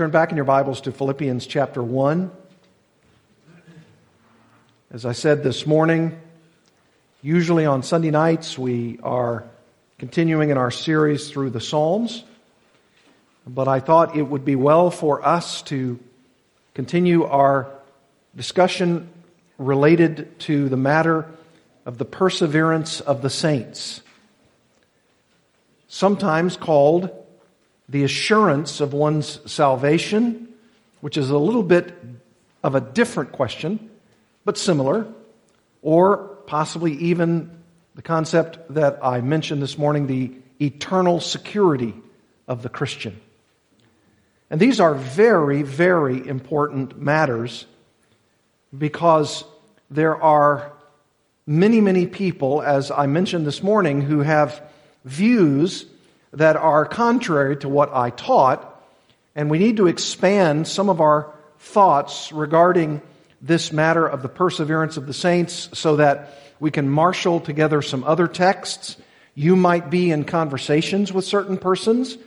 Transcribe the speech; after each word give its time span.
Turn 0.00 0.10
back 0.10 0.30
in 0.30 0.36
your 0.36 0.46
Bibles 0.46 0.80
to 0.80 0.92
Philippians 0.92 1.46
chapter 1.46 1.82
1. 1.82 2.30
As 4.90 5.04
I 5.04 5.12
said 5.12 5.42
this 5.42 5.66
morning, 5.66 6.18
usually 7.20 7.66
on 7.66 7.82
Sunday 7.82 8.10
nights 8.10 8.58
we 8.58 8.98
are 9.02 9.44
continuing 9.98 10.48
in 10.48 10.56
our 10.56 10.70
series 10.70 11.28
through 11.28 11.50
the 11.50 11.60
Psalms, 11.60 12.24
but 13.46 13.68
I 13.68 13.80
thought 13.80 14.16
it 14.16 14.22
would 14.22 14.42
be 14.42 14.56
well 14.56 14.90
for 14.90 15.22
us 15.22 15.60
to 15.64 16.00
continue 16.72 17.24
our 17.24 17.70
discussion 18.34 19.06
related 19.58 20.40
to 20.40 20.70
the 20.70 20.78
matter 20.78 21.26
of 21.84 21.98
the 21.98 22.06
perseverance 22.06 23.02
of 23.02 23.20
the 23.20 23.28
saints, 23.28 24.00
sometimes 25.88 26.56
called 26.56 27.19
the 27.90 28.04
assurance 28.04 28.80
of 28.80 28.92
one's 28.92 29.40
salvation, 29.50 30.48
which 31.00 31.16
is 31.16 31.30
a 31.30 31.38
little 31.38 31.64
bit 31.64 31.92
of 32.62 32.74
a 32.74 32.80
different 32.80 33.32
question 33.32 33.90
but 34.44 34.56
similar, 34.56 35.06
or 35.82 36.16
possibly 36.46 36.92
even 36.94 37.50
the 37.94 38.02
concept 38.02 38.58
that 38.74 39.00
I 39.02 39.20
mentioned 39.20 39.60
this 39.60 39.76
morning 39.76 40.06
the 40.06 40.32
eternal 40.60 41.20
security 41.20 41.94
of 42.46 42.62
the 42.62 42.68
Christian. 42.68 43.20
And 44.50 44.60
these 44.60 44.80
are 44.80 44.94
very, 44.94 45.62
very 45.62 46.26
important 46.26 47.00
matters 47.00 47.66
because 48.76 49.44
there 49.90 50.20
are 50.20 50.72
many, 51.46 51.80
many 51.80 52.06
people, 52.06 52.62
as 52.62 52.90
I 52.90 53.06
mentioned 53.06 53.46
this 53.46 53.62
morning, 53.62 54.00
who 54.00 54.20
have 54.20 54.62
views 55.04 55.86
that 56.32 56.56
are 56.56 56.86
contrary 56.86 57.56
to 57.58 57.68
what 57.68 57.92
I 57.92 58.10
taught, 58.10 58.66
and 59.34 59.50
we 59.50 59.58
need 59.58 59.76
to 59.78 59.86
expand 59.86 60.68
some 60.68 60.88
of 60.88 61.00
our 61.00 61.32
thoughts 61.58 62.32
regarding 62.32 63.02
this 63.42 63.72
matter 63.72 64.06
of 64.06 64.22
the 64.22 64.28
perseverance 64.28 64.96
of 64.96 65.06
the 65.06 65.14
saints 65.14 65.70
so 65.72 65.96
that 65.96 66.38
we 66.60 66.70
can 66.70 66.88
marshal 66.88 67.40
together 67.40 67.82
some 67.82 68.04
other 68.04 68.28
texts. 68.28 68.96
You 69.34 69.56
might 69.56 69.90
be 69.90 70.10
in 70.10 70.24
conversations 70.24 71.12
with 71.12 71.24
certain 71.24 71.56
persons 71.56 72.18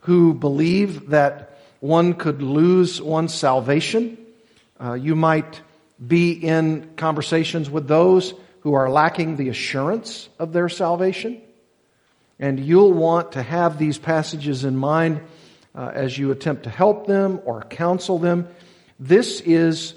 who 0.00 0.34
believe 0.34 1.10
that 1.10 1.58
one 1.80 2.14
could 2.14 2.42
lose 2.42 3.00
one's 3.00 3.34
salvation. 3.34 4.18
Uh, 4.80 4.94
you 4.94 5.14
might 5.14 5.60
be 6.04 6.32
in 6.32 6.90
conversations 6.96 7.70
with 7.70 7.86
those 7.86 8.34
who 8.60 8.74
are 8.74 8.90
lacking 8.90 9.36
the 9.36 9.48
assurance 9.48 10.28
of 10.38 10.52
their 10.52 10.68
salvation. 10.68 11.40
And 12.38 12.60
you'll 12.60 12.92
want 12.92 13.32
to 13.32 13.42
have 13.42 13.78
these 13.78 13.98
passages 13.98 14.64
in 14.64 14.76
mind 14.76 15.20
uh, 15.74 15.90
as 15.94 16.16
you 16.16 16.30
attempt 16.30 16.64
to 16.64 16.70
help 16.70 17.06
them 17.06 17.40
or 17.44 17.62
counsel 17.62 18.18
them. 18.18 18.48
This 18.98 19.40
is 19.40 19.94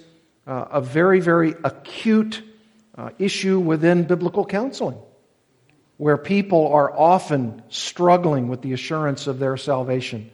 uh, 0.48 0.66
a 0.72 0.82
very, 0.82 1.20
very 1.20 1.54
acute 1.64 2.42
uh, 2.98 3.12
issue 3.18 3.60
within 3.60 4.04
biblical 4.04 4.46
counseling, 4.46 4.98
where 5.98 6.18
people 6.18 6.68
are 6.74 6.92
often 6.92 7.62
struggling 7.70 8.48
with 8.50 8.62
the 8.62 8.74
assurance 8.74 9.28
of 9.28 9.40
their 9.40 9.56
salvation, 9.58 10.30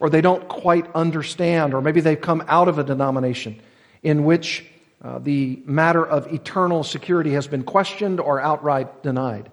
or 0.00 0.10
they 0.10 0.20
don't 0.20 0.48
quite 0.48 0.92
understand, 0.94 1.74
or 1.74 1.82
maybe 1.82 2.00
they've 2.00 2.20
come 2.20 2.42
out 2.48 2.68
of 2.68 2.78
a 2.78 2.84
denomination 2.84 3.60
in 4.02 4.24
which 4.24 4.64
uh, 5.02 5.18
the 5.20 5.62
matter 5.64 6.04
of 6.04 6.32
eternal 6.32 6.82
security 6.82 7.32
has 7.32 7.46
been 7.46 7.62
questioned 7.62 8.18
or 8.18 8.40
outright 8.40 9.02
denied. 9.02 9.50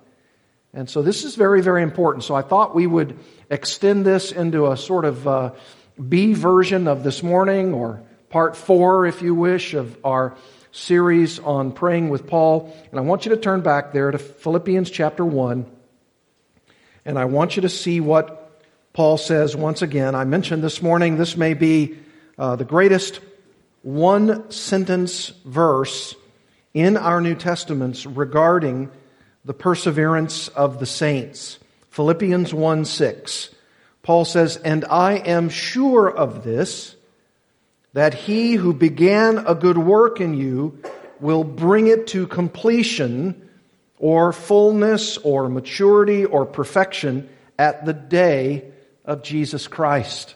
And 0.75 0.89
so 0.89 1.01
this 1.01 1.23
is 1.23 1.35
very, 1.35 1.61
very 1.61 1.81
important. 1.81 2.25
So 2.25 2.35
I 2.35 2.41
thought 2.41 2.75
we 2.75 2.85
would 2.85 3.17
extend 3.49 4.05
this 4.05 4.33
into 4.33 4.69
a 4.69 4.75
sort 4.75 5.05
of 5.05 5.25
uh, 5.25 5.51
B 6.09 6.33
version 6.33 6.89
of 6.89 7.01
this 7.01 7.23
morning 7.23 7.73
or 7.73 8.03
part 8.29 8.57
four, 8.57 9.05
if 9.05 9.21
you 9.21 9.33
wish, 9.33 9.73
of 9.73 9.97
our 10.03 10.35
series 10.73 11.39
on 11.39 11.71
praying 11.71 12.09
with 12.09 12.27
Paul. 12.27 12.75
And 12.91 12.99
I 12.99 13.03
want 13.03 13.25
you 13.25 13.33
to 13.33 13.37
turn 13.37 13.61
back 13.61 13.93
there 13.93 14.11
to 14.11 14.17
Philippians 14.17 14.91
chapter 14.91 15.23
1. 15.23 15.65
And 17.05 17.17
I 17.17 17.23
want 17.23 17.55
you 17.55 17.61
to 17.61 17.69
see 17.69 18.01
what 18.01 18.61
Paul 18.91 19.17
says 19.17 19.55
once 19.55 19.81
again. 19.81 20.13
I 20.13 20.25
mentioned 20.25 20.61
this 20.61 20.81
morning 20.81 21.15
this 21.15 21.37
may 21.37 21.53
be 21.53 21.95
uh, 22.37 22.57
the 22.57 22.65
greatest 22.65 23.21
one 23.81 24.51
sentence 24.51 25.29
verse 25.45 26.15
in 26.73 26.97
our 26.97 27.21
New 27.21 27.35
Testaments 27.35 28.05
regarding 28.05 28.91
the 29.45 29.53
perseverance 29.53 30.47
of 30.49 30.79
the 30.79 30.85
saints. 30.85 31.59
Philippians 31.91 32.53
1 32.53 32.85
6. 32.85 33.49
Paul 34.03 34.25
says, 34.25 34.57
And 34.57 34.83
I 34.85 35.13
am 35.13 35.49
sure 35.49 36.09
of 36.09 36.43
this 36.43 36.95
that 37.93 38.13
he 38.13 38.55
who 38.55 38.73
began 38.73 39.37
a 39.37 39.55
good 39.55 39.77
work 39.77 40.19
in 40.19 40.33
you 40.33 40.81
will 41.19 41.43
bring 41.43 41.87
it 41.87 42.07
to 42.07 42.27
completion 42.27 43.49
or 43.97 44.33
fullness 44.33 45.17
or 45.19 45.47
maturity 45.47 46.25
or 46.25 46.45
perfection 46.45 47.29
at 47.57 47.85
the 47.85 47.93
day 47.93 48.69
of 49.05 49.23
Jesus 49.23 49.67
Christ. 49.67 50.35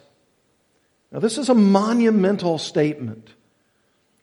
Now, 1.11 1.19
this 1.19 1.37
is 1.37 1.49
a 1.49 1.55
monumental 1.55 2.59
statement 2.59 3.27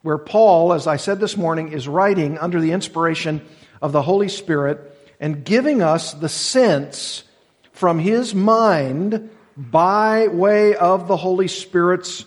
where 0.02 0.18
Paul, 0.18 0.72
as 0.72 0.86
I 0.86 0.96
said 0.96 1.20
this 1.20 1.36
morning, 1.36 1.72
is 1.72 1.88
writing 1.88 2.38
under 2.38 2.60
the 2.60 2.72
inspiration 2.72 3.44
of 3.86 3.92
the 3.92 4.02
Holy 4.02 4.28
Spirit 4.28 4.80
and 5.20 5.44
giving 5.44 5.80
us 5.80 6.12
the 6.12 6.28
sense 6.28 7.22
from 7.70 8.00
his 8.00 8.34
mind 8.34 9.30
by 9.56 10.26
way 10.26 10.74
of 10.74 11.06
the 11.06 11.16
Holy 11.16 11.46
Spirit's 11.46 12.24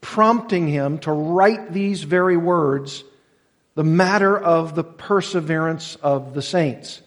prompting 0.00 0.68
him 0.68 0.98
to 0.98 1.10
write 1.10 1.72
these 1.72 2.04
very 2.04 2.36
words, 2.36 3.02
the 3.74 3.82
matter 3.82 4.38
of 4.38 4.76
the 4.76 4.84
perseverance 4.84 5.96
of 5.96 6.34
the 6.34 6.42
saints. 6.42 7.02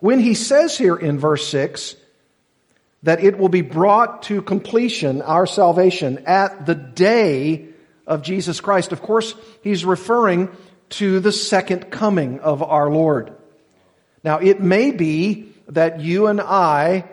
When 0.00 0.18
he 0.18 0.34
says 0.34 0.76
here 0.76 0.96
in 0.96 1.20
verse 1.20 1.46
6 1.48 1.94
that 3.04 3.22
it 3.22 3.38
will 3.38 3.48
be 3.48 3.60
brought 3.60 4.24
to 4.24 4.42
completion, 4.42 5.22
our 5.22 5.46
salvation, 5.46 6.24
at 6.26 6.66
the 6.66 6.74
day 6.74 7.68
of 8.08 8.22
Jesus 8.22 8.60
Christ, 8.60 8.90
of 8.90 9.02
course, 9.02 9.34
he's 9.62 9.84
referring 9.84 10.48
to 10.90 11.20
the 11.20 11.32
second 11.32 11.90
coming 11.90 12.40
of 12.40 12.62
our 12.62 12.90
Lord. 12.90 13.32
Now, 14.24 14.38
it 14.38 14.60
may 14.60 14.90
be 14.90 15.52
that 15.68 16.00
you 16.00 16.26
and 16.26 16.40
I 16.40 17.04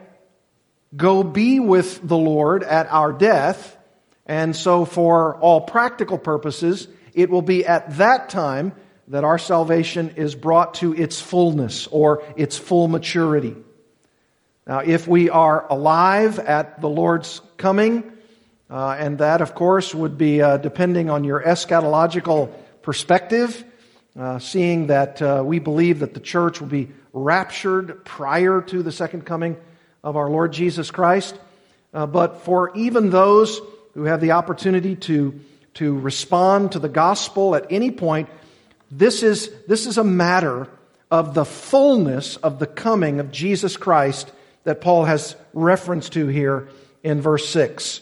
go 0.95 1.23
be 1.23 1.59
with 1.59 2.05
the 2.07 2.17
Lord 2.17 2.63
at 2.63 2.91
our 2.91 3.11
death, 3.11 3.77
and 4.25 4.55
so, 4.55 4.85
for 4.85 5.35
all 5.35 5.61
practical 5.61 6.17
purposes, 6.17 6.87
it 7.13 7.29
will 7.29 7.41
be 7.41 7.65
at 7.65 7.97
that 7.97 8.29
time 8.29 8.73
that 9.07 9.23
our 9.23 9.37
salvation 9.37 10.11
is 10.15 10.33
brought 10.33 10.75
to 10.75 10.93
its 10.93 11.21
fullness 11.21 11.87
or 11.87 12.23
its 12.35 12.57
full 12.57 12.87
maturity. 12.87 13.55
Now, 14.65 14.79
if 14.79 15.07
we 15.07 15.29
are 15.29 15.67
alive 15.69 16.39
at 16.39 16.81
the 16.81 16.89
Lord's 16.89 17.39
coming, 17.57 18.11
uh, 18.67 18.95
and 18.97 19.19
that, 19.19 19.41
of 19.41 19.53
course, 19.53 19.93
would 19.93 20.17
be 20.17 20.41
uh, 20.41 20.57
depending 20.57 21.09
on 21.11 21.23
your 21.23 21.39
eschatological 21.41 22.51
perspective, 22.85 23.65
uh, 24.17 24.37
seeing 24.37 24.87
that 24.87 25.19
uh, 25.21 25.41
we 25.43 25.57
believe 25.57 25.99
that 25.99 26.13
the 26.13 26.19
church 26.19 26.61
will 26.61 26.67
be 26.67 26.89
raptured 27.13 28.05
prior 28.05 28.61
to 28.61 28.83
the 28.83 28.91
second 28.91 29.25
coming 29.25 29.57
of 30.03 30.15
our 30.15 30.29
Lord 30.29 30.53
Jesus 30.53 30.91
Christ. 30.91 31.35
Uh, 31.93 32.05
but 32.05 32.41
for 32.41 32.71
even 32.77 33.09
those 33.09 33.59
who 33.95 34.03
have 34.03 34.21
the 34.21 34.33
opportunity 34.33 34.95
to, 34.95 35.39
to 35.73 35.97
respond 35.97 36.73
to 36.73 36.79
the 36.79 36.87
gospel 36.87 37.55
at 37.55 37.65
any 37.71 37.89
point, 37.89 38.29
this 38.91 39.23
is, 39.23 39.49
this 39.67 39.87
is 39.87 39.97
a 39.97 40.03
matter 40.03 40.67
of 41.09 41.33
the 41.33 41.45
fullness 41.45 42.37
of 42.37 42.59
the 42.59 42.67
coming 42.67 43.19
of 43.19 43.31
Jesus 43.31 43.77
Christ 43.77 44.31
that 44.63 44.79
Paul 44.79 45.05
has 45.05 45.35
reference 45.53 46.09
to 46.09 46.27
here 46.27 46.69
in 47.03 47.19
verse 47.19 47.49
6. 47.49 48.01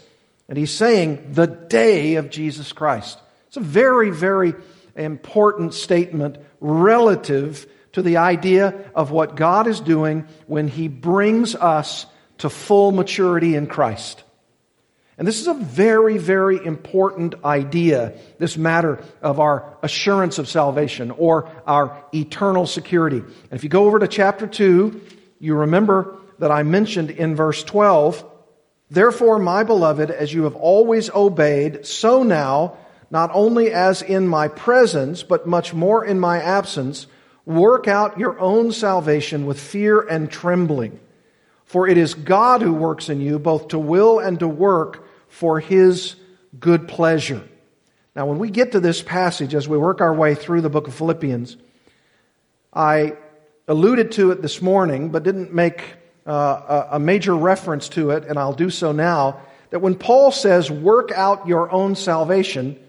And 0.50 0.58
he's 0.58 0.74
saying 0.74 1.32
the 1.32 1.48
day 1.48 2.16
of 2.16 2.30
Jesus 2.30 2.74
Christ. 2.74 3.18
It's 3.54 3.58
a 3.58 3.60
very, 3.60 4.10
very 4.10 4.56
important 4.96 5.76
statement 5.76 6.40
relative 6.60 7.68
to 7.92 8.02
the 8.02 8.18
idea 8.18 8.90
of 8.96 9.12
what 9.12 9.36
God 9.36 9.68
is 9.68 9.80
doing 9.80 10.28
when 10.48 10.68
he 10.68 10.88
brings 10.88 11.54
us 11.54 12.08
to 12.40 12.50
full 12.50 12.92
maturity 12.92 13.54
in 13.54 13.68
Christ. 13.68 14.24
And 15.20 15.28
this 15.28 15.40
is 15.40 15.46
a 15.46 15.54
very, 15.54 16.18
very 16.18 16.66
important 16.66 17.36
idea, 17.46 18.18
this 18.40 18.58
matter 18.58 19.04
of 19.22 19.40
our 19.40 19.78
assurance 19.84 20.40
of 20.40 20.50
salvation 20.50 21.12
or 21.12 21.48
our 21.68 22.04
eternal 22.12 22.66
security. 22.66 23.18
And 23.18 23.52
if 23.52 23.64
you 23.64 23.70
go 23.70 23.86
over 23.86 24.00
to 24.00 24.08
chapter 24.08 24.48
2, 24.48 25.00
you 25.38 25.54
remember 25.54 26.18
that 26.40 26.50
I 26.50 26.64
mentioned 26.64 27.12
in 27.12 27.36
verse 27.36 27.64
12, 27.64 28.32
Therefore, 28.90 29.38
my 29.38 29.64
beloved, 29.64 30.10
as 30.10 30.34
you 30.34 30.44
have 30.44 30.56
always 30.56 31.12
obeyed, 31.12 31.86
so 31.86 32.24
now, 32.24 32.78
not 33.14 33.30
only 33.32 33.72
as 33.72 34.02
in 34.02 34.28
my 34.28 34.48
presence, 34.48 35.22
but 35.22 35.46
much 35.46 35.72
more 35.72 36.04
in 36.04 36.20
my 36.20 36.42
absence, 36.42 37.06
work 37.46 37.88
out 37.88 38.18
your 38.18 38.40
own 38.40 38.72
salvation 38.72 39.46
with 39.46 39.60
fear 39.60 40.02
and 40.02 40.32
trembling. 40.32 41.00
For 41.64 41.88
it 41.88 42.00
is 42.00 42.16
God 42.16 42.64
who 42.64 42.74
works 42.74 43.10
in 43.10 43.22
you 43.22 43.38
both 43.38 43.68
to 43.68 43.78
will 43.78 44.18
and 44.18 44.40
to 44.40 44.48
work 44.48 45.08
for 45.28 45.60
his 45.60 46.16
good 46.60 46.88
pleasure. 46.88 47.44
Now, 48.16 48.26
when 48.26 48.40
we 48.40 48.50
get 48.50 48.72
to 48.72 48.80
this 48.80 49.04
passage, 49.04 49.54
as 49.54 49.70
we 49.70 49.78
work 49.78 50.02
our 50.02 50.16
way 50.16 50.34
through 50.34 50.62
the 50.62 50.70
book 50.72 50.88
of 50.88 50.96
Philippians, 50.96 51.56
I 52.74 53.14
alluded 53.68 54.14
to 54.14 54.32
it 54.32 54.42
this 54.42 54.60
morning, 54.60 55.10
but 55.10 55.22
didn't 55.22 55.54
make 55.54 55.84
uh, 56.26 56.88
a 56.90 57.00
major 57.00 57.36
reference 57.36 57.90
to 57.90 58.10
it, 58.10 58.24
and 58.26 58.40
I'll 58.40 58.54
do 58.54 58.72
so 58.72 58.92
now. 58.92 59.40
That 59.70 59.82
when 59.82 59.94
Paul 59.94 60.32
says, 60.32 60.72
work 60.72 61.12
out 61.12 61.48
your 61.48 61.72
own 61.72 61.96
salvation, 61.96 62.80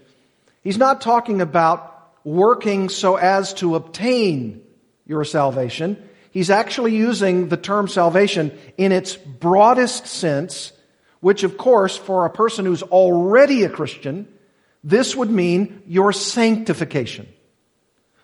he's 0.65 0.77
not 0.77 0.99
talking 0.99 1.39
about 1.39 1.95
working 2.25 2.89
so 2.89 3.15
as 3.15 3.53
to 3.53 3.75
obtain 3.75 4.61
your 5.05 5.23
salvation. 5.23 6.09
He's 6.31 6.49
actually 6.49 6.95
using 6.95 7.47
the 7.47 7.55
term 7.55 7.87
salvation 7.87 8.51
in 8.77 8.91
its 8.91 9.15
broadest 9.15 10.07
sense, 10.07 10.73
which, 11.21 11.43
of 11.43 11.57
course, 11.57 11.95
for 11.95 12.25
a 12.25 12.29
person 12.29 12.65
who's 12.65 12.83
already 12.83 13.63
a 13.63 13.69
Christian, 13.69 14.27
this 14.83 15.15
would 15.15 15.31
mean 15.31 15.81
your 15.87 16.11
sanctification. 16.11 17.27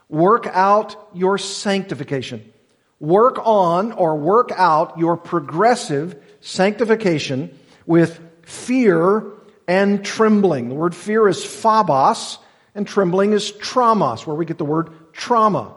Work 0.10 0.48
out 0.48 1.10
your 1.14 1.38
sanctification. 1.38 2.52
Work 3.00 3.40
on 3.46 3.94
or 3.94 4.18
work 4.18 4.52
out 4.56 5.00
your 5.00 5.16
progressive 5.16 6.22
sanctification 6.42 7.58
with 7.86 8.20
fear 8.44 9.24
and 9.68 10.04
trembling. 10.04 10.70
The 10.70 10.76
word 10.76 10.96
fear 10.96 11.28
is 11.28 11.44
phobos, 11.44 12.38
and 12.76 12.88
trembling 12.88 13.34
is 13.34 13.52
tromos, 13.52 14.26
where 14.26 14.36
we 14.36 14.46
get 14.46 14.58
the 14.58 14.66
word 14.66 14.92
trauma. 15.14 15.76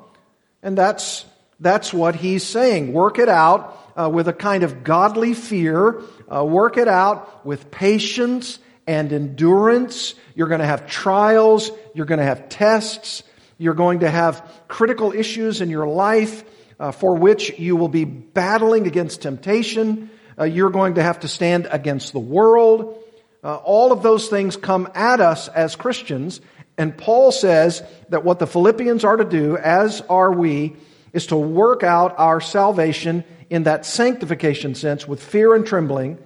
And 0.62 0.78
that's, 0.78 1.24
that's 1.60 1.92
what 1.92 2.14
he's 2.14 2.42
saying. 2.42 2.92
Work 2.92 3.18
it 3.18 3.28
out 3.28 3.78
uh, 3.96 4.08
with 4.08 4.28
a 4.28 4.32
kind 4.32 4.62
of 4.62 4.84
godly 4.84 5.34
fear. 5.34 6.02
Uh, 6.32 6.44
work 6.44 6.76
it 6.76 6.88
out 6.88 7.44
with 7.44 7.70
patience 7.70 8.58
and 8.86 9.12
endurance. 9.12 10.14
You're 10.34 10.48
going 10.48 10.60
to 10.60 10.66
have 10.66 10.86
trials. 10.86 11.70
You're 11.94 12.06
going 12.06 12.18
to 12.18 12.24
have 12.24 12.48
tests. 12.48 13.22
You're 13.58 13.74
going 13.74 14.00
to 14.00 14.10
have 14.10 14.50
critical 14.68 15.12
issues 15.12 15.60
in 15.60 15.70
your 15.70 15.86
life 15.86 16.44
uh, 16.80 16.92
for 16.92 17.14
which 17.14 17.58
you 17.58 17.76
will 17.76 17.88
be 17.88 18.04
battling 18.04 18.86
against 18.86 19.22
temptation. 19.22 20.10
Uh, 20.38 20.44
you're 20.44 20.70
going 20.70 20.94
to 20.94 21.02
have 21.02 21.20
to 21.20 21.28
stand 21.28 21.68
against 21.70 22.12
the 22.12 22.18
world. 22.18 22.98
Uh, 23.44 23.56
all 23.56 23.92
of 23.92 24.02
those 24.02 24.28
things 24.28 24.56
come 24.56 24.88
at 24.94 25.20
us 25.20 25.48
as 25.48 25.76
Christians, 25.76 26.40
and 26.78 26.96
Paul 26.96 27.30
says 27.30 27.82
that 28.08 28.24
what 28.24 28.38
the 28.38 28.46
Philippians 28.46 29.04
are 29.04 29.16
to 29.16 29.24
do, 29.24 29.58
as 29.58 30.00
are 30.08 30.32
we, 30.32 30.76
is 31.12 31.26
to 31.28 31.36
work 31.36 31.82
out 31.82 32.18
our 32.18 32.40
salvation 32.40 33.22
in 33.50 33.64
that 33.64 33.86
sanctification 33.86 34.74
sense 34.74 35.06
with 35.06 35.22
fear 35.22 35.54
and 35.54 35.66
trembling. 35.66 36.18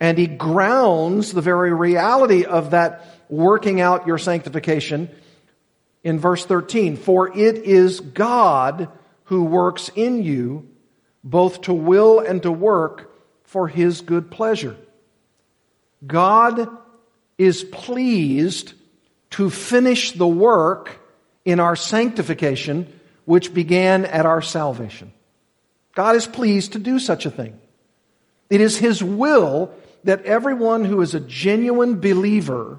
And 0.00 0.18
he 0.18 0.26
grounds 0.26 1.32
the 1.32 1.40
very 1.40 1.72
reality 1.72 2.44
of 2.44 2.72
that 2.72 3.06
working 3.30 3.80
out 3.80 4.06
your 4.06 4.18
sanctification 4.18 5.08
in 6.04 6.18
verse 6.18 6.44
13. 6.44 6.96
For 6.96 7.28
it 7.28 7.56
is 7.56 8.00
God 8.00 8.90
who 9.24 9.44
works 9.44 9.90
in 9.94 10.22
you 10.22 10.68
both 11.24 11.62
to 11.62 11.72
will 11.72 12.20
and 12.20 12.42
to 12.42 12.52
work 12.52 13.12
for 13.44 13.68
his 13.68 14.02
good 14.02 14.30
pleasure. 14.30 14.76
God 16.06 16.68
is 17.38 17.64
pleased 17.64 18.72
to 19.30 19.50
finish 19.50 20.12
the 20.12 20.26
work 20.26 21.00
in 21.44 21.60
our 21.60 21.76
sanctification 21.76 22.92
which 23.24 23.52
began 23.52 24.04
at 24.04 24.26
our 24.26 24.42
salvation. 24.42 25.12
God 25.94 26.16
is 26.16 26.26
pleased 26.26 26.72
to 26.72 26.78
do 26.78 26.98
such 26.98 27.26
a 27.26 27.30
thing. 27.30 27.58
It 28.48 28.60
is 28.60 28.78
His 28.78 29.02
will 29.02 29.72
that 30.04 30.24
everyone 30.24 30.84
who 30.84 31.00
is 31.00 31.14
a 31.14 31.20
genuine 31.20 32.00
believer, 32.00 32.78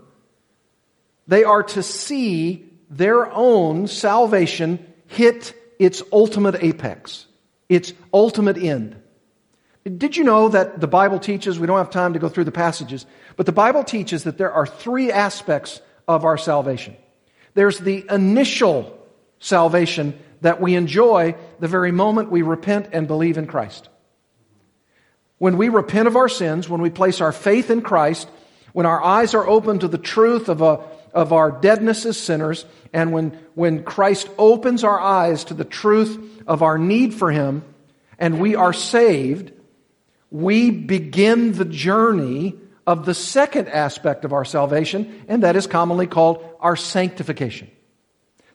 they 1.27 1.44
are 1.44 1.63
to 1.63 1.83
see 1.83 2.65
their 2.89 3.31
own 3.31 3.88
salvation 3.88 4.94
hit 5.07 5.53
its 5.77 6.01
ultimate 6.12 6.63
apex, 6.63 7.25
its 7.68 7.94
ultimate 8.13 8.57
end. 8.57 8.95
Did 9.88 10.18
you 10.18 10.24
know 10.24 10.50
that 10.50 10.81
the 10.81 10.88
Bible 10.88 11.19
teaches, 11.19 11.60
we 11.60 11.68
don't 11.68 11.78
have 11.78 11.92
time 11.92 12.13
to 12.13 12.19
go 12.19 12.30
through 12.30 12.44
the 12.44 12.51
passages, 12.51 13.06
but 13.36 13.45
the 13.45 13.51
Bible 13.51 13.84
teaches 13.84 14.24
that 14.24 14.38
there 14.38 14.51
are 14.51 14.66
three 14.66 15.12
aspects 15.12 15.81
of 16.07 16.25
our 16.25 16.38
salvation. 16.38 16.98
There's 17.54 17.80
the 17.80 18.06
initial 18.10 18.98
salvation 19.39 20.18
that 20.42 20.60
we 20.62 20.75
enjoy 20.75 21.36
the 21.60 21.68
very 21.68 21.92
moment 21.92 22.31
we 22.31 22.42
repent 22.42 22.89
and 22.92 23.07
believe 23.07 23.38
in 23.38 23.48
Christ. 23.48 23.89
When 25.38 25.57
we 25.57 25.69
repent 25.69 26.07
of 26.07 26.16
our 26.16 26.30
sins, 26.30 26.68
when 26.68 26.81
we 26.81 26.89
place 26.89 27.22
our 27.22 27.31
faith 27.31 27.69
in 27.69 27.81
Christ, 27.81 28.28
when 28.74 28.86
our 28.86 29.04
eyes 29.04 29.34
are 29.34 29.48
open 29.48 29.80
to 29.80 29.88
the 29.88 29.98
truth 29.98 30.50
of, 30.50 30.62
a, 30.62 30.81
of 31.13 31.34
our 31.34 31.51
deadness 31.51 32.06
as 32.06 32.18
sinners, 32.18 32.66
and 32.94 33.12
when, 33.12 33.38
when 33.54 33.84
Christ 33.84 34.30
opens 34.38 34.84
our 34.84 35.00
eyes 35.00 35.45
to 35.45 35.54
the 35.54 35.66
truth 35.66 36.44
of 36.48 36.63
our 36.63 36.78
need 36.78 37.13
for 37.13 37.31
Him, 37.31 37.63
and 38.19 38.39
we 38.39 38.56
are 38.56 38.74
saved, 38.74 39.51
we 40.31 40.71
begin 40.71 41.53
the 41.53 41.65
journey 41.65 42.56
of 42.85 43.06
the 43.06 43.13
second 43.13 43.68
aspect 43.68 44.25
of 44.25 44.33
our 44.33 44.45
salvation, 44.45 45.25
and 45.27 45.44
that 45.44 45.56
is 45.56 45.68
commonly 45.68 46.07
called 46.07 46.44
our 46.59 46.75
sanctification. 46.75 47.69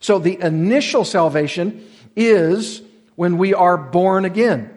So 0.01 0.19
the 0.19 0.41
initial 0.41 1.05
salvation 1.05 1.87
is 2.17 2.83
when 3.15 3.39
we 3.39 3.55
are 3.55 3.77
born 3.77 4.25
again. 4.25 4.77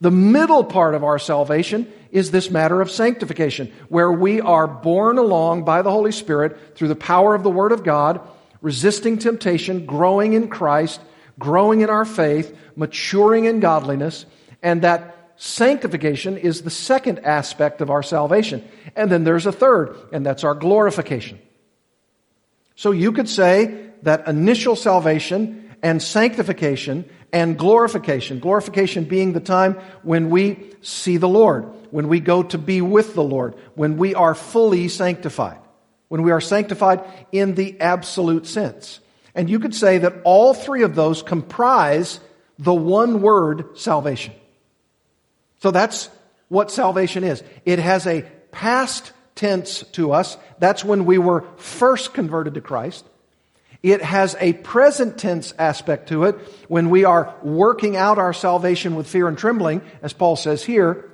The 0.00 0.10
middle 0.10 0.64
part 0.64 0.94
of 0.94 1.04
our 1.04 1.18
salvation 1.18 1.92
is 2.10 2.30
this 2.30 2.50
matter 2.50 2.80
of 2.80 2.90
sanctification, 2.90 3.72
where 3.88 4.10
we 4.10 4.40
are 4.40 4.66
borne 4.66 5.18
along 5.18 5.64
by 5.64 5.82
the 5.82 5.90
Holy 5.90 6.12
Spirit 6.12 6.76
through 6.76 6.88
the 6.88 6.96
power 6.96 7.34
of 7.34 7.42
the 7.42 7.50
Word 7.50 7.72
of 7.72 7.84
God, 7.84 8.20
resisting 8.62 9.18
temptation, 9.18 9.84
growing 9.84 10.32
in 10.32 10.48
Christ, 10.48 11.00
growing 11.38 11.82
in 11.82 11.90
our 11.90 12.04
faith, 12.04 12.56
maturing 12.76 13.44
in 13.44 13.60
godliness, 13.60 14.26
and 14.62 14.82
that 14.82 15.19
Sanctification 15.42 16.36
is 16.36 16.60
the 16.60 16.70
second 16.70 17.20
aspect 17.20 17.80
of 17.80 17.88
our 17.88 18.02
salvation. 18.02 18.62
And 18.94 19.10
then 19.10 19.24
there's 19.24 19.46
a 19.46 19.52
third, 19.52 19.96
and 20.12 20.24
that's 20.24 20.44
our 20.44 20.54
glorification. 20.54 21.40
So 22.74 22.90
you 22.90 23.10
could 23.10 23.26
say 23.26 23.88
that 24.02 24.28
initial 24.28 24.76
salvation 24.76 25.74
and 25.82 26.02
sanctification 26.02 27.08
and 27.32 27.56
glorification, 27.56 28.38
glorification 28.38 29.04
being 29.04 29.32
the 29.32 29.40
time 29.40 29.80
when 30.02 30.28
we 30.28 30.74
see 30.82 31.16
the 31.16 31.26
Lord, 31.26 31.64
when 31.90 32.08
we 32.08 32.20
go 32.20 32.42
to 32.42 32.58
be 32.58 32.82
with 32.82 33.14
the 33.14 33.24
Lord, 33.24 33.54
when 33.74 33.96
we 33.96 34.14
are 34.14 34.34
fully 34.34 34.88
sanctified, 34.88 35.60
when 36.08 36.22
we 36.22 36.32
are 36.32 36.42
sanctified 36.42 37.02
in 37.32 37.54
the 37.54 37.80
absolute 37.80 38.46
sense. 38.46 39.00
And 39.34 39.48
you 39.48 39.58
could 39.58 39.74
say 39.74 39.96
that 39.96 40.20
all 40.24 40.52
three 40.52 40.82
of 40.82 40.94
those 40.94 41.22
comprise 41.22 42.20
the 42.58 42.74
one 42.74 43.22
word 43.22 43.78
salvation. 43.78 44.34
So 45.60 45.70
that's 45.70 46.08
what 46.48 46.70
salvation 46.70 47.24
is. 47.24 47.42
It 47.64 47.78
has 47.78 48.06
a 48.06 48.22
past 48.50 49.12
tense 49.34 49.82
to 49.92 50.12
us. 50.12 50.36
That's 50.58 50.84
when 50.84 51.04
we 51.04 51.18
were 51.18 51.44
first 51.56 52.12
converted 52.12 52.54
to 52.54 52.60
Christ. 52.60 53.04
It 53.82 54.02
has 54.02 54.36
a 54.40 54.52
present 54.52 55.16
tense 55.16 55.54
aspect 55.58 56.08
to 56.08 56.24
it 56.24 56.34
when 56.68 56.90
we 56.90 57.04
are 57.04 57.34
working 57.42 57.96
out 57.96 58.18
our 58.18 58.34
salvation 58.34 58.94
with 58.94 59.06
fear 59.06 59.26
and 59.26 59.38
trembling, 59.38 59.80
as 60.02 60.12
Paul 60.12 60.36
says 60.36 60.62
here. 60.62 61.10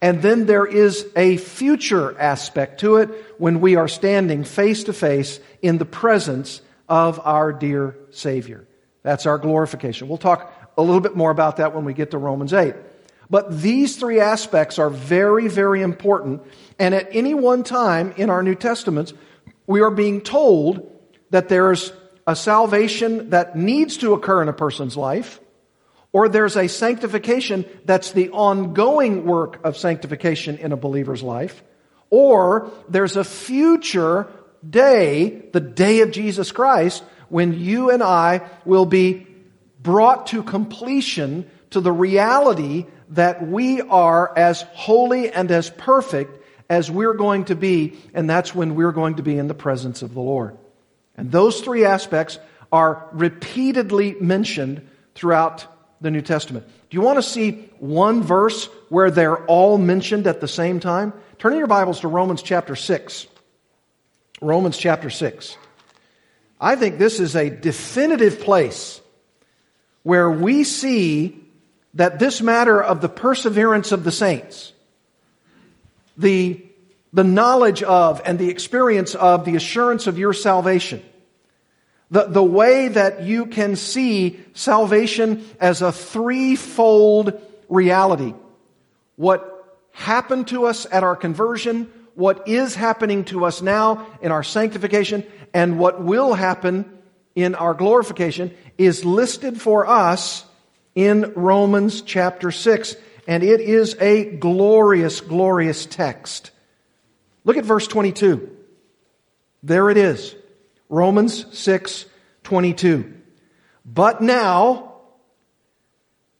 And 0.00 0.22
then 0.22 0.46
there 0.46 0.66
is 0.66 1.06
a 1.16 1.38
future 1.38 2.16
aspect 2.20 2.80
to 2.80 2.96
it 2.96 3.08
when 3.38 3.60
we 3.60 3.76
are 3.76 3.88
standing 3.88 4.44
face 4.44 4.84
to 4.84 4.92
face 4.92 5.40
in 5.62 5.78
the 5.78 5.84
presence 5.84 6.60
of 6.88 7.18
our 7.24 7.52
dear 7.52 7.96
Savior. 8.10 8.68
That's 9.02 9.26
our 9.26 9.38
glorification. 9.38 10.08
We'll 10.08 10.18
talk 10.18 10.52
a 10.76 10.82
little 10.82 11.00
bit 11.00 11.16
more 11.16 11.30
about 11.30 11.56
that 11.56 11.74
when 11.74 11.84
we 11.84 11.94
get 11.94 12.10
to 12.12 12.18
Romans 12.18 12.52
8. 12.52 12.74
But 13.28 13.60
these 13.60 13.96
three 13.96 14.20
aspects 14.20 14.78
are 14.78 14.90
very, 14.90 15.48
very 15.48 15.82
important. 15.82 16.42
And 16.78 16.94
at 16.94 17.08
any 17.10 17.34
one 17.34 17.64
time 17.64 18.14
in 18.16 18.30
our 18.30 18.42
New 18.42 18.54
Testaments, 18.54 19.12
we 19.66 19.80
are 19.80 19.90
being 19.90 20.20
told 20.20 20.92
that 21.30 21.48
there's 21.48 21.92
a 22.26 22.36
salvation 22.36 23.30
that 23.30 23.56
needs 23.56 23.98
to 23.98 24.12
occur 24.12 24.42
in 24.42 24.48
a 24.48 24.52
person's 24.52 24.96
life, 24.96 25.40
or 26.12 26.28
there's 26.28 26.56
a 26.56 26.68
sanctification 26.68 27.64
that's 27.84 28.12
the 28.12 28.30
ongoing 28.30 29.24
work 29.24 29.64
of 29.64 29.76
sanctification 29.76 30.58
in 30.58 30.72
a 30.72 30.76
believer's 30.76 31.22
life, 31.22 31.62
or 32.10 32.70
there's 32.88 33.16
a 33.16 33.24
future 33.24 34.28
day, 34.68 35.42
the 35.52 35.60
day 35.60 36.00
of 36.00 36.10
Jesus 36.10 36.52
Christ, 36.52 37.02
when 37.28 37.58
you 37.58 37.90
and 37.90 38.02
I 38.02 38.48
will 38.64 38.86
be 38.86 39.26
brought 39.80 40.28
to 40.28 40.42
completion 40.42 41.48
to 41.70 41.80
the 41.80 41.92
reality 41.92 42.86
that 43.10 43.46
we 43.46 43.80
are 43.80 44.36
as 44.36 44.62
holy 44.72 45.30
and 45.30 45.50
as 45.50 45.70
perfect 45.70 46.42
as 46.68 46.90
we're 46.90 47.14
going 47.14 47.44
to 47.46 47.54
be, 47.54 47.96
and 48.12 48.28
that's 48.28 48.54
when 48.54 48.74
we're 48.74 48.92
going 48.92 49.16
to 49.16 49.22
be 49.22 49.38
in 49.38 49.48
the 49.48 49.54
presence 49.54 50.02
of 50.02 50.14
the 50.14 50.20
Lord. 50.20 50.56
And 51.16 51.30
those 51.30 51.60
three 51.60 51.84
aspects 51.84 52.38
are 52.72 53.08
repeatedly 53.12 54.16
mentioned 54.20 54.86
throughout 55.14 55.66
the 56.00 56.10
New 56.10 56.22
Testament. 56.22 56.66
Do 56.90 56.96
you 56.96 57.00
want 57.00 57.18
to 57.18 57.22
see 57.22 57.70
one 57.78 58.22
verse 58.22 58.66
where 58.88 59.10
they're 59.10 59.44
all 59.46 59.78
mentioned 59.78 60.26
at 60.26 60.40
the 60.40 60.48
same 60.48 60.80
time? 60.80 61.12
Turn 61.38 61.52
in 61.52 61.58
your 61.58 61.68
Bibles 61.68 62.00
to 62.00 62.08
Romans 62.08 62.42
chapter 62.42 62.76
6. 62.76 63.26
Romans 64.40 64.76
chapter 64.76 65.08
6. 65.08 65.56
I 66.60 66.76
think 66.76 66.98
this 66.98 67.20
is 67.20 67.36
a 67.36 67.50
definitive 67.50 68.40
place 68.40 69.00
where 70.02 70.30
we 70.30 70.64
see 70.64 71.45
that 71.96 72.18
this 72.18 72.42
matter 72.42 72.80
of 72.80 73.00
the 73.00 73.08
perseverance 73.08 73.90
of 73.90 74.04
the 74.04 74.12
saints, 74.12 74.72
the, 76.16 76.64
the 77.12 77.24
knowledge 77.24 77.82
of 77.82 78.20
and 78.24 78.38
the 78.38 78.50
experience 78.50 79.14
of 79.14 79.44
the 79.44 79.56
assurance 79.56 80.06
of 80.06 80.18
your 80.18 80.34
salvation, 80.34 81.02
the, 82.10 82.24
the 82.24 82.42
way 82.42 82.88
that 82.88 83.22
you 83.22 83.46
can 83.46 83.76
see 83.76 84.38
salvation 84.52 85.46
as 85.58 85.82
a 85.82 85.90
threefold 85.90 87.40
reality. 87.68 88.34
What 89.16 89.52
happened 89.92 90.48
to 90.48 90.66
us 90.66 90.86
at 90.90 91.02
our 91.02 91.16
conversion, 91.16 91.90
what 92.14 92.46
is 92.46 92.74
happening 92.74 93.24
to 93.24 93.46
us 93.46 93.62
now 93.62 94.06
in 94.20 94.32
our 94.32 94.42
sanctification, 94.42 95.26
and 95.54 95.78
what 95.78 96.02
will 96.02 96.34
happen 96.34 96.92
in 97.34 97.54
our 97.54 97.72
glorification 97.72 98.54
is 98.76 99.02
listed 99.02 99.58
for 99.58 99.86
us 99.86 100.45
in 100.96 101.32
Romans 101.36 102.02
chapter 102.02 102.50
6. 102.50 102.96
And 103.28 103.44
it 103.44 103.60
is 103.60 103.96
a 104.00 104.24
glorious, 104.24 105.20
glorious 105.20 105.86
text. 105.86 106.50
Look 107.44 107.56
at 107.56 107.64
verse 107.64 107.86
22. 107.86 108.50
There 109.62 109.90
it 109.90 109.96
is. 109.96 110.34
Romans 110.88 111.46
6, 111.56 112.06
22. 112.42 113.14
But 113.84 114.20
now, 114.20 114.94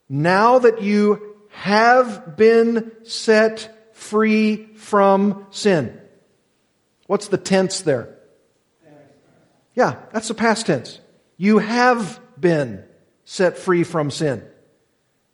now 0.08 0.58
that 0.60 0.82
you 0.82 1.36
have 1.50 2.36
been 2.36 2.92
set 3.04 3.94
free 3.94 4.66
from 4.74 5.46
sin. 5.50 6.00
What's 7.06 7.28
the 7.28 7.38
tense 7.38 7.80
there? 7.80 8.16
Yeah, 9.74 9.96
that's 10.12 10.28
the 10.28 10.34
past 10.34 10.66
tense. 10.66 11.00
You 11.36 11.58
have 11.58 12.20
been 12.38 12.84
set 13.26 13.58
free 13.58 13.84
from 13.84 14.10
sin. 14.10 14.42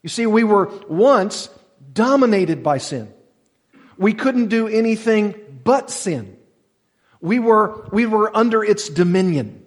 You 0.03 0.09
see, 0.09 0.27
we 0.27 0.43
were 0.43 0.73
once 0.89 1.49
dominated 1.93 2.65
by 2.65 2.79
sin. 2.79 3.13
We 3.97 4.15
couldn't 4.15 4.49
do 4.49 4.67
anything 4.67 5.35
but 5.63 5.91
sin. 5.91 6.37
We 7.21 7.39
were, 7.39 7.89
we 7.93 8.07
were 8.07 8.37
under 8.37 8.65
its 8.65 8.89
dominion. 8.89 9.65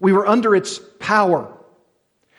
We 0.00 0.12
were 0.12 0.26
under 0.26 0.56
its 0.56 0.80
power. 0.98 1.56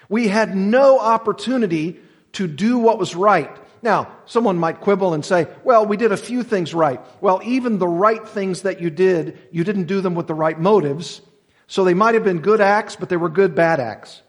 We 0.09 0.27
had 0.27 0.57
no 0.57 0.99
opportunity 0.99 1.99
to 2.33 2.47
do 2.47 2.79
what 2.79 2.99
was 2.99 3.15
right. 3.15 3.49
Now, 3.83 4.11
someone 4.25 4.57
might 4.57 4.81
quibble 4.81 5.13
and 5.13 5.23
say, 5.23 5.47
well, 5.63 5.85
we 5.85 5.97
did 5.97 6.11
a 6.11 6.17
few 6.17 6.43
things 6.43 6.73
right. 6.73 6.99
Well, 7.21 7.41
even 7.43 7.77
the 7.77 7.87
right 7.87 8.27
things 8.27 8.63
that 8.63 8.81
you 8.81 8.89
did, 8.89 9.39
you 9.51 9.63
didn't 9.63 9.85
do 9.85 10.01
them 10.01 10.15
with 10.15 10.27
the 10.27 10.33
right 10.33 10.59
motives. 10.59 11.21
So 11.67 11.83
they 11.83 11.93
might 11.93 12.15
have 12.15 12.23
been 12.23 12.39
good 12.39 12.59
acts, 12.59 12.95
but 12.95 13.09
they 13.09 13.17
were 13.17 13.29
good 13.29 13.55
bad 13.55 13.79
acts. 13.79 14.21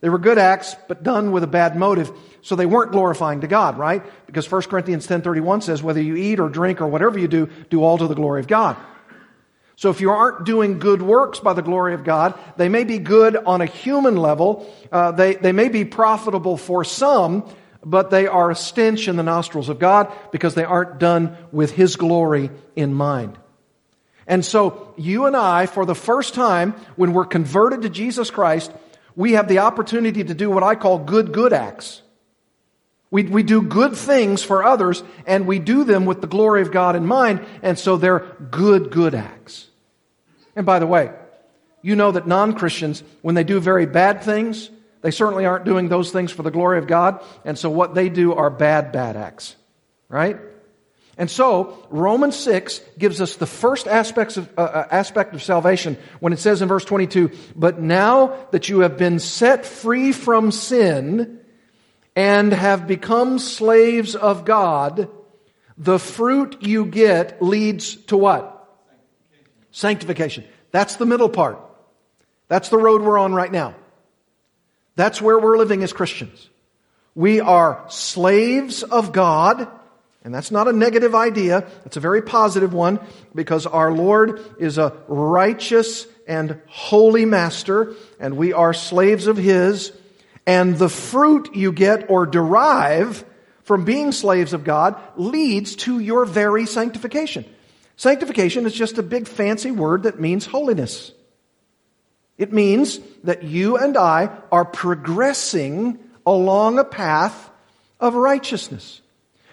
They 0.00 0.08
were 0.08 0.18
good 0.18 0.38
acts, 0.38 0.76
but 0.86 1.02
done 1.02 1.32
with 1.32 1.42
a 1.42 1.48
bad 1.48 1.76
motive, 1.76 2.12
so 2.42 2.54
they 2.54 2.66
weren't 2.66 2.92
glorifying 2.92 3.40
to 3.40 3.48
God, 3.48 3.78
right? 3.78 4.02
Because 4.26 4.50
1 4.50 4.62
Corinthians 4.62 5.06
10.31 5.06 5.62
says, 5.62 5.82
whether 5.82 6.00
you 6.00 6.14
eat 6.14 6.38
or 6.38 6.48
drink 6.48 6.80
or 6.80 6.86
whatever 6.86 7.18
you 7.18 7.26
do, 7.26 7.48
do 7.68 7.82
all 7.82 7.98
to 7.98 8.06
the 8.06 8.14
glory 8.14 8.40
of 8.40 8.46
God. 8.46 8.76
So 9.74 9.90
if 9.90 10.00
you 10.00 10.10
aren't 10.10 10.44
doing 10.44 10.78
good 10.78 11.02
works 11.02 11.38
by 11.40 11.52
the 11.52 11.62
glory 11.62 11.94
of 11.94 12.02
God, 12.02 12.38
they 12.56 12.68
may 12.68 12.84
be 12.84 12.98
good 12.98 13.36
on 13.36 13.60
a 13.60 13.66
human 13.66 14.16
level, 14.16 14.72
uh, 14.90 15.12
they, 15.12 15.34
they 15.34 15.52
may 15.52 15.68
be 15.68 15.84
profitable 15.84 16.56
for 16.56 16.84
some, 16.84 17.48
but 17.84 18.10
they 18.10 18.26
are 18.26 18.50
a 18.50 18.56
stench 18.56 19.06
in 19.06 19.16
the 19.16 19.22
nostrils 19.22 19.68
of 19.68 19.78
God 19.78 20.12
because 20.32 20.54
they 20.54 20.64
aren't 20.64 20.98
done 20.98 21.36
with 21.52 21.72
His 21.72 21.96
glory 21.96 22.50
in 22.74 22.92
mind. 22.92 23.38
And 24.26 24.44
so 24.44 24.94
you 24.96 25.26
and 25.26 25.36
I, 25.36 25.66
for 25.66 25.86
the 25.86 25.94
first 25.94 26.34
time, 26.34 26.72
when 26.96 27.12
we're 27.12 27.24
converted 27.24 27.82
to 27.82 27.88
Jesus 27.88 28.30
Christ, 28.30 28.72
we 29.18 29.32
have 29.32 29.48
the 29.48 29.58
opportunity 29.58 30.22
to 30.22 30.32
do 30.32 30.48
what 30.48 30.62
I 30.62 30.76
call 30.76 31.00
good, 31.00 31.32
good 31.32 31.52
acts. 31.52 32.02
We, 33.10 33.24
we 33.24 33.42
do 33.42 33.60
good 33.60 33.96
things 33.96 34.44
for 34.44 34.62
others, 34.62 35.02
and 35.26 35.44
we 35.44 35.58
do 35.58 35.82
them 35.82 36.06
with 36.06 36.20
the 36.20 36.28
glory 36.28 36.62
of 36.62 36.70
God 36.70 36.94
in 36.94 37.04
mind, 37.04 37.44
and 37.60 37.76
so 37.76 37.96
they're 37.96 38.20
good, 38.52 38.92
good 38.92 39.16
acts. 39.16 39.66
And 40.54 40.64
by 40.64 40.78
the 40.78 40.86
way, 40.86 41.10
you 41.82 41.96
know 41.96 42.12
that 42.12 42.28
non 42.28 42.52
Christians, 42.52 43.02
when 43.20 43.34
they 43.34 43.42
do 43.42 43.58
very 43.58 43.86
bad 43.86 44.22
things, 44.22 44.70
they 45.00 45.10
certainly 45.10 45.46
aren't 45.46 45.64
doing 45.64 45.88
those 45.88 46.12
things 46.12 46.30
for 46.30 46.44
the 46.44 46.52
glory 46.52 46.78
of 46.78 46.86
God, 46.86 47.20
and 47.44 47.58
so 47.58 47.70
what 47.70 47.96
they 47.96 48.08
do 48.08 48.34
are 48.34 48.50
bad, 48.50 48.92
bad 48.92 49.16
acts. 49.16 49.56
Right? 50.08 50.38
And 51.18 51.28
so, 51.28 51.84
Romans 51.90 52.36
6 52.36 52.80
gives 52.96 53.20
us 53.20 53.34
the 53.34 53.46
first 53.46 53.88
aspects 53.88 54.36
of, 54.36 54.48
uh, 54.56 54.62
uh, 54.62 54.88
aspect 54.92 55.34
of 55.34 55.42
salvation 55.42 55.98
when 56.20 56.32
it 56.32 56.38
says 56.38 56.62
in 56.62 56.68
verse 56.68 56.84
22, 56.84 57.32
But 57.56 57.80
now 57.80 58.46
that 58.52 58.68
you 58.68 58.80
have 58.80 58.96
been 58.96 59.18
set 59.18 59.66
free 59.66 60.12
from 60.12 60.52
sin 60.52 61.40
and 62.14 62.52
have 62.52 62.86
become 62.86 63.40
slaves 63.40 64.14
of 64.14 64.44
God, 64.44 65.08
the 65.76 65.98
fruit 65.98 66.62
you 66.62 66.86
get 66.86 67.42
leads 67.42 67.96
to 68.06 68.16
what? 68.16 68.68
Sanctification. 69.72 69.72
Sanctification. 69.72 70.44
That's 70.70 70.96
the 70.96 71.06
middle 71.06 71.28
part. 71.28 71.58
That's 72.46 72.68
the 72.68 72.78
road 72.78 73.02
we're 73.02 73.18
on 73.18 73.34
right 73.34 73.50
now. 73.50 73.74
That's 74.94 75.20
where 75.20 75.38
we're 75.38 75.58
living 75.58 75.82
as 75.82 75.92
Christians. 75.92 76.48
We 77.16 77.40
are 77.40 77.84
slaves 77.88 78.84
of 78.84 79.10
God 79.12 79.68
and 80.28 80.34
that's 80.34 80.50
not 80.50 80.68
a 80.68 80.74
negative 80.74 81.14
idea. 81.14 81.66
It's 81.86 81.96
a 81.96 82.00
very 82.00 82.20
positive 82.20 82.74
one 82.74 83.00
because 83.34 83.64
our 83.64 83.90
Lord 83.90 84.44
is 84.58 84.76
a 84.76 84.94
righteous 85.08 86.06
and 86.26 86.60
holy 86.66 87.24
master 87.24 87.94
and 88.20 88.36
we 88.36 88.52
are 88.52 88.74
slaves 88.74 89.26
of 89.26 89.38
His. 89.38 89.90
And 90.46 90.76
the 90.76 90.90
fruit 90.90 91.54
you 91.54 91.72
get 91.72 92.10
or 92.10 92.26
derive 92.26 93.24
from 93.62 93.86
being 93.86 94.12
slaves 94.12 94.52
of 94.52 94.64
God 94.64 95.00
leads 95.16 95.76
to 95.76 95.98
your 95.98 96.26
very 96.26 96.66
sanctification. 96.66 97.46
Sanctification 97.96 98.66
is 98.66 98.74
just 98.74 98.98
a 98.98 99.02
big 99.02 99.26
fancy 99.26 99.70
word 99.70 100.02
that 100.02 100.20
means 100.20 100.44
holiness. 100.44 101.10
It 102.36 102.52
means 102.52 103.00
that 103.24 103.44
you 103.44 103.78
and 103.78 103.96
I 103.96 104.28
are 104.52 104.66
progressing 104.66 105.98
along 106.26 106.78
a 106.78 106.84
path 106.84 107.48
of 107.98 108.14
righteousness. 108.14 109.00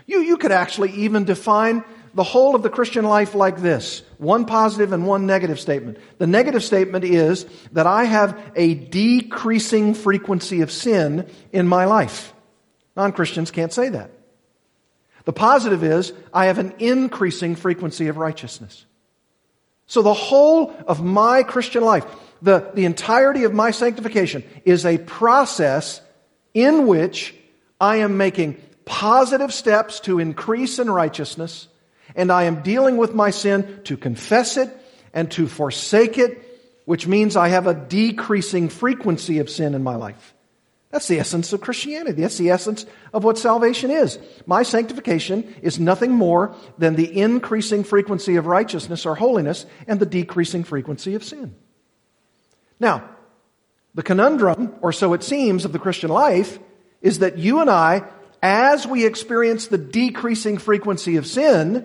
You, 0.05 0.21
you 0.21 0.37
could 0.37 0.51
actually 0.51 0.91
even 0.91 1.23
define 1.23 1.83
the 2.13 2.23
whole 2.23 2.55
of 2.55 2.63
the 2.63 2.69
Christian 2.69 3.05
life 3.05 3.35
like 3.35 3.57
this 3.57 4.01
one 4.17 4.45
positive 4.45 4.93
and 4.93 5.05
one 5.05 5.25
negative 5.25 5.59
statement. 5.59 5.97
The 6.17 6.27
negative 6.27 6.63
statement 6.63 7.03
is 7.03 7.45
that 7.73 7.85
I 7.87 8.05
have 8.05 8.39
a 8.55 8.73
decreasing 8.73 9.93
frequency 9.93 10.61
of 10.61 10.71
sin 10.71 11.29
in 11.51 11.67
my 11.67 11.85
life. 11.85 12.33
Non 12.95 13.11
Christians 13.11 13.51
can't 13.51 13.73
say 13.73 13.89
that. 13.89 14.11
The 15.25 15.33
positive 15.33 15.83
is 15.83 16.13
I 16.33 16.45
have 16.45 16.59
an 16.59 16.75
increasing 16.79 17.55
frequency 17.55 18.07
of 18.07 18.17
righteousness. 18.17 18.85
So 19.87 20.01
the 20.01 20.13
whole 20.13 20.73
of 20.87 21.03
my 21.03 21.43
Christian 21.43 21.83
life, 21.83 22.05
the, 22.41 22.71
the 22.73 22.85
entirety 22.85 23.43
of 23.43 23.53
my 23.53 23.71
sanctification 23.71 24.43
is 24.63 24.85
a 24.85 24.97
process 24.97 25.99
in 26.53 26.87
which 26.87 27.35
I 27.79 27.97
am 27.97 28.17
making 28.17 28.61
positive 28.85 29.53
steps 29.53 29.99
to 30.01 30.19
increase 30.19 30.79
in 30.79 30.89
righteousness, 30.89 31.67
and 32.15 32.31
I 32.31 32.43
am 32.43 32.61
dealing 32.61 32.97
with 32.97 33.13
my 33.13 33.31
sin 33.31 33.81
to 33.85 33.97
confess 33.97 34.57
it 34.57 34.69
and 35.13 35.29
to 35.31 35.47
forsake 35.47 36.17
it, 36.17 36.41
which 36.85 37.07
means 37.07 37.35
I 37.35 37.49
have 37.49 37.67
a 37.67 37.73
decreasing 37.73 38.69
frequency 38.69 39.39
of 39.39 39.49
sin 39.49 39.73
in 39.73 39.83
my 39.83 39.95
life. 39.95 40.33
That's 40.91 41.07
the 41.09 41.19
essence 41.19 41.51
of 41.51 41.59
Christianity. 41.59 42.21
That's 42.21 42.37
the 42.37 42.51
essence 42.51 42.85
of 43.11 43.25
what 43.25 43.37
salvation 43.37 43.91
is. 43.91 44.17
My 44.45 44.63
sanctification 44.63 45.55
is 45.61 45.77
nothing 45.77 46.11
more 46.11 46.55
than 46.77 46.95
the 46.95 47.19
increasing 47.19 47.83
frequency 47.83 48.37
of 48.37 48.45
righteousness 48.45 49.05
or 49.05 49.15
holiness 49.15 49.65
and 49.87 49.99
the 49.99 50.05
decreasing 50.05 50.63
frequency 50.63 51.15
of 51.15 51.23
sin. 51.23 51.53
Now, 52.79 53.09
the 53.93 54.03
conundrum, 54.03 54.75
or 54.81 54.93
so 54.93 55.11
it 55.13 55.23
seems, 55.23 55.65
of 55.65 55.73
the 55.73 55.79
Christian 55.79 56.11
life 56.11 56.59
is 57.01 57.19
that 57.19 57.37
you 57.37 57.59
and 57.59 57.69
I 57.69 58.03
as 58.45 58.85
we 58.85 59.07
experience 59.07 59.67
the 59.67 59.77
decreasing 59.79 60.59
frequency 60.59 61.15
of 61.15 61.25
sin, 61.25 61.83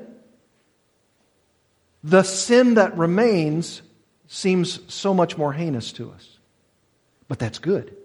the 2.05 2.23
sin 2.23 2.75
that 2.75 2.99
remains 2.99 3.81
seems 4.29 4.79
so 4.93 5.15
much 5.15 5.39
more 5.39 5.55
heinous 5.55 5.91
to 5.93 6.11
us. 6.11 6.39
But 7.29 7.39
that's 7.39 7.59
good. 7.59 7.97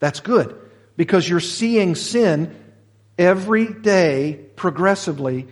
That's 0.00 0.18
good 0.18 0.58
because 0.96 1.28
you're 1.28 1.38
seeing 1.38 1.94
sin 1.94 2.52
every 3.16 3.72
day 3.72 4.40
progressively 4.56 5.46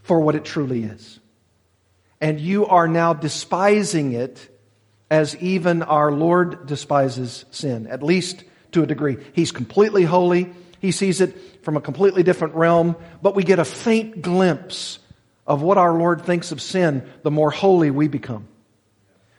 for 0.00 0.18
what 0.18 0.34
it 0.34 0.46
truly 0.46 0.84
is. 0.84 1.20
And 2.22 2.40
you 2.40 2.64
are 2.64 2.88
now 2.88 3.12
despising 3.12 4.12
it 4.12 4.48
as 5.10 5.36
even 5.36 5.82
our 5.82 6.10
Lord 6.10 6.66
despises 6.66 7.44
sin, 7.50 7.86
at 7.86 8.02
least 8.02 8.44
to 8.70 8.82
a 8.82 8.86
degree. 8.86 9.18
He's 9.34 9.52
completely 9.52 10.04
holy. 10.04 10.54
He 10.82 10.90
sees 10.90 11.20
it 11.20 11.64
from 11.64 11.76
a 11.76 11.80
completely 11.80 12.24
different 12.24 12.56
realm, 12.56 12.96
but 13.22 13.36
we 13.36 13.44
get 13.44 13.60
a 13.60 13.64
faint 13.64 14.20
glimpse 14.20 14.98
of 15.46 15.62
what 15.62 15.78
our 15.78 15.94
Lord 15.94 16.22
thinks 16.22 16.50
of 16.50 16.60
sin, 16.60 17.08
the 17.22 17.30
more 17.30 17.52
holy 17.52 17.92
we 17.92 18.08
become. 18.08 18.48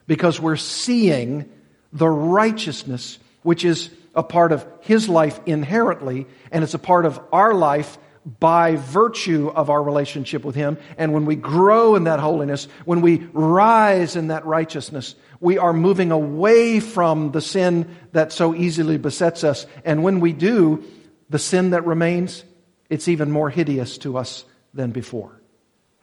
Because 0.08 0.40
we're 0.40 0.56
seeing 0.56 1.50
the 1.92 2.10
righteousness 2.10 3.20
which 3.42 3.66
is 3.66 3.90
a 4.16 4.24
part 4.24 4.54
of 4.54 4.66
His 4.82 5.10
life 5.10 5.38
inherently, 5.46 6.28
and 6.50 6.64
it's 6.64 6.76
a 6.76 6.80
part 6.80 7.06
of 7.06 7.20
our 7.34 7.54
life 7.54 7.98
by 8.40 8.78
virtue 8.78 9.52
of 9.54 9.70
our 9.70 9.84
relationship 9.84 10.46
with 10.46 10.56
Him. 10.56 10.78
And 10.98 11.12
when 11.12 11.26
we 11.26 11.36
grow 11.36 11.96
in 11.96 12.06
that 12.06 12.22
holiness, 12.22 12.70
when 12.86 13.02
we 13.02 13.28
rise 13.34 14.16
in 14.16 14.28
that 14.28 14.46
righteousness, 14.46 15.16
we 15.42 15.58
are 15.58 15.74
moving 15.74 16.14
away 16.14 16.80
from 16.80 17.34
the 17.34 17.42
sin 17.42 17.94
that 18.14 18.32
so 18.32 18.56
easily 18.56 18.98
besets 18.98 19.44
us. 19.44 19.66
And 19.84 20.04
when 20.04 20.22
we 20.22 20.32
do, 20.32 20.86
the 21.34 21.40
sin 21.40 21.72
that 21.72 21.84
remains, 21.88 22.44
it's 22.92 23.08
even 23.08 23.32
more 23.32 23.50
hideous 23.50 23.98
to 23.98 24.20
us 24.20 24.46
than 24.72 24.92
before. 24.92 25.42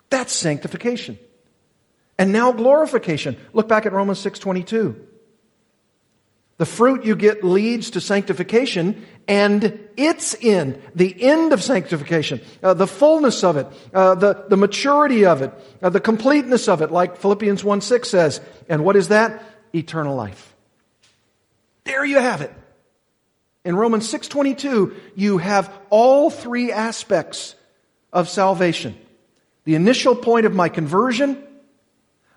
That's 0.08 0.32
sanctification. 0.32 1.20
And 2.18 2.32
now 2.32 2.50
glorification. 2.50 3.36
Look 3.52 3.68
back 3.68 3.86
at 3.86 3.92
Romans 3.92 4.18
6:22. 4.18 4.96
The 6.56 6.66
fruit 6.66 7.04
you 7.04 7.14
get 7.14 7.44
leads 7.44 7.90
to 7.90 8.00
sanctification 8.00 9.06
and 9.28 9.78
its 9.96 10.34
end, 10.42 10.82
the 10.96 11.22
end 11.22 11.52
of 11.52 11.62
sanctification, 11.62 12.40
uh, 12.60 12.74
the 12.74 12.88
fullness 12.88 13.44
of 13.44 13.56
it, 13.56 13.68
uh, 13.94 14.16
the, 14.16 14.46
the 14.48 14.56
maturity 14.56 15.26
of 15.26 15.42
it, 15.42 15.52
uh, 15.80 15.90
the 15.90 16.00
completeness 16.00 16.66
of 16.66 16.82
it, 16.82 16.90
like 16.90 17.16
Philippians 17.18 17.62
1 17.62 17.82
6 17.82 18.08
says. 18.08 18.40
And 18.68 18.84
what 18.84 18.96
is 18.96 19.08
that? 19.08 19.44
Eternal 19.72 20.16
life. 20.16 20.56
There 21.84 22.04
you 22.04 22.18
have 22.18 22.40
it. 22.40 22.52
In 23.64 23.76
Romans 23.76 24.08
6:22, 24.08 24.94
you 25.14 25.38
have 25.38 25.72
all 25.90 26.30
three 26.30 26.72
aspects 26.72 27.54
of 28.12 28.28
salvation. 28.28 28.96
The 29.64 29.74
initial 29.74 30.14
point 30.14 30.46
of 30.46 30.54
my 30.54 30.68
conversion, 30.68 31.42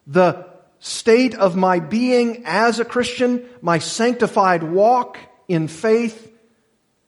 the 0.06 0.46
state 0.80 1.34
of 1.36 1.56
my 1.56 1.80
being 1.80 2.44
as 2.46 2.80
a 2.80 2.86
Christian, 2.86 3.48
my 3.62 3.80
sanctified 3.80 4.64
walk 4.64 5.18
in 5.48 5.68
faith 5.70 6.30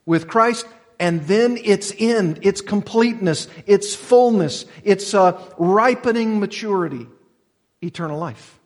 with 0.05 0.27
Christ, 0.27 0.65
and 0.99 1.23
then 1.23 1.57
its 1.57 1.93
end, 1.97 2.39
its 2.41 2.61
completeness, 2.61 3.47
its 3.65 3.95
fullness, 3.95 4.65
its 4.83 5.13
uh, 5.13 5.41
ripening 5.57 6.39
maturity, 6.39 7.07
eternal 7.81 8.17
life. 8.17 8.59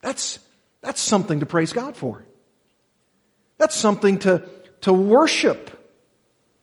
That's, 0.00 0.38
that's 0.80 1.00
something 1.00 1.40
to 1.40 1.46
praise 1.46 1.72
God 1.72 1.96
for. 1.96 2.25
That's 3.58 3.76
something 3.76 4.18
to, 4.20 4.42
to 4.82 4.92
worship 4.92 5.70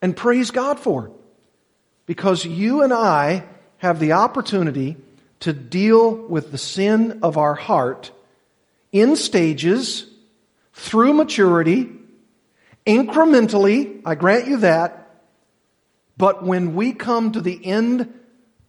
and 0.02 0.16
praise 0.16 0.52
God 0.52 0.80
for. 0.80 1.12
Because 2.06 2.46
you 2.46 2.84
and 2.84 2.94
I 2.94 3.46
have 3.78 4.00
the 4.00 4.14
opportunity 4.14 4.98
to 5.42 5.54
deal 5.54 6.14
with 6.14 6.52
the 6.52 6.58
sin 6.58 7.20
of 7.24 7.38
our 7.38 7.56
heart 7.56 8.12
in 8.92 9.16
stages, 9.16 10.06
through 10.74 11.14
maturity, 11.14 11.90
incrementally, 12.86 14.02
I 14.06 14.16
grant 14.16 14.48
you 14.48 14.58
that. 14.58 15.00
But 16.18 16.44
when 16.44 16.76
we 16.76 16.94
come 16.94 17.32
to 17.32 17.42
the 17.42 17.66
end 17.66 18.14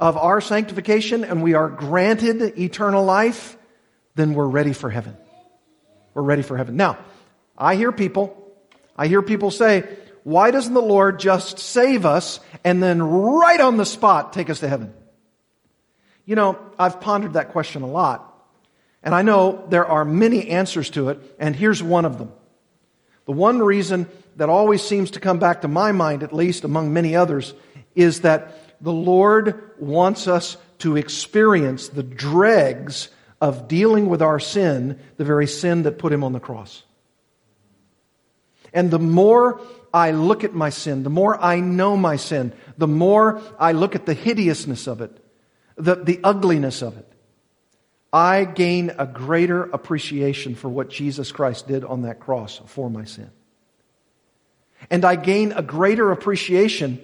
of 0.01 0.17
our 0.17 0.41
sanctification 0.41 1.25
and 1.25 1.43
we 1.43 1.55
are 1.55 1.69
granted 1.69 2.59
eternal 2.59 3.05
life, 3.05 3.57
then 4.15 4.35
we're 4.35 4.47
ready 4.47 4.73
for 4.73 4.91
heaven. 4.91 5.17
We're 6.15 6.23
ready 6.23 6.43
for 6.43 6.57
heaven. 6.57 6.77
Now, 6.77 6.99
I 7.57 7.77
hear 7.77 7.93
people, 7.93 8.37
I 8.97 9.07
hear 9.07 9.23
people 9.23 9.51
say, 9.51 9.89
why 10.25 10.51
doesn't 10.51 10.75
the 10.75 10.83
Lord 10.83 11.19
just 11.19 11.59
save 11.59 12.07
us 12.07 12.41
and 12.65 12.83
then 12.83 13.03
right 13.03 13.61
on 13.61 13.77
the 13.77 13.87
spot 13.87 14.33
take 14.33 14.51
us 14.51 14.61
to 14.61 14.69
heaven? 14.69 14.95
You 16.25 16.35
know, 16.35 16.59
I've 16.79 17.01
pondered 17.01 17.35
that 17.35 17.51
question 17.51 17.83
a 17.83 17.87
lot. 17.87 18.31
And 19.03 19.15
I 19.15 19.21
know 19.21 19.67
there 19.69 19.87
are 19.87 20.05
many 20.07 20.49
answers 20.49 20.89
to 20.91 21.11
it, 21.11 21.21
and 21.39 21.55
here's 21.55 21.83
one 21.83 22.07
of 22.07 22.17
them. 22.17 22.33
The 23.27 23.33
one 23.33 23.59
reason 23.59 24.09
that 24.37 24.49
always 24.49 24.83
seems 24.83 25.13
to 25.13 25.21
come 25.21 25.39
back 25.39 25.61
to 25.61 25.69
my 25.69 25.93
mind, 25.93 26.23
at 26.23 26.33
least 26.33 26.65
among 26.65 26.93
many 26.93 27.15
others, 27.15 27.53
is 27.95 28.23
that 28.23 28.83
the 28.83 28.93
Lord 28.93 29.73
wants 29.79 30.27
us 30.27 30.57
to 30.79 30.97
experience 30.97 31.89
the 31.89 32.03
dregs 32.03 33.11
of 33.41 33.69
dealing 33.69 34.09
with 34.09 34.23
our 34.23 34.41
sin, 34.41 34.99
the 35.19 35.25
very 35.25 35.47
sin 35.47 35.83
that 35.83 35.99
put 35.99 36.13
him 36.13 36.25
on 36.25 36.33
the 36.33 36.41
cross. 36.41 36.83
And 38.75 38.91
the 38.91 38.99
more 38.99 39.61
I 39.95 40.11
look 40.11 40.43
at 40.43 40.53
my 40.53 40.71
sin, 40.71 41.05
the 41.05 41.11
more 41.11 41.41
I 41.41 41.61
know 41.61 41.97
my 41.97 42.17
sin, 42.17 42.53
the 42.77 42.89
more 42.89 43.41
I 43.59 43.73
look 43.73 43.95
at 43.95 44.05
the 44.05 44.15
hideousness 44.15 44.89
of 44.89 45.01
it, 45.01 45.17
the, 45.77 45.95
the 45.95 46.21
ugliness 46.25 46.83
of 46.83 46.99
it, 46.99 47.11
I 48.13 48.45
gain 48.45 48.93
a 48.99 49.07
greater 49.07 49.63
appreciation 49.63 50.57
for 50.57 50.69
what 50.69 50.91
Jesus 50.91 51.33
Christ 51.33 51.69
did 51.69 51.85
on 51.85 52.03
that 52.03 52.21
cross 52.21 52.61
for 52.67 52.91
my 52.91 53.05
sin. 53.05 53.31
And 54.91 55.05
I 55.05 55.17
gain 55.17 55.53
a 55.53 55.63
greater 55.63 56.11
appreciation 56.11 57.01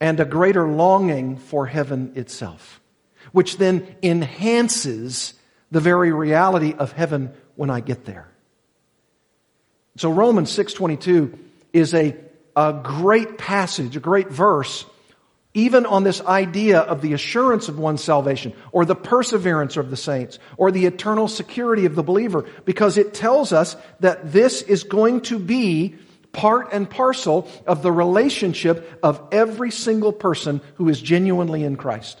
and 0.00 0.18
a 0.20 0.24
greater 0.24 0.66
longing 0.66 1.36
for 1.36 1.66
heaven 1.66 2.12
itself, 2.14 2.80
which 3.32 3.58
then 3.58 3.96
enhances 4.02 5.34
the 5.70 5.80
very 5.80 6.12
reality 6.12 6.72
of 6.72 6.92
heaven 6.92 7.32
when 7.56 7.70
I 7.70 7.80
get 7.80 8.04
there. 8.04 8.33
So 9.96 10.10
Romans 10.10 10.50
6:22 10.50 11.38
is 11.72 11.94
a, 11.94 12.16
a 12.56 12.80
great 12.82 13.38
passage, 13.38 13.96
a 13.96 14.00
great 14.00 14.30
verse 14.30 14.84
even 15.54 15.86
on 15.86 16.02
this 16.02 16.20
idea 16.20 16.80
of 16.80 17.00
the 17.00 17.12
assurance 17.12 17.68
of 17.68 17.78
one's 17.78 18.02
salvation, 18.02 18.52
or 18.72 18.84
the 18.84 18.96
perseverance 18.96 19.76
of 19.76 19.88
the 19.88 19.96
saints, 19.96 20.40
or 20.56 20.72
the 20.72 20.84
eternal 20.84 21.28
security 21.28 21.86
of 21.86 21.94
the 21.94 22.02
believer, 22.02 22.44
because 22.64 22.98
it 22.98 23.14
tells 23.14 23.52
us 23.52 23.76
that 24.00 24.32
this 24.32 24.62
is 24.62 24.82
going 24.82 25.20
to 25.20 25.38
be 25.38 25.94
part 26.32 26.72
and 26.72 26.90
parcel 26.90 27.48
of 27.68 27.82
the 27.82 27.92
relationship 27.92 28.98
of 29.04 29.22
every 29.30 29.70
single 29.70 30.12
person 30.12 30.60
who 30.74 30.88
is 30.88 31.00
genuinely 31.00 31.62
in 31.62 31.76
Christ. 31.76 32.20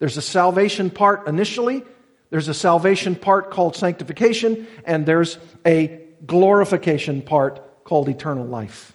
There's 0.00 0.16
a 0.16 0.22
salvation 0.22 0.90
part 0.90 1.28
initially, 1.28 1.84
there's 2.30 2.48
a 2.48 2.54
salvation 2.54 3.14
part 3.14 3.52
called 3.52 3.76
sanctification, 3.76 4.66
and 4.84 5.06
there's 5.06 5.38
a 5.64 6.07
glorification 6.26 7.22
part 7.22 7.84
called 7.84 8.08
eternal 8.08 8.46
life. 8.46 8.92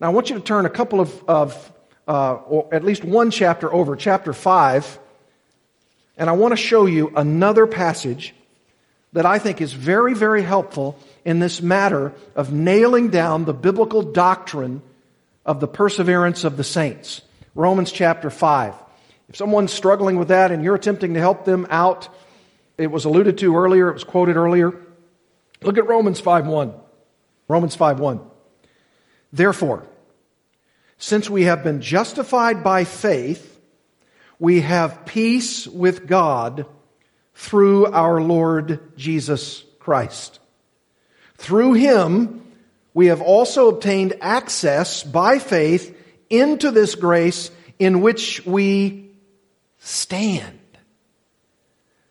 Now, 0.00 0.08
I 0.08 0.10
want 0.10 0.30
you 0.30 0.36
to 0.36 0.42
turn 0.42 0.66
a 0.66 0.70
couple 0.70 1.00
of, 1.00 1.24
of 1.28 1.72
uh, 2.08 2.34
or 2.34 2.74
at 2.74 2.84
least 2.84 3.04
one 3.04 3.30
chapter 3.30 3.72
over, 3.72 3.96
chapter 3.96 4.32
5. 4.32 4.98
And 6.16 6.28
I 6.28 6.32
want 6.32 6.52
to 6.52 6.56
show 6.56 6.86
you 6.86 7.12
another 7.16 7.66
passage 7.66 8.34
that 9.12 9.26
I 9.26 9.38
think 9.38 9.60
is 9.60 9.72
very, 9.72 10.14
very 10.14 10.42
helpful 10.42 10.98
in 11.24 11.38
this 11.38 11.60
matter 11.60 12.12
of 12.34 12.52
nailing 12.52 13.08
down 13.08 13.44
the 13.44 13.54
biblical 13.54 14.02
doctrine 14.02 14.82
of 15.44 15.60
the 15.60 15.68
perseverance 15.68 16.44
of 16.44 16.56
the 16.56 16.64
saints. 16.64 17.20
Romans 17.54 17.92
chapter 17.92 18.30
5. 18.30 18.74
If 19.28 19.36
someone's 19.36 19.72
struggling 19.72 20.16
with 20.16 20.28
that 20.28 20.50
and 20.50 20.64
you're 20.64 20.74
attempting 20.74 21.14
to 21.14 21.20
help 21.20 21.44
them 21.44 21.66
out, 21.70 22.08
it 22.78 22.90
was 22.90 23.04
alluded 23.04 23.38
to 23.38 23.56
earlier, 23.56 23.88
it 23.88 23.94
was 23.94 24.04
quoted 24.04 24.36
earlier. 24.36 24.74
Look 25.64 25.78
at 25.78 25.86
Romans 25.86 26.20
5:1. 26.20 26.74
Romans 27.48 27.76
5:1. 27.76 28.20
Therefore, 29.32 29.84
since 30.98 31.28
we 31.28 31.44
have 31.44 31.64
been 31.64 31.80
justified 31.80 32.62
by 32.62 32.84
faith, 32.84 33.60
we 34.38 34.60
have 34.60 35.04
peace 35.04 35.66
with 35.66 36.06
God 36.06 36.66
through 37.34 37.86
our 37.86 38.20
Lord 38.20 38.80
Jesus 38.96 39.64
Christ. 39.78 40.38
Through 41.36 41.74
him, 41.74 42.42
we 42.94 43.06
have 43.06 43.22
also 43.22 43.68
obtained 43.68 44.14
access 44.20 45.02
by 45.02 45.38
faith 45.38 45.96
into 46.28 46.70
this 46.70 46.94
grace 46.94 47.50
in 47.78 48.00
which 48.00 48.44
we 48.46 49.10
stand. 49.78 50.58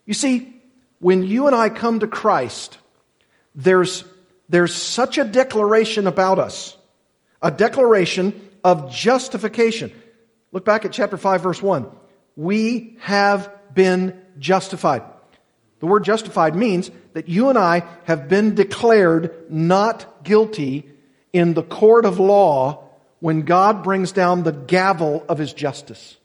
You 0.06 0.14
see, 0.14 0.54
when 1.00 1.24
you 1.24 1.48
and 1.48 1.56
I 1.56 1.70
come 1.70 2.00
to 2.00 2.08
Christ, 2.08 2.78
there's, 3.56 4.04
there's 4.50 4.74
such 4.74 5.18
a 5.18 5.24
declaration 5.24 6.08
about 6.08 6.40
us, 6.40 6.78
a 7.42 7.52
declaration 7.52 8.50
of 8.64 8.92
justification. 8.92 9.92
Look 10.52 10.66
back 10.66 10.86
at 10.86 10.92
chapter 10.92 11.18
5, 11.18 11.42
verse 11.42 11.62
1. 11.62 11.90
We 12.36 12.98
have 13.00 13.52
been 13.74 14.22
justified. 14.40 15.04
The 15.80 15.88
word 15.88 16.04
justified 16.04 16.56
means 16.56 16.92
that 17.14 17.28
you 17.28 17.50
and 17.50 17.58
I 17.58 17.84
have 18.04 18.30
been 18.30 18.56
declared 18.56 19.52
not 19.52 20.24
guilty 20.24 20.90
in 21.34 21.54
the 21.54 21.64
court 21.64 22.06
of 22.06 22.20
law 22.20 22.84
when 23.20 23.42
God 23.44 23.84
brings 23.84 24.12
down 24.12 24.44
the 24.44 24.52
gavel 24.52 25.26
of 25.28 25.38
his 25.38 25.54
justice. 25.54 26.18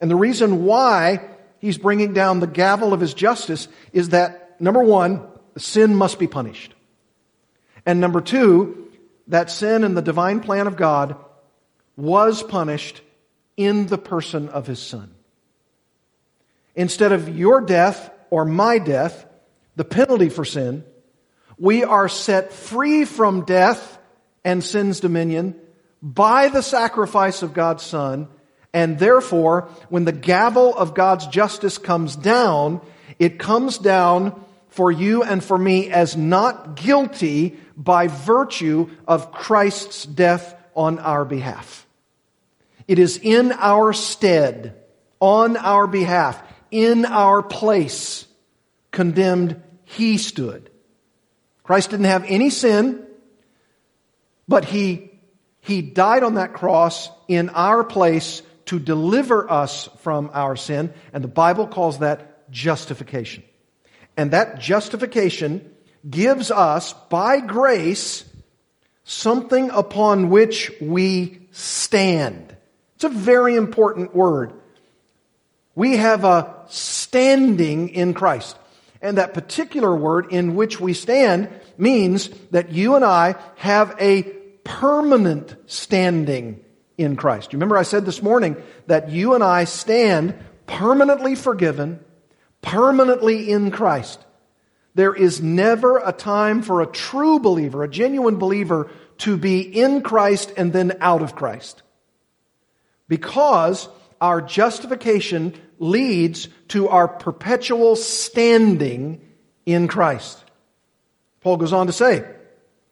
And 0.00 0.10
the 0.10 0.16
reason 0.16 0.64
why 0.64 1.28
he's 1.58 1.78
bringing 1.78 2.12
down 2.12 2.40
the 2.40 2.46
gavel 2.46 2.92
of 2.92 3.00
his 3.00 3.14
justice 3.14 3.68
is 3.92 4.10
that, 4.10 4.60
number 4.60 4.82
one, 4.82 5.26
sin 5.56 5.94
must 5.94 6.18
be 6.18 6.26
punished. 6.26 6.74
And 7.84 8.00
number 8.00 8.20
two, 8.20 8.90
that 9.28 9.50
sin 9.50 9.84
in 9.84 9.94
the 9.94 10.02
divine 10.02 10.40
plan 10.40 10.66
of 10.66 10.76
God 10.76 11.16
was 11.96 12.42
punished 12.42 13.00
in 13.56 13.86
the 13.86 13.98
person 13.98 14.48
of 14.48 14.66
his 14.66 14.80
son. 14.80 15.14
Instead 16.74 17.12
of 17.12 17.36
your 17.36 17.60
death 17.60 18.10
or 18.30 18.44
my 18.44 18.78
death, 18.78 19.26
the 19.76 19.84
penalty 19.84 20.28
for 20.28 20.44
sin, 20.44 20.84
we 21.58 21.84
are 21.84 22.08
set 22.08 22.52
free 22.52 23.04
from 23.04 23.44
death 23.44 23.98
and 24.44 24.64
sin's 24.64 25.00
dominion 25.00 25.54
by 26.02 26.48
the 26.48 26.62
sacrifice 26.62 27.42
of 27.42 27.54
God's 27.54 27.82
Son. 27.82 28.28
And 28.72 28.98
therefore, 28.98 29.68
when 29.88 30.04
the 30.04 30.12
gavel 30.12 30.74
of 30.76 30.94
God's 30.94 31.26
justice 31.26 31.78
comes 31.78 32.16
down, 32.16 32.80
it 33.18 33.38
comes 33.38 33.78
down 33.78 34.42
for 34.72 34.90
you 34.90 35.22
and 35.22 35.44
for 35.44 35.56
me 35.56 35.90
as 35.90 36.16
not 36.16 36.76
guilty 36.76 37.58
by 37.76 38.08
virtue 38.08 38.90
of 39.06 39.30
Christ's 39.30 40.04
death 40.04 40.56
on 40.74 40.98
our 40.98 41.24
behalf. 41.24 41.86
It 42.88 42.98
is 42.98 43.18
in 43.18 43.52
our 43.52 43.92
stead, 43.92 44.82
on 45.20 45.56
our 45.56 45.86
behalf, 45.86 46.42
in 46.70 47.04
our 47.04 47.42
place, 47.42 48.26
condemned 48.90 49.62
he 49.84 50.16
stood. 50.16 50.70
Christ 51.62 51.90
didn't 51.90 52.06
have 52.06 52.24
any 52.24 52.48
sin, 52.48 53.06
but 54.48 54.64
he, 54.64 55.10
he 55.60 55.82
died 55.82 56.22
on 56.22 56.34
that 56.34 56.54
cross 56.54 57.10
in 57.28 57.50
our 57.50 57.84
place 57.84 58.42
to 58.66 58.78
deliver 58.78 59.50
us 59.50 59.88
from 59.98 60.30
our 60.32 60.56
sin, 60.56 60.94
and 61.12 61.22
the 61.22 61.28
Bible 61.28 61.66
calls 61.66 61.98
that 61.98 62.50
justification. 62.50 63.44
And 64.22 64.30
that 64.30 64.60
justification 64.60 65.68
gives 66.08 66.52
us, 66.52 66.92
by 67.10 67.40
grace, 67.40 68.24
something 69.02 69.68
upon 69.70 70.30
which 70.30 70.70
we 70.80 71.48
stand. 71.50 72.56
It's 72.94 73.02
a 73.02 73.08
very 73.08 73.56
important 73.56 74.14
word. 74.14 74.52
We 75.74 75.96
have 75.96 76.22
a 76.22 76.54
standing 76.68 77.88
in 77.88 78.14
Christ. 78.14 78.56
And 79.00 79.18
that 79.18 79.34
particular 79.34 79.92
word 79.92 80.32
in 80.32 80.54
which 80.54 80.78
we 80.78 80.92
stand 80.92 81.48
means 81.76 82.28
that 82.52 82.70
you 82.70 82.94
and 82.94 83.04
I 83.04 83.34
have 83.56 83.96
a 83.98 84.22
permanent 84.62 85.56
standing 85.66 86.64
in 86.96 87.16
Christ. 87.16 87.52
You 87.52 87.56
remember 87.56 87.76
I 87.76 87.82
said 87.82 88.06
this 88.06 88.22
morning 88.22 88.54
that 88.86 89.10
you 89.10 89.34
and 89.34 89.42
I 89.42 89.64
stand 89.64 90.36
permanently 90.68 91.34
forgiven, 91.34 91.98
permanently 92.62 93.50
in 93.50 93.70
Christ. 93.70 94.24
There 94.94 95.14
is 95.14 95.42
never 95.42 95.98
a 95.98 96.12
time 96.12 96.62
for 96.62 96.80
a 96.80 96.86
true 96.86 97.38
believer, 97.38 97.82
a 97.82 97.88
genuine 97.88 98.36
believer, 98.36 98.90
to 99.18 99.36
be 99.36 99.60
in 99.60 100.02
Christ 100.02 100.52
and 100.56 100.72
then 100.72 100.96
out 101.00 101.22
of 101.22 101.34
Christ. 101.34 101.82
Because 103.08 103.88
our 104.20 104.40
justification 104.40 105.54
leads 105.78 106.48
to 106.68 106.88
our 106.88 107.08
perpetual 107.08 107.96
standing 107.96 109.20
in 109.66 109.88
Christ. 109.88 110.42
Paul 111.40 111.56
goes 111.56 111.72
on 111.72 111.88
to 111.88 111.92
say 111.92 112.24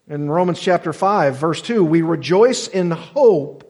in 0.09 0.28
Romans 0.28 0.61
chapter 0.61 0.92
5, 0.92 1.37
verse 1.37 1.62
2, 1.62 1.85
we 1.85 2.02
rejoice 2.02 2.66
in 2.66 2.90
hope 2.90 3.69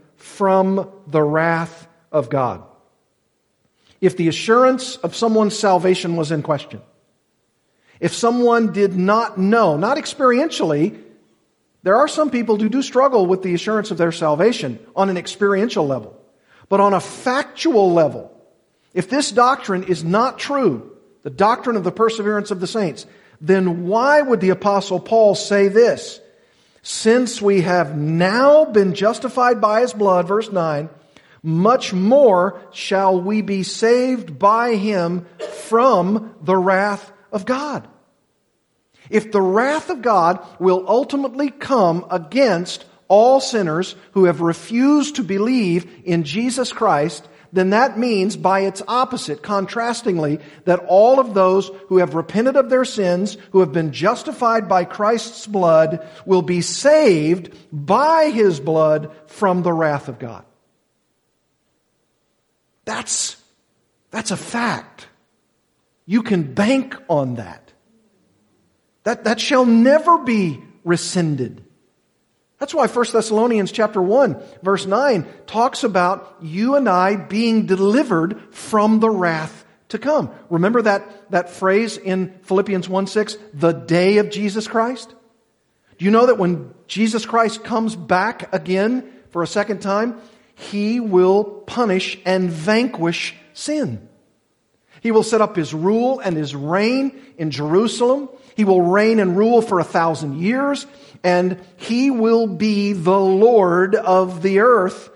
from 0.21 0.89
the 1.07 1.21
wrath 1.21 1.87
of 2.11 2.29
God. 2.29 2.63
If 3.99 4.17
the 4.17 4.27
assurance 4.27 4.95
of 4.97 5.15
someone's 5.15 5.57
salvation 5.57 6.15
was 6.15 6.31
in 6.31 6.41
question, 6.41 6.81
if 7.99 8.13
someone 8.13 8.71
did 8.71 8.95
not 8.95 9.37
know, 9.37 9.77
not 9.77 9.97
experientially, 9.97 10.99
there 11.83 11.97
are 11.97 12.07
some 12.07 12.29
people 12.29 12.57
who 12.57 12.69
do 12.69 12.81
struggle 12.81 13.25
with 13.25 13.43
the 13.43 13.53
assurance 13.53 13.91
of 13.91 13.97
their 13.97 14.11
salvation 14.11 14.79
on 14.95 15.09
an 15.09 15.17
experiential 15.17 15.85
level. 15.85 16.17
But 16.69 16.79
on 16.79 16.93
a 16.93 16.99
factual 16.99 17.93
level, 17.93 18.31
if 18.93 19.09
this 19.09 19.31
doctrine 19.31 19.83
is 19.83 20.03
not 20.03 20.39
true, 20.39 20.95
the 21.23 21.29
doctrine 21.29 21.75
of 21.75 21.83
the 21.83 21.91
perseverance 21.91 22.51
of 22.51 22.59
the 22.59 22.67
saints, 22.67 23.05
then 23.39 23.87
why 23.87 24.21
would 24.21 24.39
the 24.39 24.49
apostle 24.49 24.99
Paul 24.99 25.35
say 25.35 25.67
this? 25.67 26.19
Since 26.83 27.41
we 27.41 27.61
have 27.61 27.95
now 27.95 28.65
been 28.65 28.93
justified 28.93 29.61
by 29.61 29.81
his 29.81 29.93
blood, 29.93 30.27
verse 30.27 30.51
9, 30.51 30.89
much 31.43 31.93
more 31.93 32.61
shall 32.71 33.19
we 33.19 33.41
be 33.41 33.63
saved 33.63 34.37
by 34.39 34.75
him 34.75 35.25
from 35.67 36.35
the 36.41 36.57
wrath 36.57 37.11
of 37.31 37.45
God. 37.45 37.87
If 39.09 39.31
the 39.31 39.41
wrath 39.41 39.89
of 39.89 40.01
God 40.01 40.45
will 40.59 40.85
ultimately 40.87 41.49
come 41.49 42.05
against 42.09 42.85
all 43.07 43.41
sinners 43.41 43.95
who 44.13 44.25
have 44.25 44.41
refused 44.41 45.17
to 45.17 45.23
believe 45.23 45.89
in 46.05 46.23
Jesus 46.23 46.71
Christ, 46.71 47.27
then 47.53 47.71
that 47.71 47.99
means 47.99 48.37
by 48.37 48.61
its 48.61 48.81
opposite, 48.87 49.41
contrastingly, 49.41 50.39
that 50.65 50.79
all 50.87 51.19
of 51.19 51.33
those 51.33 51.69
who 51.87 51.97
have 51.97 52.15
repented 52.15 52.55
of 52.55 52.69
their 52.69 52.85
sins, 52.85 53.37
who 53.51 53.59
have 53.59 53.73
been 53.73 53.91
justified 53.91 54.69
by 54.69 54.85
Christ's 54.85 55.47
blood, 55.47 56.07
will 56.25 56.41
be 56.41 56.61
saved 56.61 57.53
by 57.71 58.29
his 58.29 58.59
blood 58.59 59.11
from 59.27 59.63
the 59.63 59.73
wrath 59.73 60.07
of 60.07 60.17
God. 60.17 60.45
That's, 62.85 63.35
that's 64.11 64.31
a 64.31 64.37
fact. 64.37 65.07
You 66.05 66.23
can 66.23 66.53
bank 66.53 66.95
on 67.09 67.35
that. 67.35 67.73
That, 69.03 69.25
that 69.25 69.39
shall 69.39 69.65
never 69.65 70.19
be 70.19 70.61
rescinded. 70.83 71.63
That's 72.61 72.75
why 72.75 72.85
1 72.85 73.05
Thessalonians 73.11 73.71
chapter 73.71 73.99
1 73.99 74.39
verse 74.61 74.85
9 74.85 75.25
talks 75.47 75.83
about 75.83 76.37
you 76.43 76.75
and 76.75 76.87
I 76.87 77.15
being 77.15 77.65
delivered 77.65 78.39
from 78.53 78.99
the 78.99 79.09
wrath 79.09 79.65
to 79.89 79.97
come. 79.97 80.29
Remember 80.51 80.83
that, 80.83 81.31
that 81.31 81.49
phrase 81.49 81.97
in 81.97 82.37
Philippians 82.43 82.87
1 82.87 83.07
6, 83.07 83.37
the 83.55 83.71
day 83.71 84.19
of 84.19 84.29
Jesus 84.29 84.67
Christ? 84.67 85.09
Do 85.97 86.05
you 86.05 86.11
know 86.11 86.27
that 86.27 86.37
when 86.37 86.71
Jesus 86.85 87.25
Christ 87.25 87.63
comes 87.63 87.95
back 87.95 88.53
again 88.53 89.11
for 89.31 89.41
a 89.41 89.47
second 89.47 89.81
time, 89.81 90.21
he 90.53 90.99
will 90.99 91.43
punish 91.43 92.19
and 92.27 92.51
vanquish 92.51 93.35
sin. 93.53 94.07
He 95.01 95.09
will 95.09 95.23
set 95.23 95.41
up 95.41 95.55
his 95.55 95.73
rule 95.73 96.19
and 96.19 96.37
his 96.37 96.55
reign 96.55 97.19
in 97.39 97.49
Jerusalem. 97.49 98.29
He 98.55 98.65
will 98.65 98.83
reign 98.83 99.19
and 99.19 99.35
rule 99.35 99.63
for 99.63 99.79
a 99.79 99.83
thousand 99.83 100.39
years, 100.39 100.85
and 101.23 101.59
he 101.77 102.11
will 102.11 102.47
be 102.47 102.93
the 102.93 103.19
Lord 103.19 103.95
of 103.95 104.41
the 104.41 104.59
earth 104.59 105.09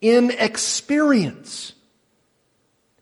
in 0.00 0.30
experience. 0.30 1.72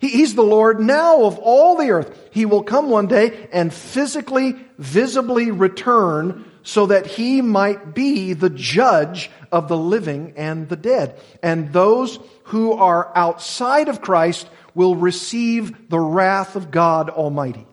He's 0.01 0.35
the 0.35 0.43
Lord 0.43 0.81
now 0.81 1.25
of 1.25 1.39
all 1.39 1.77
the 1.77 1.91
earth. 1.91 2.29
He 2.31 2.45
will 2.45 2.63
come 2.63 2.91
one 2.91 3.07
day 3.07 3.49
and 3.53 3.73
physically, 3.73 4.57
visibly 4.79 5.51
return 5.51 6.51
so 6.63 6.87
that 6.87 7.07
he 7.07 7.43
might 7.43 7.95
be 7.95 8.33
the 8.33 8.51
judge 8.51 9.31
of 9.53 9.69
the 9.69 9.77
living 9.77 10.35
and 10.37 10.69
the 10.69 10.77
dead. 10.77 11.19
And 11.43 11.73
those 11.73 12.19
who 12.45 12.73
are 12.73 13.13
outside 13.15 13.89
of 13.89 14.01
Christ 14.01 14.49
will 14.75 14.97
receive 14.97 15.89
the 15.89 16.01
wrath 16.01 16.57
of 16.57 16.71
God 16.71 17.11
Almighty. 17.11 17.67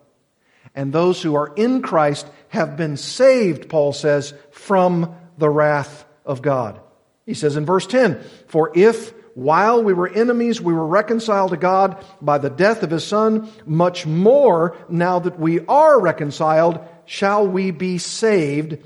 And 0.75 0.91
those 0.91 1.21
who 1.21 1.35
are 1.35 1.53
in 1.55 1.81
Christ 1.81 2.27
have 2.49 2.77
been 2.77 2.97
saved, 2.97 3.69
Paul 3.69 3.93
says, 3.93 4.33
from 4.51 5.15
the 5.37 5.49
wrath 5.49 6.05
of 6.25 6.41
God. 6.41 6.79
He 7.25 7.33
says 7.33 7.55
in 7.55 7.65
verse 7.65 7.87
10, 7.87 8.21
For 8.47 8.71
if 8.75 9.13
while 9.35 9.83
we 9.83 9.93
were 9.93 10.09
enemies, 10.09 10.61
we 10.61 10.73
were 10.73 10.85
reconciled 10.85 11.51
to 11.51 11.57
God 11.57 12.03
by 12.21 12.37
the 12.37 12.49
death 12.49 12.83
of 12.83 12.91
his 12.91 13.05
son. 13.05 13.49
Much 13.65 14.05
more, 14.05 14.75
now 14.89 15.19
that 15.19 15.39
we 15.39 15.65
are 15.65 15.99
reconciled, 15.99 16.79
shall 17.05 17.47
we 17.47 17.71
be 17.71 17.97
saved 17.97 18.77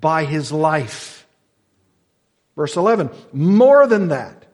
by 0.00 0.24
his 0.24 0.52
life. 0.52 1.26
Verse 2.56 2.76
11, 2.76 3.10
more 3.32 3.86
than 3.86 4.08
that, 4.08 4.44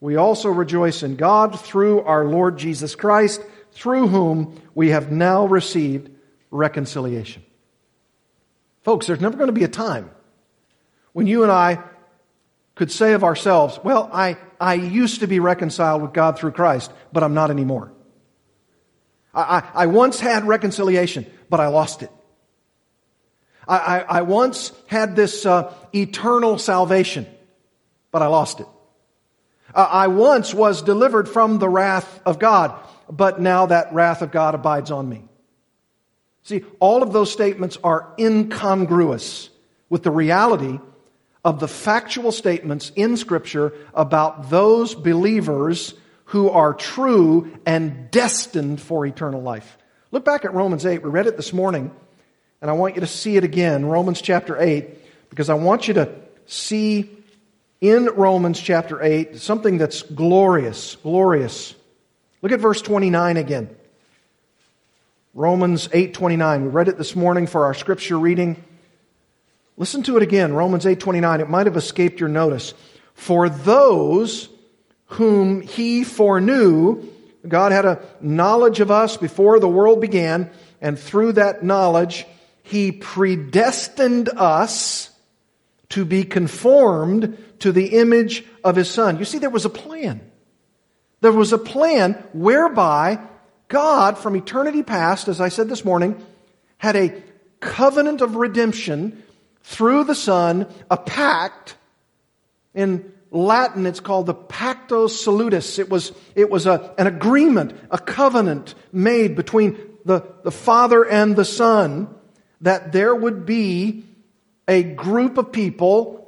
we 0.00 0.16
also 0.16 0.48
rejoice 0.50 1.02
in 1.02 1.16
God 1.16 1.58
through 1.58 2.02
our 2.02 2.24
Lord 2.24 2.58
Jesus 2.58 2.94
Christ, 2.94 3.42
through 3.72 4.08
whom 4.08 4.60
we 4.74 4.90
have 4.90 5.12
now 5.12 5.46
received 5.46 6.09
reconciliation. 6.50 7.44
Folks, 8.82 9.06
there's 9.06 9.20
never 9.20 9.36
going 9.36 9.48
to 9.48 9.52
be 9.52 9.64
a 9.64 9.68
time 9.68 10.10
when 11.12 11.26
you 11.26 11.42
and 11.42 11.52
I 11.52 11.82
could 12.74 12.90
say 12.90 13.12
of 13.12 13.24
ourselves, 13.24 13.78
well, 13.82 14.08
I, 14.12 14.36
I 14.60 14.74
used 14.74 15.20
to 15.20 15.26
be 15.26 15.40
reconciled 15.40 16.02
with 16.02 16.12
God 16.12 16.38
through 16.38 16.52
Christ, 16.52 16.90
but 17.12 17.22
I'm 17.22 17.34
not 17.34 17.50
anymore. 17.50 17.92
I, 19.34 19.40
I, 19.40 19.82
I 19.82 19.86
once 19.86 20.20
had 20.20 20.46
reconciliation, 20.46 21.26
but 21.48 21.60
I 21.60 21.66
lost 21.66 22.02
it. 22.02 22.10
I, 23.66 23.76
I, 23.76 23.98
I 24.00 24.22
once 24.22 24.72
had 24.86 25.16
this 25.16 25.44
uh, 25.44 25.74
eternal 25.94 26.58
salvation, 26.58 27.26
but 28.10 28.22
I 28.22 28.28
lost 28.28 28.60
it. 28.60 28.66
I 29.72 30.08
once 30.08 30.52
was 30.52 30.82
delivered 30.82 31.28
from 31.28 31.60
the 31.60 31.68
wrath 31.68 32.20
of 32.26 32.40
God, 32.40 32.74
but 33.08 33.40
now 33.40 33.66
that 33.66 33.92
wrath 33.92 34.20
of 34.20 34.32
God 34.32 34.56
abides 34.56 34.90
on 34.90 35.08
me. 35.08 35.22
See, 36.42 36.64
all 36.78 37.02
of 37.02 37.12
those 37.12 37.30
statements 37.30 37.78
are 37.84 38.12
incongruous 38.18 39.50
with 39.88 40.02
the 40.02 40.10
reality 40.10 40.78
of 41.44 41.60
the 41.60 41.68
factual 41.68 42.32
statements 42.32 42.92
in 42.96 43.16
Scripture 43.16 43.72
about 43.94 44.50
those 44.50 44.94
believers 44.94 45.94
who 46.26 46.48
are 46.50 46.74
true 46.74 47.58
and 47.66 48.10
destined 48.10 48.80
for 48.80 49.04
eternal 49.04 49.42
life. 49.42 49.78
Look 50.12 50.24
back 50.24 50.44
at 50.44 50.54
Romans 50.54 50.86
8. 50.86 51.02
We 51.02 51.10
read 51.10 51.26
it 51.26 51.36
this 51.36 51.52
morning, 51.52 51.90
and 52.60 52.70
I 52.70 52.74
want 52.74 52.94
you 52.94 53.00
to 53.00 53.06
see 53.06 53.36
it 53.36 53.44
again, 53.44 53.86
Romans 53.86 54.20
chapter 54.20 54.60
8, 54.60 55.30
because 55.30 55.48
I 55.48 55.54
want 55.54 55.88
you 55.88 55.94
to 55.94 56.12
see 56.46 57.10
in 57.80 58.06
Romans 58.06 58.60
chapter 58.60 59.02
8 59.02 59.36
something 59.36 59.78
that's 59.78 60.02
glorious, 60.02 60.96
glorious. 60.96 61.74
Look 62.42 62.52
at 62.52 62.60
verse 62.60 62.82
29 62.82 63.36
again. 63.36 63.70
Romans 65.34 65.88
8:29. 65.92 66.64
We 66.64 66.68
read 66.70 66.88
it 66.88 66.98
this 66.98 67.14
morning 67.14 67.46
for 67.46 67.64
our 67.64 67.74
scripture 67.74 68.18
reading. 68.18 68.64
Listen 69.76 70.02
to 70.02 70.16
it 70.16 70.24
again, 70.24 70.54
Romans 70.54 70.84
8:29. 70.84 71.40
It 71.40 71.48
might 71.48 71.66
have 71.66 71.76
escaped 71.76 72.18
your 72.18 72.28
notice. 72.28 72.74
For 73.14 73.48
those 73.48 74.48
whom 75.06 75.60
he 75.60 76.02
foreknew, 76.02 77.04
God 77.46 77.70
had 77.70 77.84
a 77.84 78.00
knowledge 78.20 78.80
of 78.80 78.90
us 78.90 79.16
before 79.16 79.60
the 79.60 79.68
world 79.68 80.00
began, 80.00 80.50
and 80.80 80.98
through 80.98 81.32
that 81.32 81.62
knowledge, 81.62 82.26
he 82.64 82.90
predestined 82.90 84.30
us 84.36 85.10
to 85.90 86.04
be 86.04 86.24
conformed 86.24 87.38
to 87.60 87.70
the 87.70 87.98
image 87.98 88.44
of 88.64 88.74
his 88.74 88.90
son. 88.90 89.18
You 89.18 89.24
see, 89.24 89.38
there 89.38 89.48
was 89.48 89.64
a 89.64 89.70
plan. 89.70 90.22
There 91.20 91.30
was 91.30 91.52
a 91.52 91.58
plan 91.58 92.14
whereby 92.32 93.20
God, 93.70 94.18
from 94.18 94.36
eternity 94.36 94.82
past, 94.82 95.28
as 95.28 95.40
I 95.40 95.48
said 95.48 95.68
this 95.68 95.84
morning, 95.84 96.20
had 96.76 96.96
a 96.96 97.14
covenant 97.60 98.20
of 98.20 98.34
redemption 98.34 99.22
through 99.62 100.04
the 100.04 100.14
Son 100.14 100.66
a 100.90 100.96
pact. 100.96 101.76
In 102.74 103.12
Latin, 103.30 103.86
it's 103.86 104.00
called 104.00 104.26
the 104.26 104.34
Pactum 104.34 105.08
Salutis. 105.08 105.78
It 105.78 105.88
was, 105.88 106.12
it 106.34 106.50
was 106.50 106.66
a, 106.66 106.92
an 106.98 107.06
agreement, 107.06 107.78
a 107.92 107.98
covenant 107.98 108.74
made 108.92 109.36
between 109.36 109.78
the, 110.04 110.26
the 110.42 110.50
Father 110.50 111.04
and 111.04 111.36
the 111.36 111.44
Son 111.44 112.12
that 112.62 112.90
there 112.90 113.14
would 113.14 113.46
be 113.46 114.04
a 114.66 114.82
group 114.82 115.38
of 115.38 115.52
people 115.52 116.19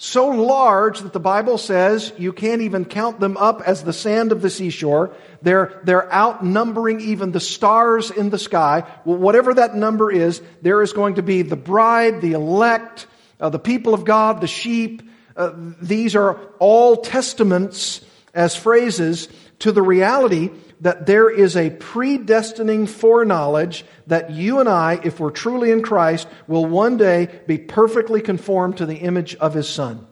so 0.00 0.28
large 0.28 1.00
that 1.00 1.12
the 1.12 1.18
Bible 1.18 1.58
says 1.58 2.12
you 2.16 2.32
can't 2.32 2.62
even 2.62 2.84
count 2.84 3.18
them 3.18 3.36
up 3.36 3.62
as 3.62 3.82
the 3.82 3.92
sand 3.92 4.30
of 4.30 4.40
the 4.40 4.48
seashore. 4.48 5.12
They're, 5.42 5.80
they're 5.82 6.10
outnumbering 6.12 7.00
even 7.00 7.32
the 7.32 7.40
stars 7.40 8.12
in 8.12 8.30
the 8.30 8.38
sky. 8.38 8.84
Well, 9.04 9.18
whatever 9.18 9.54
that 9.54 9.74
number 9.74 10.08
is, 10.12 10.40
there 10.62 10.82
is 10.82 10.92
going 10.92 11.16
to 11.16 11.22
be 11.24 11.42
the 11.42 11.56
bride, 11.56 12.20
the 12.20 12.34
elect, 12.34 13.08
uh, 13.40 13.48
the 13.48 13.58
people 13.58 13.92
of 13.92 14.04
God, 14.04 14.40
the 14.40 14.46
sheep. 14.46 15.02
Uh, 15.36 15.50
these 15.82 16.14
are 16.14 16.38
all 16.60 16.98
testaments 16.98 18.00
as 18.32 18.54
phrases 18.54 19.28
to 19.58 19.72
the 19.72 19.82
reality 19.82 20.50
that 20.80 21.06
there 21.06 21.28
is 21.28 21.56
a 21.56 21.70
predestining 21.70 22.88
foreknowledge 22.88 23.84
that 24.06 24.30
you 24.30 24.60
and 24.60 24.68
I, 24.68 25.00
if 25.02 25.18
we're 25.18 25.30
truly 25.30 25.70
in 25.70 25.82
Christ, 25.82 26.28
will 26.46 26.66
one 26.66 26.96
day 26.96 27.28
be 27.46 27.58
perfectly 27.58 28.20
conformed 28.20 28.78
to 28.78 28.86
the 28.86 28.96
image 28.96 29.34
of 29.36 29.54
His 29.54 29.68
Son. 29.68 30.06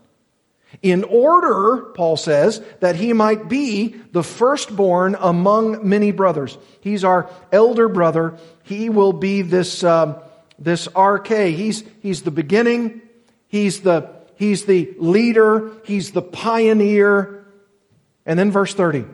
In 0.82 1.04
order, 1.04 1.92
Paul 1.94 2.16
says, 2.16 2.60
that 2.80 2.96
he 2.96 3.12
might 3.12 3.48
be 3.48 3.94
the 4.12 4.22
firstborn 4.22 5.16
among 5.18 5.88
many 5.88 6.10
brothers. 6.10 6.58
He's 6.80 7.04
our 7.04 7.30
elder 7.52 7.88
brother. 7.88 8.36
He 8.64 8.90
will 8.90 9.12
be 9.12 9.42
this, 9.42 9.82
um, 9.84 10.16
this 10.58 10.88
arche. 10.88 11.54
He's, 11.54 11.82
he's 12.00 12.22
the 12.22 12.30
beginning. 12.30 13.00
He's 13.48 13.80
the, 13.80 14.10
he's 14.34 14.64
the 14.66 14.92
leader. 14.98 15.72
He's 15.84 16.10
the 16.12 16.22
pioneer. 16.22 17.46
And 18.26 18.38
then 18.38 18.50
verse 18.50 18.74
30. 18.74 19.04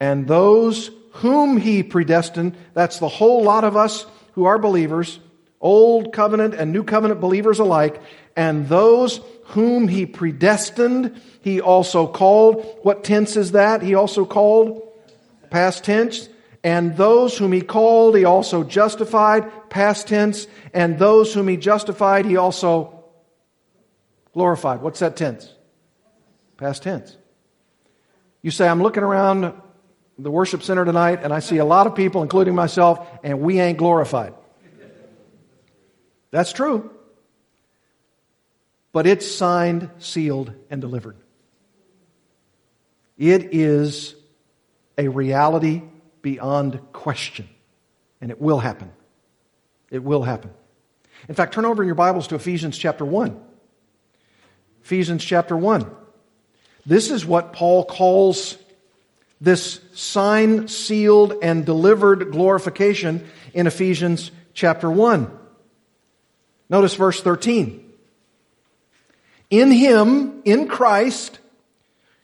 And 0.00 0.26
those 0.26 0.90
whom 1.12 1.56
he 1.56 1.82
predestined, 1.82 2.56
that's 2.74 2.98
the 2.98 3.08
whole 3.08 3.42
lot 3.42 3.64
of 3.64 3.76
us 3.76 4.06
who 4.32 4.44
are 4.44 4.58
believers, 4.58 5.18
old 5.60 6.12
covenant 6.12 6.54
and 6.54 6.72
new 6.72 6.84
covenant 6.84 7.20
believers 7.20 7.58
alike, 7.58 8.00
and 8.36 8.68
those 8.68 9.20
whom 9.44 9.88
he 9.88 10.04
predestined, 10.04 11.20
he 11.40 11.60
also 11.60 12.06
called. 12.06 12.64
What 12.82 13.04
tense 13.04 13.36
is 13.36 13.52
that? 13.52 13.80
He 13.82 13.94
also 13.94 14.26
called? 14.26 14.82
Past 15.50 15.84
tense. 15.84 16.28
And 16.62 16.96
those 16.96 17.38
whom 17.38 17.52
he 17.52 17.62
called, 17.62 18.16
he 18.16 18.24
also 18.24 18.64
justified. 18.64 19.70
Past 19.70 20.08
tense. 20.08 20.48
And 20.74 20.98
those 20.98 21.32
whom 21.32 21.48
he 21.48 21.56
justified, 21.56 22.26
he 22.26 22.36
also 22.36 23.04
glorified. 24.34 24.82
What's 24.82 24.98
that 24.98 25.16
tense? 25.16 25.50
Past 26.56 26.82
tense. 26.82 27.16
You 28.42 28.50
say, 28.50 28.68
I'm 28.68 28.82
looking 28.82 29.04
around 29.04 29.54
the 30.18 30.30
worship 30.30 30.62
center 30.62 30.84
tonight 30.84 31.20
and 31.22 31.32
I 31.32 31.40
see 31.40 31.58
a 31.58 31.64
lot 31.64 31.86
of 31.86 31.94
people, 31.94 32.22
including 32.22 32.54
myself, 32.54 33.06
and 33.22 33.40
we 33.40 33.60
ain't 33.60 33.78
glorified. 33.78 34.34
That's 36.30 36.52
true. 36.52 36.90
But 38.92 39.06
it's 39.06 39.30
signed, 39.30 39.90
sealed, 39.98 40.52
and 40.70 40.80
delivered. 40.80 41.16
It 43.18 43.54
is 43.54 44.14
a 44.98 45.08
reality 45.08 45.82
beyond 46.22 46.80
question. 46.92 47.48
And 48.20 48.30
it 48.30 48.40
will 48.40 48.58
happen. 48.58 48.90
It 49.90 50.02
will 50.02 50.22
happen. 50.22 50.50
In 51.28 51.34
fact, 51.34 51.54
turn 51.54 51.64
over 51.64 51.82
in 51.82 51.86
your 51.86 51.94
Bibles 51.94 52.28
to 52.28 52.34
Ephesians 52.34 52.76
chapter 52.76 53.04
1. 53.04 53.38
Ephesians 54.82 55.24
chapter 55.24 55.56
1. 55.56 55.90
This 56.84 57.10
is 57.10 57.26
what 57.26 57.52
Paul 57.52 57.84
calls 57.84 58.56
this 59.40 59.80
sign, 59.94 60.68
sealed, 60.68 61.34
and 61.42 61.66
delivered 61.66 62.32
glorification 62.32 63.26
in 63.52 63.66
Ephesians 63.66 64.30
chapter 64.54 64.90
1. 64.90 65.30
Notice 66.68 66.94
verse 66.94 67.20
13. 67.22 67.82
In 69.50 69.70
Him, 69.70 70.42
in 70.44 70.66
Christ, 70.66 71.38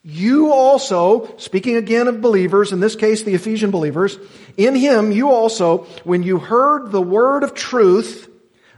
you 0.03 0.53
also, 0.53 1.37
speaking 1.37 1.77
again 1.77 2.09
of 2.09 2.21
believers, 2.21 2.73
in 2.73 2.81
this 2.81 2.97
case 2.97 3.23
the 3.23 3.35
Ephesian 3.35 3.71
believers, 3.71 4.19
in 4.57 4.75
Him 4.75 5.13
you 5.13 5.31
also, 5.31 5.87
when 6.03 6.25
you 6.25 6.39
heard 6.39 6.91
the 6.91 7.03
word 7.03 7.45
of 7.45 7.55
truth, 7.55 8.29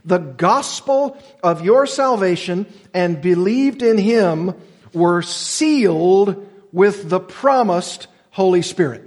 the 0.04 0.18
gospel 0.18 1.16
of 1.42 1.64
your 1.64 1.86
salvation, 1.86 2.66
and 2.92 3.22
believed 3.22 3.82
in 3.82 3.96
Him, 3.96 4.54
were 4.92 5.22
sealed 5.22 6.46
with 6.72 7.08
the 7.08 7.20
promised 7.20 8.06
Holy 8.34 8.62
Spirit. 8.62 9.02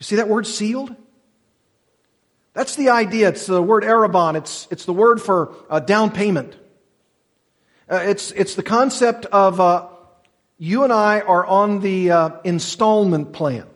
You 0.00 0.04
see 0.04 0.16
that 0.16 0.28
word 0.28 0.44
sealed? 0.44 0.92
That's 2.52 2.74
the 2.74 2.88
idea. 2.88 3.28
It's 3.28 3.46
the 3.46 3.62
word 3.62 3.84
arrabon. 3.84 4.34
It's, 4.34 4.66
it's 4.72 4.86
the 4.86 4.92
word 4.92 5.22
for 5.22 5.54
uh, 5.70 5.78
down 5.78 6.10
payment. 6.10 6.56
Uh, 7.88 8.00
it's, 8.06 8.32
it's 8.32 8.56
the 8.56 8.64
concept 8.64 9.26
of 9.26 9.60
uh, 9.60 9.86
you 10.58 10.82
and 10.82 10.92
I 10.92 11.20
are 11.20 11.46
on 11.46 11.78
the 11.78 12.10
uh, 12.10 12.30
installment 12.42 13.32
plan. 13.32 13.68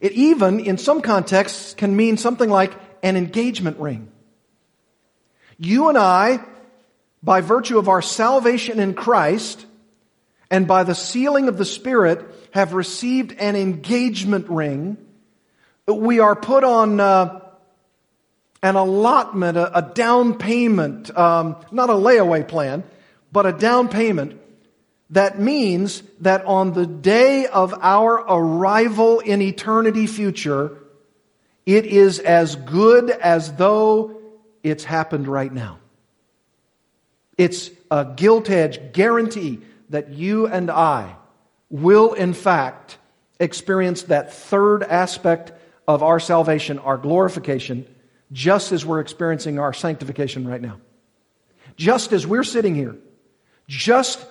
It 0.00 0.10
even, 0.10 0.58
in 0.58 0.76
some 0.76 1.02
contexts, 1.02 1.74
can 1.74 1.94
mean 1.94 2.16
something 2.16 2.50
like 2.50 2.72
an 3.04 3.16
engagement 3.16 3.78
ring. 3.78 4.10
You 5.56 5.88
and 5.88 5.96
I, 5.96 6.44
by 7.22 7.42
virtue 7.42 7.78
of 7.78 7.88
our 7.88 8.02
salvation 8.02 8.80
in 8.80 8.94
Christ, 8.94 9.66
and 10.54 10.68
by 10.68 10.84
the 10.84 10.94
sealing 10.94 11.48
of 11.48 11.58
the 11.58 11.64
Spirit 11.64 12.24
have 12.52 12.74
received 12.74 13.32
an 13.40 13.56
engagement 13.56 14.48
ring. 14.48 14.96
We 15.84 16.20
are 16.20 16.36
put 16.36 16.62
on 16.62 17.00
uh, 17.00 17.40
an 18.62 18.76
allotment, 18.76 19.58
a, 19.58 19.78
a 19.78 19.82
down 19.82 20.38
payment, 20.38 21.10
um, 21.18 21.56
not 21.72 21.90
a 21.90 21.94
layaway 21.94 22.46
plan, 22.46 22.84
but 23.32 23.46
a 23.46 23.52
down 23.52 23.88
payment. 23.88 24.40
That 25.10 25.40
means 25.40 26.04
that 26.20 26.44
on 26.44 26.72
the 26.72 26.86
day 26.86 27.48
of 27.48 27.74
our 27.82 28.14
arrival 28.14 29.18
in 29.18 29.42
eternity 29.42 30.06
future, 30.06 30.78
it 31.66 31.84
is 31.84 32.20
as 32.20 32.54
good 32.54 33.10
as 33.10 33.52
though 33.54 34.22
it's 34.62 34.84
happened 34.84 35.26
right 35.26 35.52
now. 35.52 35.80
It's 37.36 37.72
a 37.90 38.04
gilt 38.04 38.48
edge 38.50 38.92
guarantee 38.92 39.62
that 39.94 40.10
you 40.10 40.48
and 40.48 40.72
I 40.72 41.14
will, 41.70 42.14
in 42.14 42.34
fact, 42.34 42.98
experience 43.38 44.02
that 44.02 44.32
third 44.32 44.82
aspect 44.82 45.52
of 45.86 46.02
our 46.02 46.18
salvation, 46.18 46.80
our 46.80 46.98
glorification, 46.98 47.86
just 48.32 48.72
as 48.72 48.84
we're 48.84 48.98
experiencing 48.98 49.60
our 49.60 49.72
sanctification 49.72 50.48
right 50.48 50.60
now. 50.60 50.80
Just 51.76 52.12
as 52.12 52.26
we're 52.26 52.42
sitting 52.42 52.74
here, 52.74 52.96
just 53.68 54.26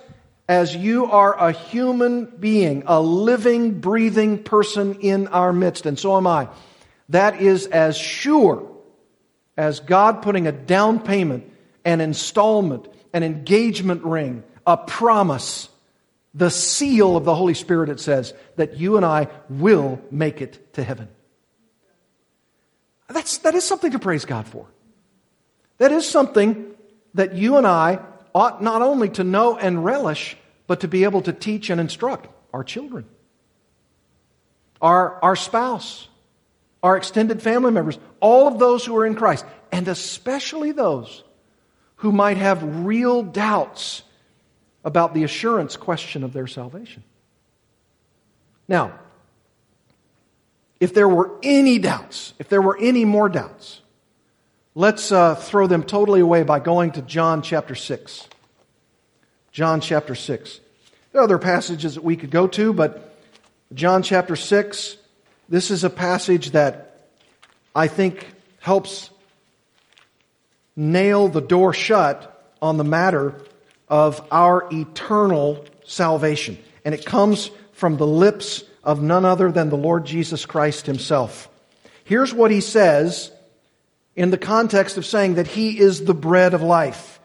as 0.50 0.76
you 0.76 1.06
are 1.06 1.34
a 1.34 1.52
human 1.52 2.26
being, 2.26 2.82
a 2.86 3.00
living, 3.00 3.80
breathing 3.80 4.42
person 4.42 4.96
in 4.96 5.28
our 5.28 5.54
midst, 5.54 5.86
and 5.86 5.98
so 5.98 6.18
am 6.18 6.26
I, 6.26 6.48
that 7.08 7.40
is 7.40 7.68
as 7.68 7.96
sure 7.96 8.70
as 9.56 9.80
God 9.80 10.20
putting 10.20 10.46
a 10.46 10.52
down 10.52 11.00
payment, 11.00 11.50
an 11.86 12.02
installment, 12.02 12.86
an 13.14 13.22
engagement 13.22 14.04
ring, 14.04 14.42
a 14.66 14.76
promise, 14.76 15.68
the 16.34 16.50
seal 16.50 17.16
of 17.16 17.24
the 17.24 17.34
Holy 17.34 17.54
Spirit, 17.54 17.88
it 17.88 18.00
says, 18.00 18.34
that 18.56 18.76
you 18.76 18.96
and 18.96 19.04
I 19.04 19.28
will 19.48 20.00
make 20.10 20.40
it 20.40 20.74
to 20.74 20.82
heaven. 20.82 21.08
That's, 23.08 23.38
that 23.38 23.54
is 23.54 23.64
something 23.64 23.92
to 23.92 23.98
praise 23.98 24.24
God 24.24 24.46
for. 24.46 24.66
That 25.78 25.92
is 25.92 26.08
something 26.08 26.74
that 27.14 27.34
you 27.34 27.56
and 27.56 27.66
I 27.66 28.00
ought 28.34 28.62
not 28.62 28.82
only 28.82 29.08
to 29.10 29.24
know 29.24 29.56
and 29.56 29.84
relish, 29.84 30.36
but 30.66 30.80
to 30.80 30.88
be 30.88 31.04
able 31.04 31.22
to 31.22 31.32
teach 31.32 31.70
and 31.70 31.80
instruct 31.80 32.28
our 32.52 32.64
children, 32.64 33.04
our, 34.80 35.22
our 35.22 35.36
spouse, 35.36 36.08
our 36.82 36.96
extended 36.96 37.42
family 37.42 37.70
members, 37.70 37.98
all 38.20 38.48
of 38.48 38.58
those 38.58 38.84
who 38.84 38.96
are 38.96 39.06
in 39.06 39.14
Christ, 39.14 39.44
and 39.70 39.86
especially 39.88 40.72
those 40.72 41.22
who 41.96 42.12
might 42.12 42.36
have 42.36 42.84
real 42.84 43.22
doubts 43.22 44.02
about 44.84 45.14
the 45.14 45.24
assurance 45.24 45.76
question 45.76 46.22
of 46.22 46.32
their 46.32 46.46
salvation. 46.46 47.02
Now, 48.68 48.92
if 50.78 50.92
there 50.92 51.08
were 51.08 51.30
any 51.42 51.78
doubts, 51.78 52.34
if 52.38 52.48
there 52.48 52.60
were 52.60 52.78
any 52.78 53.04
more 53.04 53.28
doubts, 53.28 53.80
let's 54.74 55.10
uh, 55.10 55.34
throw 55.34 55.66
them 55.66 55.82
totally 55.82 56.20
away 56.20 56.42
by 56.42 56.60
going 56.60 56.92
to 56.92 57.02
John 57.02 57.42
chapter 57.42 57.74
6. 57.74 58.28
John 59.52 59.80
chapter 59.80 60.14
6. 60.14 60.60
There 61.12 61.20
are 61.20 61.24
other 61.24 61.38
passages 61.38 61.94
that 61.94 62.04
we 62.04 62.16
could 62.16 62.30
go 62.30 62.46
to, 62.48 62.72
but 62.72 63.16
John 63.72 64.02
chapter 64.02 64.36
6, 64.36 64.96
this 65.48 65.70
is 65.70 65.84
a 65.84 65.90
passage 65.90 66.50
that 66.50 67.08
I 67.74 67.88
think 67.88 68.26
helps 68.60 69.10
nail 70.76 71.28
the 71.28 71.40
door 71.40 71.72
shut 71.72 72.52
on 72.60 72.76
the 72.76 72.84
matter 72.84 73.40
of 73.88 74.26
our 74.30 74.66
eternal 74.72 75.64
salvation. 75.84 76.58
And 76.84 76.94
it 76.94 77.04
comes 77.04 77.50
from 77.72 77.96
the 77.96 78.06
lips 78.06 78.64
of 78.82 79.02
none 79.02 79.24
other 79.24 79.50
than 79.50 79.70
the 79.70 79.76
Lord 79.76 80.04
Jesus 80.04 80.46
Christ 80.46 80.86
himself. 80.86 81.48
Here's 82.04 82.34
what 82.34 82.50
he 82.50 82.60
says 82.60 83.32
in 84.14 84.30
the 84.30 84.38
context 84.38 84.96
of 84.96 85.06
saying 85.06 85.34
that 85.34 85.46
he 85.46 85.78
is 85.78 86.04
the 86.04 86.14
bread 86.14 86.54
of 86.54 86.62
life. 86.62 87.18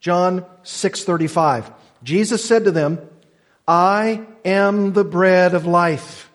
John 0.00 0.44
6:35. 0.62 1.70
Jesus 2.02 2.44
said 2.44 2.64
to 2.64 2.70
them, 2.70 2.98
"I 3.66 4.20
am 4.44 4.92
the 4.92 5.04
bread 5.04 5.54
of 5.54 5.66
life. 5.66 6.30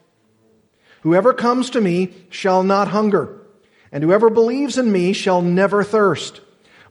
Whoever 1.01 1.33
comes 1.33 1.69
to 1.71 1.81
me 1.81 2.13
shall 2.29 2.63
not 2.63 2.89
hunger, 2.89 3.37
and 3.91 4.03
whoever 4.03 4.29
believes 4.29 4.77
in 4.77 4.91
me 4.91 5.13
shall 5.13 5.41
never 5.41 5.83
thirst. 5.83 6.41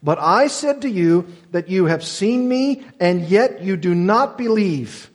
But 0.03 0.19
I 0.19 0.47
said 0.47 0.83
to 0.83 0.91
you 0.91 1.27
that 1.51 1.69
you 1.69 1.87
have 1.87 2.05
seen 2.05 2.49
me, 2.49 2.85
and 3.01 3.23
yet 3.23 3.63
you 3.63 3.77
do 3.77 3.95
not 3.95 4.39
believe. 4.39 5.11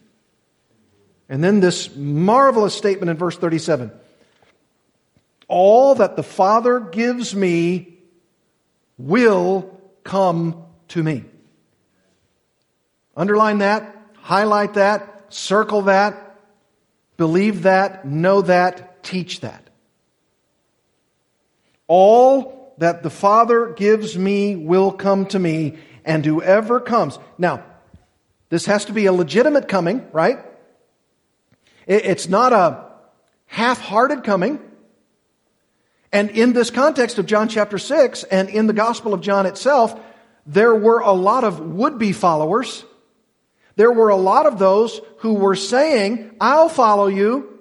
And 1.30 1.44
then 1.44 1.62
this 1.62 1.96
marvelous 1.96 2.76
statement 2.76 3.10
in 3.10 3.18
verse 3.18 3.38
37 3.38 3.92
All 5.48 5.96
that 5.96 6.16
the 6.16 6.24
Father 6.24 6.80
gives 6.80 7.34
me 7.34 8.00
will 8.98 9.80
come 10.04 10.66
to 10.90 11.02
me. 11.02 11.26
Underline 13.16 13.60
that, 13.60 13.96
highlight 14.18 14.74
that, 14.74 15.28
circle 15.30 15.84
that, 15.84 16.40
believe 17.18 17.64
that, 17.64 18.06
know 18.06 18.42
that, 18.42 19.04
teach 19.04 19.42
that. 19.42 19.70
All 21.88 22.63
that 22.84 23.02
the 23.02 23.10
Father 23.10 23.68
gives 23.78 24.18
me 24.18 24.58
will 24.58 24.92
come 24.92 25.26
to 25.28 25.40
me, 25.40 25.78
and 26.04 26.26
whoever 26.26 26.82
comes. 26.82 27.18
Now, 27.38 27.64
this 28.50 28.66
has 28.66 28.84
to 28.86 28.92
be 28.92 29.06
a 29.06 29.14
legitimate 29.14 29.70
coming, 29.70 30.06
right? 30.12 30.40
It's 31.88 32.28
not 32.28 32.52
a 32.52 32.84
half 33.46 33.80
hearted 33.80 34.26
coming. 34.26 34.60
And 36.12 36.30
in 36.32 36.52
this 36.52 36.72
context 36.72 37.18
of 37.20 37.26
John 37.26 37.48
chapter 37.48 37.78
6 37.78 38.26
and 38.26 38.50
in 38.50 38.68
the 38.68 38.74
Gospel 38.74 39.14
of 39.14 39.22
John 39.22 39.46
itself, 39.46 39.98
there 40.46 40.76
were 40.76 41.00
a 41.00 41.14
lot 41.14 41.46
of 41.46 41.62
would 41.62 41.98
be 41.98 42.12
followers. 42.12 42.84
There 43.78 43.94
were 43.94 44.10
a 44.10 44.18
lot 44.18 44.46
of 44.46 44.60
those 44.60 45.00
who 45.20 45.36
were 45.36 45.56
saying, 45.56 46.36
I'll 46.42 46.68
follow 46.68 47.08
you. 47.08 47.60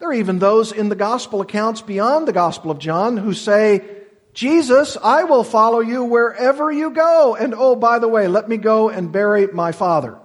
There 0.00 0.08
are 0.08 0.14
even 0.14 0.40
those 0.40 0.72
in 0.72 0.88
the 0.88 0.96
gospel 0.96 1.40
accounts 1.40 1.82
beyond 1.82 2.26
the 2.26 2.32
gospel 2.32 2.72
of 2.72 2.80
John 2.80 3.16
who 3.16 3.32
say, 3.32 3.99
Jesus, 4.32 4.96
I 5.02 5.24
will 5.24 5.44
follow 5.44 5.80
you 5.80 6.04
wherever 6.04 6.70
you 6.70 6.90
go. 6.90 7.34
And 7.34 7.54
oh, 7.56 7.76
by 7.76 7.98
the 7.98 8.08
way, 8.08 8.28
let 8.28 8.48
me 8.48 8.56
go 8.56 8.88
and 8.88 9.12
bury 9.12 9.46
my 9.48 9.72
father. 9.72 10.18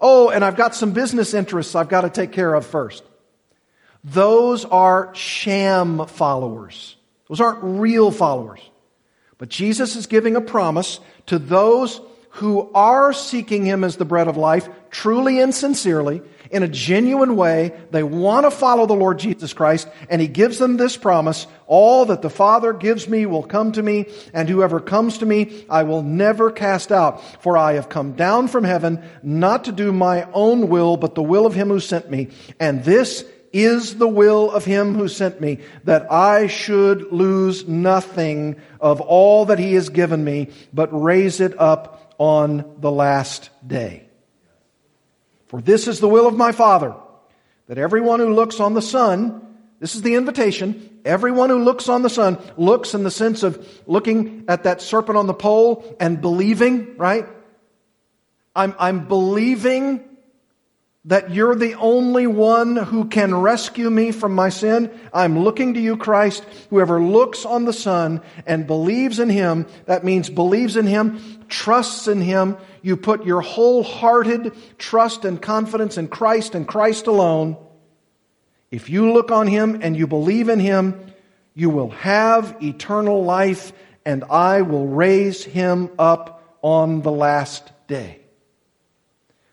Oh, 0.00 0.30
and 0.30 0.44
I've 0.44 0.56
got 0.56 0.74
some 0.74 0.92
business 0.92 1.34
interests 1.34 1.74
I've 1.74 1.88
got 1.88 2.02
to 2.02 2.10
take 2.10 2.32
care 2.32 2.52
of 2.54 2.66
first. 2.66 3.02
Those 4.04 4.64
are 4.64 5.14
sham 5.14 6.06
followers. 6.06 6.96
Those 7.28 7.40
aren't 7.40 7.62
real 7.62 8.10
followers. 8.10 8.60
But 9.38 9.48
Jesus 9.48 9.96
is 9.96 10.06
giving 10.06 10.36
a 10.36 10.40
promise 10.40 11.00
to 11.26 11.38
those 11.38 12.00
who 12.30 12.70
are 12.72 13.12
seeking 13.12 13.64
Him 13.64 13.84
as 13.84 13.96
the 13.96 14.04
bread 14.04 14.28
of 14.28 14.36
life, 14.36 14.68
truly 14.90 15.40
and 15.40 15.54
sincerely, 15.54 16.22
in 16.50 16.62
a 16.62 16.68
genuine 16.68 17.36
way. 17.36 17.72
They 17.90 18.02
want 18.02 18.44
to 18.44 18.50
follow 18.50 18.86
the 18.86 18.94
Lord 18.94 19.18
Jesus 19.18 19.52
Christ, 19.52 19.88
and 20.08 20.20
He 20.20 20.28
gives 20.28 20.58
them 20.58 20.76
this 20.76 20.96
promise 20.96 21.46
All 21.66 22.06
that 22.06 22.22
the 22.22 22.30
Father 22.30 22.72
gives 22.72 23.08
me 23.08 23.26
will 23.26 23.42
come 23.42 23.72
to 23.72 23.82
me, 23.82 24.06
and 24.32 24.48
whoever 24.48 24.80
comes 24.80 25.18
to 25.18 25.26
me 25.26 25.64
I 25.68 25.82
will 25.82 26.02
never 26.02 26.50
cast 26.50 26.92
out. 26.92 27.22
For 27.42 27.56
I 27.56 27.74
have 27.74 27.88
come 27.88 28.12
down 28.12 28.48
from 28.48 28.64
heaven 28.64 29.02
not 29.22 29.64
to 29.64 29.72
do 29.72 29.92
my 29.92 30.28
own 30.32 30.68
will, 30.68 30.96
but 30.96 31.14
the 31.14 31.22
will 31.22 31.46
of 31.46 31.54
Him 31.54 31.68
who 31.68 31.80
sent 31.80 32.10
me. 32.10 32.28
And 32.60 32.84
this 32.84 33.24
is 33.56 33.96
the 33.96 34.08
will 34.08 34.50
of 34.50 34.66
him 34.66 34.94
who 34.94 35.08
sent 35.08 35.40
me, 35.40 35.58
that 35.84 36.12
I 36.12 36.46
should 36.46 37.10
lose 37.10 37.66
nothing 37.66 38.56
of 38.80 39.00
all 39.00 39.46
that 39.46 39.58
he 39.58 39.72
has 39.74 39.88
given 39.88 40.22
me, 40.22 40.50
but 40.74 40.88
raise 40.92 41.40
it 41.40 41.58
up 41.58 42.14
on 42.18 42.76
the 42.80 42.90
last 42.90 43.48
day. 43.66 44.05
For 45.46 45.60
this 45.60 45.86
is 45.86 46.00
the 46.00 46.08
will 46.08 46.26
of 46.26 46.36
my 46.36 46.52
Father, 46.52 46.94
that 47.68 47.78
everyone 47.78 48.20
who 48.20 48.34
looks 48.34 48.60
on 48.60 48.74
the 48.74 48.82
Son, 48.82 49.56
this 49.80 49.94
is 49.94 50.02
the 50.02 50.14
invitation, 50.14 51.00
everyone 51.04 51.50
who 51.50 51.62
looks 51.62 51.88
on 51.88 52.02
the 52.02 52.10
Son 52.10 52.38
looks 52.56 52.94
in 52.94 53.04
the 53.04 53.10
sense 53.10 53.42
of 53.42 53.82
looking 53.86 54.44
at 54.48 54.64
that 54.64 54.82
serpent 54.82 55.16
on 55.16 55.26
the 55.26 55.34
pole 55.34 55.96
and 56.00 56.20
believing, 56.20 56.96
right? 56.96 57.26
I'm, 58.54 58.74
I'm 58.78 59.06
believing 59.06 60.15
that 61.06 61.32
you're 61.32 61.54
the 61.54 61.74
only 61.74 62.26
one 62.26 62.74
who 62.74 63.04
can 63.04 63.32
rescue 63.32 63.88
me 63.88 64.10
from 64.10 64.34
my 64.34 64.48
sin. 64.48 64.90
I'm 65.12 65.38
looking 65.38 65.74
to 65.74 65.80
you, 65.80 65.96
Christ. 65.96 66.44
Whoever 66.70 67.00
looks 67.00 67.44
on 67.44 67.64
the 67.64 67.72
Son 67.72 68.20
and 68.44 68.66
believes 68.66 69.20
in 69.20 69.30
Him, 69.30 69.66
that 69.86 70.04
means 70.04 70.28
believes 70.28 70.76
in 70.76 70.86
Him, 70.86 71.44
trusts 71.48 72.08
in 72.08 72.20
Him. 72.20 72.56
You 72.82 72.96
put 72.96 73.24
your 73.24 73.40
wholehearted 73.40 74.52
trust 74.78 75.24
and 75.24 75.40
confidence 75.40 75.96
in 75.96 76.08
Christ 76.08 76.56
and 76.56 76.66
Christ 76.66 77.06
alone. 77.06 77.56
If 78.72 78.90
you 78.90 79.12
look 79.12 79.30
on 79.30 79.46
Him 79.46 79.78
and 79.82 79.96
you 79.96 80.08
believe 80.08 80.48
in 80.48 80.58
Him, 80.58 81.12
you 81.54 81.70
will 81.70 81.90
have 81.90 82.56
eternal 82.60 83.22
life 83.22 83.72
and 84.04 84.24
I 84.24 84.62
will 84.62 84.88
raise 84.88 85.44
Him 85.44 85.88
up 86.00 86.58
on 86.62 87.02
the 87.02 87.12
last 87.12 87.70
day. 87.86 88.25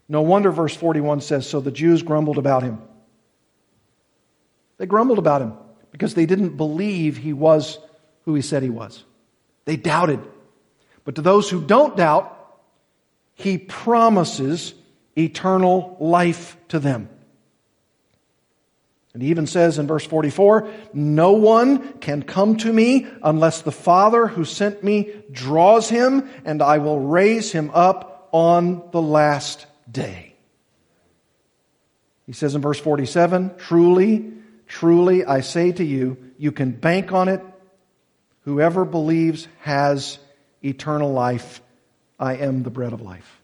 No 0.08 0.22
wonder 0.22 0.52
verse 0.52 0.76
41 0.76 1.22
says, 1.22 1.48
So 1.48 1.60
the 1.60 1.72
Jews 1.72 2.04
grumbled 2.04 2.38
about 2.38 2.64
him. 2.64 2.82
They 4.78 4.86
grumbled 4.86 5.20
about 5.20 5.42
him 5.42 5.54
because 5.92 6.14
they 6.14 6.26
didn't 6.26 6.58
believe 6.58 7.18
he 7.18 7.34
was 7.34 7.80
who 8.26 8.36
he 8.36 8.42
said 8.42 8.64
he 8.64 8.70
was. 8.70 9.04
They 9.66 9.78
doubted. 9.78 10.20
But 11.06 11.16
to 11.16 11.22
those 11.22 11.50
who 11.50 11.62
don't 11.62 11.96
doubt, 11.96 12.30
he 13.36 13.58
promises 13.58 14.74
eternal 15.18 15.98
life 16.00 16.58
to 16.70 16.80
them. 16.80 17.10
And 19.14 19.22
he 19.22 19.30
even 19.30 19.46
says 19.46 19.78
in 19.78 19.86
verse 19.86 20.06
44 20.06 20.70
No 20.94 21.34
one 21.34 21.94
can 22.00 22.24
come 22.24 22.58
to 22.58 22.74
me 22.74 23.08
unless 23.22 23.62
the 23.62 23.72
Father 23.72 24.28
who 24.28 24.44
sent 24.44 24.84
me 24.84 25.12
draws 25.32 25.88
him, 25.90 26.30
and 26.46 26.62
I 26.62 26.80
will 26.80 27.00
raise 27.00 27.52
him 27.52 27.70
up 27.74 28.30
on 28.32 28.90
the 28.92 29.02
last 29.02 29.68
day. 29.94 30.36
He 32.26 32.34
says 32.34 32.56
in 32.56 32.62
verse 32.62 32.80
47 32.80 33.56
Truly, 33.58 34.34
truly, 34.68 35.26
I 35.26 35.42
say 35.42 35.72
to 35.72 35.84
you, 35.84 36.18
you 36.38 36.52
can 36.52 36.72
bank 36.72 37.12
on 37.12 37.30
it. 37.30 37.42
Whoever 38.42 38.84
believes 38.84 39.48
has 39.60 40.20
eternal 40.64 41.14
life. 41.14 41.62
I 42.20 42.36
am 42.38 42.64
the 42.64 42.70
bread 42.70 42.94
of 42.94 43.02
life. 43.02 43.42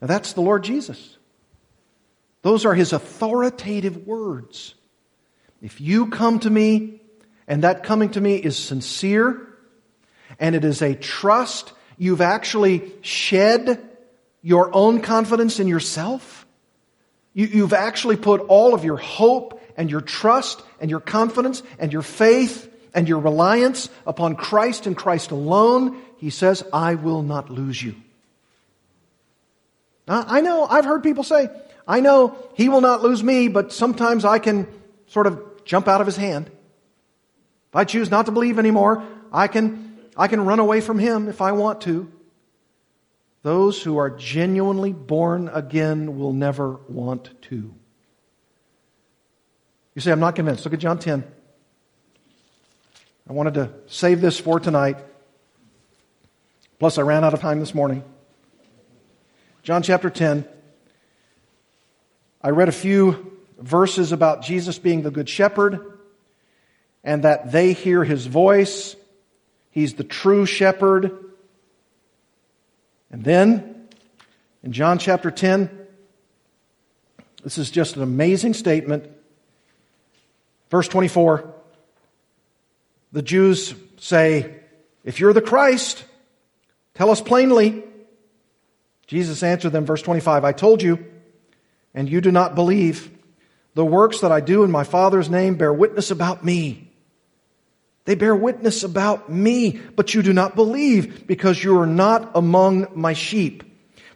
Now 0.00 0.08
that's 0.08 0.32
the 0.32 0.40
Lord 0.40 0.64
Jesus. 0.64 1.16
Those 2.42 2.64
are 2.64 2.74
his 2.74 2.92
authoritative 2.92 4.06
words. 4.06 4.74
If 5.62 5.80
you 5.80 6.08
come 6.10 6.38
to 6.40 6.50
me, 6.50 7.00
and 7.48 7.64
that 7.64 7.82
coming 7.82 8.10
to 8.10 8.20
me 8.20 8.36
is 8.36 8.56
sincere, 8.56 9.40
and 10.38 10.54
it 10.54 10.64
is 10.64 10.82
a 10.82 10.94
trust, 10.94 11.72
you've 11.98 12.20
actually 12.20 12.92
shed 13.02 13.82
your 14.42 14.74
own 14.74 15.00
confidence 15.00 15.60
in 15.60 15.68
yourself. 15.68 16.46
You, 17.34 17.62
have 17.62 17.72
actually 17.72 18.16
put 18.16 18.40
all 18.42 18.74
of 18.74 18.84
your 18.84 18.96
hope 18.96 19.60
and 19.76 19.90
your 19.90 20.00
trust 20.00 20.62
and 20.80 20.90
your 20.90 21.00
confidence 21.00 21.62
and 21.78 21.92
your 21.92 22.02
faith 22.02 22.72
and 22.94 23.06
your 23.06 23.18
reliance 23.18 23.90
upon 24.06 24.36
Christ 24.36 24.86
and 24.86 24.96
Christ 24.96 25.30
alone. 25.30 26.00
He 26.16 26.30
says, 26.30 26.64
I 26.72 26.94
will 26.94 27.22
not 27.22 27.50
lose 27.50 27.82
you. 27.82 27.94
I 30.08 30.40
know, 30.40 30.66
I've 30.66 30.84
heard 30.84 31.02
people 31.02 31.24
say, 31.24 31.48
I 31.86 32.00
know 32.00 32.36
he 32.54 32.68
will 32.68 32.80
not 32.80 33.02
lose 33.02 33.22
me, 33.22 33.48
but 33.48 33.72
sometimes 33.72 34.24
I 34.24 34.38
can 34.38 34.66
sort 35.08 35.26
of 35.26 35.64
jump 35.64 35.88
out 35.88 36.00
of 36.00 36.06
his 36.06 36.16
hand. 36.16 36.46
If 36.46 37.76
I 37.76 37.84
choose 37.84 38.10
not 38.10 38.26
to 38.26 38.32
believe 38.32 38.58
anymore, 38.58 39.04
I 39.32 39.48
can, 39.48 39.95
I 40.16 40.28
can 40.28 40.44
run 40.44 40.58
away 40.58 40.80
from 40.80 40.98
him 40.98 41.28
if 41.28 41.40
I 41.40 41.52
want 41.52 41.82
to. 41.82 42.10
Those 43.42 43.82
who 43.82 43.98
are 43.98 44.10
genuinely 44.10 44.92
born 44.92 45.48
again 45.52 46.18
will 46.18 46.32
never 46.32 46.80
want 46.88 47.30
to. 47.42 47.74
You 49.94 50.02
say, 50.02 50.10
I'm 50.10 50.20
not 50.20 50.34
convinced. 50.34 50.64
Look 50.64 50.74
at 50.74 50.80
John 50.80 50.98
10. 50.98 51.24
I 53.28 53.32
wanted 53.32 53.54
to 53.54 53.70
save 53.86 54.20
this 54.20 54.38
for 54.38 54.58
tonight. 54.58 54.98
Plus, 56.78 56.98
I 56.98 57.02
ran 57.02 57.24
out 57.24 57.34
of 57.34 57.40
time 57.40 57.60
this 57.60 57.74
morning. 57.74 58.02
John 59.62 59.82
chapter 59.82 60.10
10. 60.10 60.46
I 62.42 62.50
read 62.50 62.68
a 62.68 62.72
few 62.72 63.38
verses 63.58 64.12
about 64.12 64.42
Jesus 64.42 64.78
being 64.78 65.02
the 65.02 65.10
Good 65.10 65.28
Shepherd 65.28 65.98
and 67.04 67.22
that 67.22 67.52
they 67.52 67.72
hear 67.72 68.02
his 68.02 68.26
voice. 68.26 68.95
He's 69.76 69.92
the 69.92 70.04
true 70.04 70.46
shepherd. 70.46 71.12
And 73.10 73.22
then, 73.22 73.88
in 74.62 74.72
John 74.72 74.98
chapter 74.98 75.30
10, 75.30 75.68
this 77.44 77.58
is 77.58 77.70
just 77.70 77.94
an 77.96 78.02
amazing 78.02 78.54
statement. 78.54 79.06
Verse 80.70 80.88
24 80.88 81.52
the 83.12 83.20
Jews 83.20 83.74
say, 83.98 84.60
If 85.04 85.20
you're 85.20 85.34
the 85.34 85.42
Christ, 85.42 86.06
tell 86.94 87.10
us 87.10 87.20
plainly. 87.20 87.84
Jesus 89.06 89.42
answered 89.42 89.72
them, 89.72 89.84
verse 89.84 90.00
25, 90.00 90.42
I 90.42 90.52
told 90.52 90.80
you, 90.80 91.04
and 91.92 92.08
you 92.08 92.22
do 92.22 92.32
not 92.32 92.54
believe. 92.54 93.10
The 93.74 93.84
works 93.84 94.20
that 94.20 94.32
I 94.32 94.40
do 94.40 94.64
in 94.64 94.70
my 94.70 94.84
Father's 94.84 95.28
name 95.28 95.56
bear 95.56 95.70
witness 95.70 96.10
about 96.10 96.42
me. 96.42 96.85
They 98.06 98.14
bear 98.14 98.34
witness 98.34 98.84
about 98.84 99.30
me, 99.30 99.80
but 99.94 100.14
you 100.14 100.22
do 100.22 100.32
not 100.32 100.56
believe 100.56 101.26
because 101.26 101.62
you 101.62 101.78
are 101.80 101.86
not 101.86 102.30
among 102.34 102.88
my 102.94 103.12
sheep. 103.12 103.64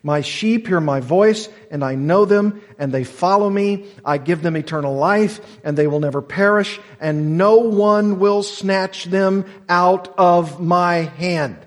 My 0.03 0.23
sheep 0.23 0.69
hear 0.69 0.81
my 0.81 1.01
voice, 1.01 1.49
and 1.71 1.85
I 1.85 1.95
know 1.95 2.25
them, 2.25 2.63
and 2.79 2.91
they 2.91 3.05
follow 3.05 3.51
me. 3.51 3.87
I 4.03 4.17
give 4.17 4.43
them 4.43 4.57
eternal 4.57 4.95
life, 4.95 5.41
and 5.63 5.77
they 5.77 5.87
will 5.87 6.01
never 6.01 6.23
perish, 6.23 6.81
and 7.01 7.37
no 7.37 7.57
one 7.57 8.19
will 8.19 8.43
snatch 8.43 9.05
them 9.05 9.45
out 9.69 10.15
of 10.17 10.59
my 10.61 10.95
hand. 10.95 11.59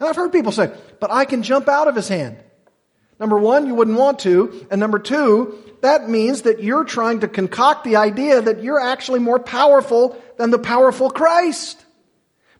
And 0.00 0.08
I've 0.08 0.16
heard 0.16 0.32
people 0.32 0.52
say, 0.52 0.72
but 1.00 1.10
I 1.10 1.26
can 1.26 1.42
jump 1.42 1.68
out 1.68 1.88
of 1.88 1.96
his 1.96 2.08
hand. 2.08 2.38
Number 3.18 3.38
one, 3.38 3.66
you 3.66 3.74
wouldn't 3.74 3.98
want 3.98 4.20
to. 4.20 4.66
And 4.70 4.78
number 4.78 4.98
two, 4.98 5.58
that 5.80 6.08
means 6.08 6.42
that 6.42 6.62
you're 6.62 6.84
trying 6.84 7.20
to 7.20 7.28
concoct 7.28 7.84
the 7.84 7.96
idea 7.96 8.40
that 8.40 8.62
you're 8.62 8.80
actually 8.80 9.20
more 9.20 9.38
powerful 9.38 10.16
than 10.38 10.50
the 10.50 10.58
powerful 10.58 11.10
Christ. 11.10 11.84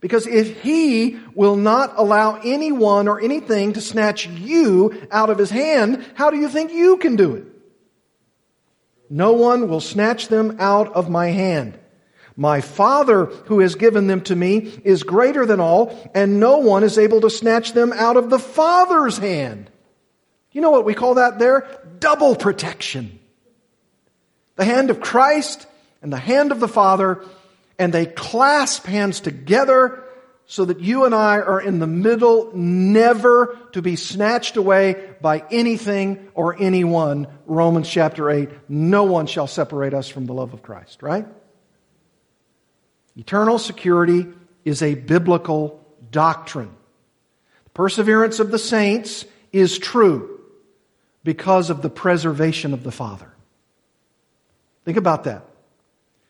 Because 0.00 0.26
if 0.26 0.62
he 0.62 1.18
will 1.34 1.56
not 1.56 1.94
allow 1.96 2.36
anyone 2.36 3.08
or 3.08 3.20
anything 3.20 3.72
to 3.72 3.80
snatch 3.80 4.26
you 4.26 5.06
out 5.10 5.30
of 5.30 5.38
his 5.38 5.50
hand, 5.50 6.04
how 6.14 6.30
do 6.30 6.36
you 6.36 6.48
think 6.48 6.72
you 6.72 6.98
can 6.98 7.16
do 7.16 7.34
it? 7.34 7.46
No 9.08 9.32
one 9.32 9.68
will 9.68 9.80
snatch 9.80 10.28
them 10.28 10.56
out 10.58 10.92
of 10.92 11.08
my 11.08 11.28
hand. 11.28 11.78
My 12.36 12.60
Father 12.60 13.24
who 13.24 13.60
has 13.60 13.76
given 13.76 14.08
them 14.08 14.20
to 14.22 14.36
me 14.36 14.58
is 14.84 15.02
greater 15.02 15.46
than 15.46 15.60
all, 15.60 16.10
and 16.14 16.38
no 16.38 16.58
one 16.58 16.84
is 16.84 16.98
able 16.98 17.22
to 17.22 17.30
snatch 17.30 17.72
them 17.72 17.92
out 17.94 18.16
of 18.18 18.28
the 18.28 18.38
Father's 18.38 19.16
hand. 19.16 19.70
You 20.52 20.60
know 20.60 20.70
what 20.70 20.84
we 20.84 20.94
call 20.94 21.14
that 21.14 21.38
there? 21.38 21.66
Double 21.98 22.36
protection. 22.36 23.18
The 24.56 24.64
hand 24.64 24.90
of 24.90 25.00
Christ 25.00 25.66
and 26.02 26.12
the 26.12 26.18
hand 26.18 26.52
of 26.52 26.60
the 26.60 26.68
Father 26.68 27.24
and 27.78 27.92
they 27.92 28.06
clasp 28.06 28.86
hands 28.86 29.20
together 29.20 30.02
so 30.46 30.64
that 30.64 30.80
you 30.80 31.04
and 31.04 31.14
I 31.14 31.40
are 31.40 31.60
in 31.60 31.80
the 31.80 31.88
middle, 31.88 32.52
never 32.54 33.58
to 33.72 33.82
be 33.82 33.96
snatched 33.96 34.56
away 34.56 35.14
by 35.20 35.44
anything 35.50 36.28
or 36.34 36.56
anyone. 36.58 37.26
Romans 37.46 37.88
chapter 37.88 38.30
8. 38.30 38.48
No 38.68 39.04
one 39.04 39.26
shall 39.26 39.48
separate 39.48 39.92
us 39.92 40.08
from 40.08 40.26
the 40.26 40.32
love 40.32 40.54
of 40.54 40.62
Christ, 40.62 41.02
right? 41.02 41.26
Eternal 43.16 43.58
security 43.58 44.26
is 44.64 44.82
a 44.82 44.94
biblical 44.94 45.84
doctrine. 46.12 46.70
The 47.64 47.70
perseverance 47.70 48.38
of 48.38 48.52
the 48.52 48.58
saints 48.58 49.24
is 49.52 49.78
true 49.78 50.40
because 51.24 51.70
of 51.70 51.82
the 51.82 51.90
preservation 51.90 52.72
of 52.72 52.84
the 52.84 52.92
Father. 52.92 53.32
Think 54.84 54.96
about 54.96 55.24
that. 55.24 55.44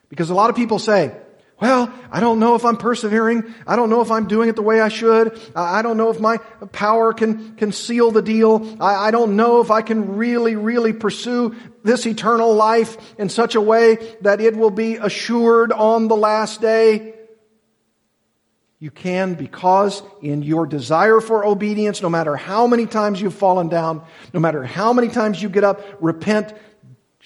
Because 0.08 0.30
a 0.30 0.34
lot 0.34 0.48
of 0.48 0.56
people 0.56 0.78
say, 0.78 1.14
well, 1.58 1.90
I 2.10 2.20
don't 2.20 2.38
know 2.38 2.54
if 2.54 2.66
I'm 2.66 2.76
persevering. 2.76 3.54
I 3.66 3.76
don't 3.76 3.88
know 3.88 4.02
if 4.02 4.10
I'm 4.10 4.28
doing 4.28 4.50
it 4.50 4.56
the 4.56 4.62
way 4.62 4.78
I 4.78 4.88
should. 4.88 5.40
I 5.54 5.80
don't 5.80 5.96
know 5.96 6.10
if 6.10 6.20
my 6.20 6.36
power 6.72 7.14
can, 7.14 7.56
can 7.56 7.72
seal 7.72 8.10
the 8.10 8.20
deal. 8.20 8.76
I, 8.78 9.08
I 9.08 9.10
don't 9.10 9.36
know 9.36 9.62
if 9.62 9.70
I 9.70 9.80
can 9.80 10.16
really, 10.16 10.54
really 10.54 10.92
pursue 10.92 11.56
this 11.82 12.06
eternal 12.06 12.54
life 12.54 12.98
in 13.18 13.30
such 13.30 13.54
a 13.54 13.60
way 13.60 14.16
that 14.20 14.42
it 14.42 14.54
will 14.54 14.70
be 14.70 14.96
assured 14.96 15.72
on 15.72 16.08
the 16.08 16.16
last 16.16 16.60
day. 16.60 17.14
You 18.78 18.90
can 18.90 19.32
because 19.32 20.02
in 20.20 20.42
your 20.42 20.66
desire 20.66 21.20
for 21.20 21.46
obedience, 21.46 22.02
no 22.02 22.10
matter 22.10 22.36
how 22.36 22.66
many 22.66 22.84
times 22.84 23.18
you've 23.18 23.34
fallen 23.34 23.68
down, 23.70 24.04
no 24.34 24.40
matter 24.40 24.62
how 24.62 24.92
many 24.92 25.08
times 25.08 25.42
you 25.42 25.48
get 25.48 25.64
up, 25.64 25.80
repent, 26.00 26.52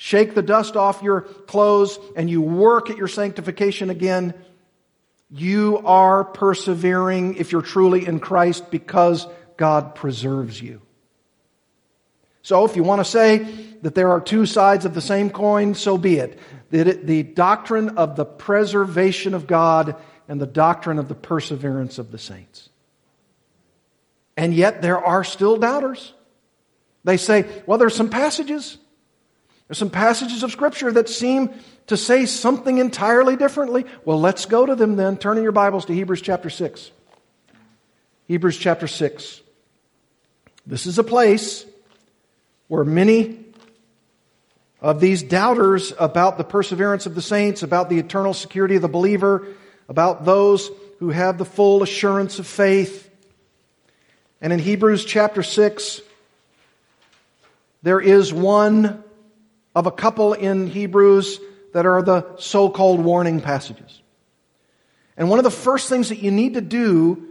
shake 0.01 0.35
the 0.35 0.41
dust 0.41 0.79
off 0.79 1.03
your 1.03 1.21
clothes, 1.21 1.99
and 2.17 2.31
you 2.31 2.41
work 2.41 2.89
at 2.89 2.97
your 2.97 3.07
sanctification 3.07 3.91
again, 3.91 4.33
you 5.31 5.83
are 5.85 6.25
persevering 6.25 7.35
if 7.35 7.53
you're 7.53 7.61
truly 7.61 8.07
in 8.07 8.19
Christ 8.19 8.71
because 8.71 9.27
God 9.59 9.95
preserves 9.95 10.61
you. 10.61 10.81
So, 12.41 12.65
if 12.65 12.77
you 12.77 12.83
want 12.83 13.01
to 13.01 13.05
say 13.05 13.41
that 13.83 13.95
there 13.95 14.11
are 14.13 14.23
two 14.23 14.47
sides 14.47 14.87
of 14.87 14.95
the 14.95 15.03
same 15.03 15.29
coin, 15.29 15.75
so 15.75 15.99
be 15.99 16.17
it. 16.17 16.39
The, 16.71 17.23
doctrine 17.23 17.99
of 17.99 18.17
the 18.17 18.25
preservation 18.25 19.35
of 19.35 19.47
God 19.47 19.97
and 20.29 20.41
the 20.41 20.47
doctrine 20.47 20.99
of 20.99 21.09
the 21.09 21.15
perseverance 21.15 21.99
of 21.99 22.11
the 22.11 22.19
saints. 22.19 22.71
And 24.35 24.55
yet, 24.55 24.81
there 24.81 24.99
are 24.99 25.25
still 25.25 25.59
doubters. 25.59 26.15
They 27.05 27.19
say, 27.19 27.45
well, 27.67 27.77
there's 27.77 27.95
some 27.95 28.09
passages 28.09 28.79
there's 29.71 29.79
some 29.79 29.89
passages 29.89 30.43
of 30.43 30.51
Scripture 30.51 30.91
that 30.91 31.09
seem 31.09 31.55
to 31.87 31.97
say 31.97 32.27
something 32.27 32.79
entirely 32.79 33.37
differently. 33.37 33.85
Well, 34.05 34.21
let's 34.21 34.47
go 34.47 34.67
to 34.67 34.75
them 34.75 34.97
then. 34.97 35.17
Turn 35.17 35.37
in 35.37 35.45
your 35.45 35.53
Bibles 35.53 35.85
to 35.85 35.95
Hebrews 35.95 36.23
chapter 36.23 36.51
6. 36.51 36.91
Hebrews 38.27 38.57
chapter 38.57 38.89
6. 38.89 39.41
This 40.67 40.87
is 40.87 40.99
a 40.99 41.05
place 41.05 41.65
where 42.67 42.83
many 42.83 43.45
of 44.81 44.99
these 44.99 45.23
doubters 45.23 45.93
about 46.01 46.37
the 46.37 46.43
perseverance 46.43 47.07
of 47.07 47.15
the 47.15 47.23
saints, 47.23 47.63
about 47.63 47.89
the 47.89 48.01
eternal 48.01 48.35
security 48.35 48.75
of 48.75 48.83
the 48.83 48.89
believer, 48.89 49.47
about 49.89 50.25
those 50.25 50.69
who 50.99 51.11
have 51.11 51.39
the 51.39 51.45
full 51.45 51.85
assurance 51.85 52.41
of 52.41 52.47
faith. 52.49 53.09
And 54.41 54.53
in 54.53 54.59
Hebrews 54.59 55.05
chapter 55.05 55.45
6, 55.45 56.01
there 57.85 58.01
is 58.01 58.33
one 58.33 59.05
of 59.75 59.87
a 59.87 59.91
couple 59.91 60.33
in 60.33 60.67
Hebrews 60.67 61.41
that 61.73 61.87
are 61.87 62.03
the 62.03 62.37
so 62.39 62.69
called 62.69 63.01
warning 63.01 63.41
passages. 63.41 64.03
And 65.17 65.29
one 65.29 65.39
of 65.39 65.45
the 65.45 65.51
first 65.51 65.89
things 65.89 66.09
that 66.09 66.19
you 66.19 66.31
need 66.31 66.55
to 66.55 66.61
do, 66.61 67.29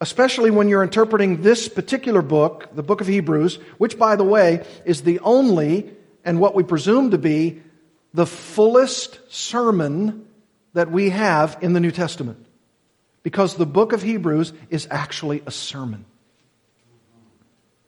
especially 0.00 0.50
when 0.50 0.68
you're 0.68 0.82
interpreting 0.82 1.42
this 1.42 1.68
particular 1.68 2.22
book, 2.22 2.68
the 2.74 2.82
book 2.82 3.00
of 3.00 3.06
Hebrews, 3.06 3.56
which, 3.78 3.98
by 3.98 4.16
the 4.16 4.24
way, 4.24 4.64
is 4.84 5.02
the 5.02 5.18
only 5.20 5.90
and 6.24 6.40
what 6.40 6.54
we 6.54 6.62
presume 6.62 7.10
to 7.10 7.18
be 7.18 7.62
the 8.14 8.26
fullest 8.26 9.18
sermon 9.32 10.26
that 10.72 10.90
we 10.90 11.10
have 11.10 11.58
in 11.60 11.72
the 11.72 11.80
New 11.80 11.90
Testament. 11.90 12.46
Because 13.22 13.56
the 13.56 13.66
book 13.66 13.92
of 13.92 14.02
Hebrews 14.02 14.52
is 14.70 14.86
actually 14.90 15.42
a 15.46 15.50
sermon. 15.50 16.04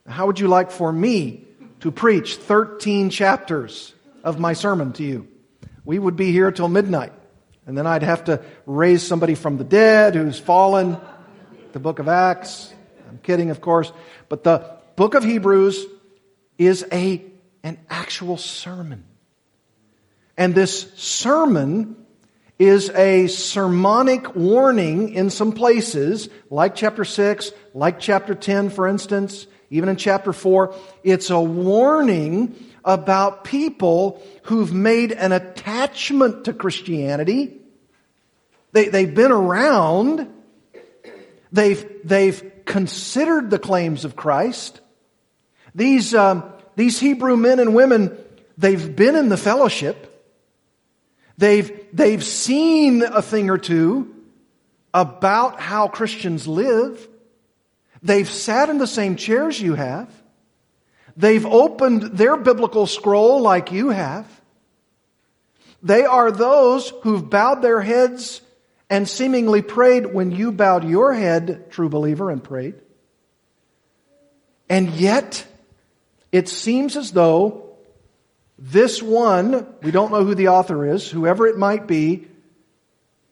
How 0.07 0.27
would 0.27 0.41
you 0.41 0.49
like 0.49 0.71
for 0.71 0.93
me 0.93 1.45
to 1.87 1.93
preach 1.93 2.35
13 2.35 3.11
chapters 3.11 3.95
of 4.25 4.41
my 4.41 4.55
sermon 4.55 4.93
to 4.95 5.05
you? 5.05 5.29
We 5.85 6.01
would 6.01 6.17
be 6.17 6.33
here 6.33 6.51
till 6.51 6.67
midnight. 6.67 7.13
And 7.65 7.79
then 7.79 7.87
I'd 7.87 8.03
have 8.03 8.25
to 8.25 8.43
raise 8.67 9.07
somebody 9.07 9.37
from 9.37 9.57
the 9.57 9.63
dead 9.63 10.17
who's 10.17 10.37
fallen. 10.37 10.97
The 11.75 11.79
book 11.79 12.01
of 12.01 12.09
Acts. 12.09 12.75
I'm 13.09 13.19
kidding, 13.19 13.51
of 13.51 13.61
course. 13.61 13.93
But 14.29 14.43
the 14.43 14.69
book 14.97 15.15
of 15.15 15.23
Hebrews 15.23 15.87
is 16.59 16.85
a, 16.91 17.25
an 17.63 17.79
actual 17.89 18.37
sermon. 18.37 19.05
And 20.37 20.57
this 20.57 20.93
sermon 20.97 22.05
is 22.59 22.91
a 22.91 23.29
sermonic 23.29 24.35
warning 24.35 25.11
in 25.11 25.31
some 25.31 25.53
places, 25.53 26.29
like 26.51 26.75
chapter 26.75 27.05
6, 27.05 27.53
like 27.75 28.01
chapter 28.01 28.35
10, 28.35 28.71
for 28.71 28.89
instance, 28.89 29.47
even 29.71 29.89
in 29.89 29.97
chapter 29.97 30.33
4. 30.33 30.75
It's 31.03 31.31
a 31.31 31.41
warning 31.41 32.55
about 32.85 33.45
people 33.45 34.23
who've 34.45 34.73
made 34.73 35.13
an 35.13 35.33
attachment 35.33 36.45
to 36.45 36.53
Christianity. 36.53 37.59
They, 38.73 38.89
they've 38.89 39.15
been 39.15 39.33
around. 39.33 40.33
They've, 41.53 41.85
they've 42.05 42.65
considered 42.65 43.51
the 43.51 43.59
claims 43.59 44.05
of 44.05 44.17
Christ. 44.17 44.81
These, 45.75 46.15
um, 46.15 46.45
these 46.77 47.01
Hebrew 47.01 47.37
men 47.37 47.59
and 47.59 47.75
women, 47.75 48.17
they've 48.57 48.95
been 48.95 49.17
in 49.17 49.29
the 49.29 49.37
fellowship. 49.37 50.13
They've, 51.39 51.87
they've 51.93 52.25
seen 52.25 53.03
a 53.03 53.21
thing 53.21 53.51
or 53.51 53.59
two 53.59 54.15
about 54.95 55.61
how 55.61 55.89
Christians 55.89 56.49
live. 56.49 57.07
They've 58.03 58.29
sat 58.29 58.69
in 58.69 58.79
the 58.79 58.87
same 58.87 59.17
chairs 59.17 59.61
you 59.61 59.75
have. 59.75 60.09
They've 61.17 61.47
opened 61.47 62.03
their 62.03 62.37
biblical 62.37 62.87
scroll 62.87 63.41
like 63.41 63.73
you 63.73 63.91
have. 63.91 64.27
They 65.83 66.05
are 66.05 66.31
those 66.31 66.93
who've 67.03 67.29
bowed 67.29 67.63
their 67.63 67.81
heads 67.81 68.43
and 68.91 69.09
seemingly 69.09 69.63
prayed 69.63 70.07
when 70.07 70.31
you 70.31 70.53
bowed 70.53 70.85
your 70.85 71.13
head, 71.15 71.71
true 71.71 71.89
believer, 71.89 72.31
and 72.31 72.43
prayed. 72.43 72.75
And 74.69 74.91
yet, 74.91 75.47
it 76.33 76.49
seems 76.49 76.97
as 76.97 77.13
though 77.13 77.77
this 78.59 79.03
one, 79.03 79.67
we 79.83 79.91
don't 79.91 80.13
know 80.13 80.25
who 80.25 80.35
the 80.35 80.49
author 80.49 80.87
is, 80.87 81.09
whoever 81.11 81.47
it 81.47 81.59
might 81.59 81.87
be, 81.87 82.27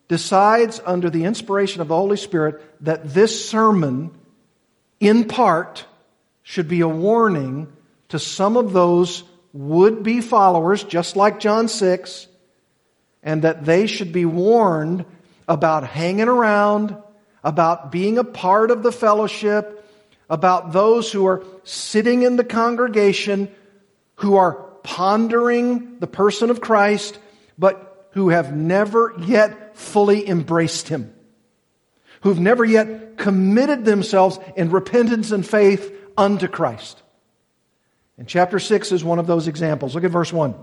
decides 0.08 0.80
under 0.84 1.08
the 1.08 1.24
inspiration 1.24 1.80
of 1.80 1.88
the 1.88 1.96
Holy 1.96 2.16
Spirit 2.16 2.62
that 2.84 3.14
this 3.14 3.48
sermon, 3.48 4.10
in 5.00 5.26
part, 5.26 5.86
should 6.42 6.68
be 6.68 6.80
a 6.80 6.88
warning 6.88 7.72
to 8.10 8.18
some 8.18 8.56
of 8.56 8.72
those 8.72 9.24
would 9.52 10.02
be 10.02 10.20
followers, 10.20 10.84
just 10.84 11.16
like 11.16 11.40
John 11.40 11.68
6, 11.68 12.26
and 13.22 13.42
that 13.42 13.64
they 13.64 13.86
should 13.86 14.12
be 14.12 14.24
warned 14.24 15.04
about 15.48 15.86
hanging 15.86 16.28
around, 16.28 16.96
about 17.42 17.90
being 17.90 18.18
a 18.18 18.24
part 18.24 18.70
of 18.70 18.82
the 18.82 18.92
fellowship, 18.92 19.80
about 20.28 20.72
those 20.72 21.10
who 21.10 21.26
are 21.26 21.44
sitting 21.64 22.22
in 22.22 22.36
the 22.36 22.44
congregation, 22.44 23.48
who 24.16 24.36
are 24.36 24.54
pondering 24.82 25.98
the 25.98 26.06
person 26.06 26.50
of 26.50 26.60
Christ, 26.60 27.18
but 27.58 28.08
who 28.12 28.28
have 28.28 28.54
never 28.54 29.14
yet 29.18 29.76
fully 29.76 30.28
embraced 30.28 30.88
Him, 30.88 31.14
who've 32.24 32.40
never 32.40 32.64
yet 32.64 33.18
committed 33.18 33.84
themselves 33.84 34.38
in 34.56 34.70
repentance 34.70 35.30
and 35.30 35.46
faith 35.46 35.94
unto 36.16 36.48
Christ. 36.48 37.02
And 38.16 38.26
chapter 38.26 38.58
6 38.58 38.92
is 38.92 39.04
one 39.04 39.18
of 39.18 39.26
those 39.26 39.46
examples. 39.46 39.94
Look 39.94 40.04
at 40.04 40.10
verse 40.10 40.32
1. 40.32 40.54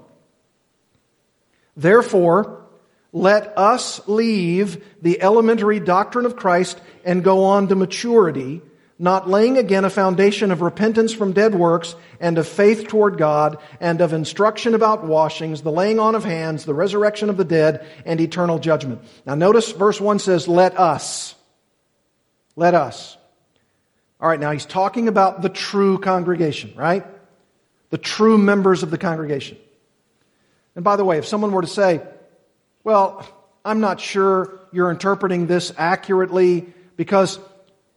Therefore, 1.78 2.66
let 3.14 3.58
us 3.58 4.08
leave 4.08 4.84
the 5.04 5.22
elementary 5.22 5.80
doctrine 5.80 6.26
of 6.26 6.36
Christ 6.36 6.82
and 7.06 7.24
go 7.24 7.44
on 7.44 7.68
to 7.68 7.76
maturity, 7.76 8.62
not 8.98 9.30
laying 9.30 9.60
again 9.60 9.86
a 9.86 9.90
foundation 9.92 10.50
of 10.50 10.62
repentance 10.62 11.14
from 11.14 11.34
dead 11.34 11.54
works 11.54 11.94
and 12.20 12.40
of 12.40 12.48
faith 12.48 12.88
toward 12.88 13.20
God 13.20 13.60
and 13.80 14.02
of 14.02 14.14
instruction 14.14 14.74
about 14.74 15.06
washings, 15.06 15.62
the 15.62 15.72
laying 15.72 16.00
on 16.00 16.16
of 16.16 16.24
hands, 16.24 16.66
the 16.66 16.74
resurrection 16.74 17.30
of 17.30 17.38
the 17.38 17.46
dead, 17.46 17.86
and 18.04 18.20
eternal 18.20 18.58
judgment. 18.58 19.04
Now 19.28 19.36
notice 19.36 19.72
verse 19.72 20.02
1 20.02 20.18
says, 20.18 20.48
let 20.48 20.80
us. 20.80 21.36
Let 22.62 22.76
us. 22.76 23.18
All 24.20 24.30
right, 24.30 24.40
now 24.40 24.52
he's 24.52 24.68
talking 24.68 25.08
about 25.08 25.42
the 25.42 25.50
true 25.50 25.98
congregation, 25.98 26.74
right? 26.76 27.04
the 27.92 27.98
true 27.98 28.38
members 28.38 28.82
of 28.84 28.90
the 28.90 28.98
congregation. 28.98 29.58
And 30.76 30.84
by 30.84 30.96
the 30.96 31.06
way, 31.06 31.18
if 31.18 31.28
someone 31.28 31.52
were 31.52 31.62
to 31.62 31.68
say, 31.68 32.02
well, 32.84 33.28
I'm 33.64 33.80
not 33.80 34.00
sure 34.00 34.60
you're 34.72 34.90
interpreting 34.90 35.46
this 35.46 35.72
accurately 35.78 36.74
because 36.96 37.38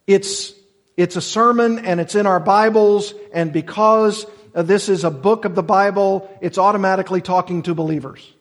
it's, 0.06 0.52
it's 0.96 1.16
a 1.16 1.20
sermon 1.22 1.78
and 1.78 2.00
it's 2.00 2.16
in 2.16 2.26
our 2.26 2.40
Bibles, 2.40 3.14
and 3.32 3.52
because 3.52 4.26
this 4.52 4.88
is 4.88 5.04
a 5.04 5.10
book 5.10 5.44
of 5.44 5.54
the 5.54 5.62
Bible, 5.62 6.28
it's 6.42 6.58
automatically 6.58 7.20
talking 7.20 7.62
to 7.62 7.74
believers. 7.74 8.32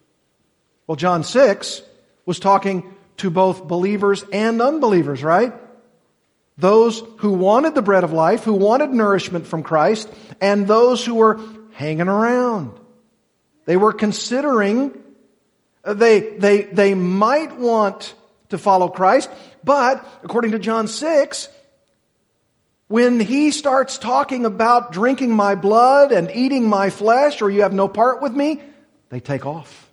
Well, 0.87 0.95
John 0.95 1.23
6 1.23 1.81
was 2.25 2.39
talking 2.39 2.93
to 3.17 3.29
both 3.29 3.67
believers 3.67 4.25
and 4.33 4.61
unbelievers, 4.61 5.23
right? 5.23 5.53
Those 6.57 7.01
who 7.17 7.31
wanted 7.31 7.73
the 7.75 7.81
bread 7.81 8.03
of 8.03 8.11
life, 8.11 8.43
who 8.43 8.53
wanted 8.53 8.91
nourishment 8.91 9.47
from 9.47 9.63
Christ, 9.63 10.09
and 10.39 10.67
those 10.67 11.03
who 11.03 11.15
were 11.15 11.39
hanging 11.73 12.07
around. 12.07 12.79
They 13.65 13.77
were 13.77 13.93
considering, 13.93 14.91
uh, 15.83 15.93
they, 15.93 16.19
they, 16.37 16.63
they 16.63 16.93
might 16.93 17.57
want 17.57 18.13
to 18.49 18.57
follow 18.57 18.87
Christ, 18.87 19.29
but 19.63 20.05
according 20.23 20.51
to 20.51 20.59
John 20.59 20.87
6, 20.87 21.49
when 22.87 23.19
he 23.19 23.49
starts 23.49 23.97
talking 23.97 24.45
about 24.45 24.91
drinking 24.91 25.31
my 25.31 25.55
blood 25.55 26.11
and 26.11 26.29
eating 26.29 26.69
my 26.69 26.91
flesh, 26.91 27.41
or 27.41 27.49
you 27.49 27.63
have 27.63 27.73
no 27.73 27.87
part 27.87 28.21
with 28.21 28.33
me, 28.33 28.61
they 29.09 29.19
take 29.19 29.45
off. 29.47 29.89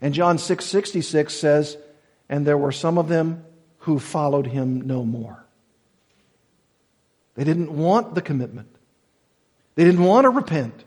And 0.00 0.14
John 0.14 0.38
6:66 0.38 1.34
says, 1.34 1.76
"And 2.28 2.46
there 2.46 2.58
were 2.58 2.72
some 2.72 2.98
of 2.98 3.08
them 3.08 3.44
who 3.82 3.98
followed 3.98 4.46
him 4.46 4.86
no 4.86 5.04
more. 5.04 5.44
They 7.34 7.44
didn't 7.44 7.72
want 7.72 8.14
the 8.14 8.22
commitment. 8.22 8.68
They 9.74 9.84
didn't 9.84 10.04
want 10.04 10.24
to 10.24 10.30
repent. 10.30 10.84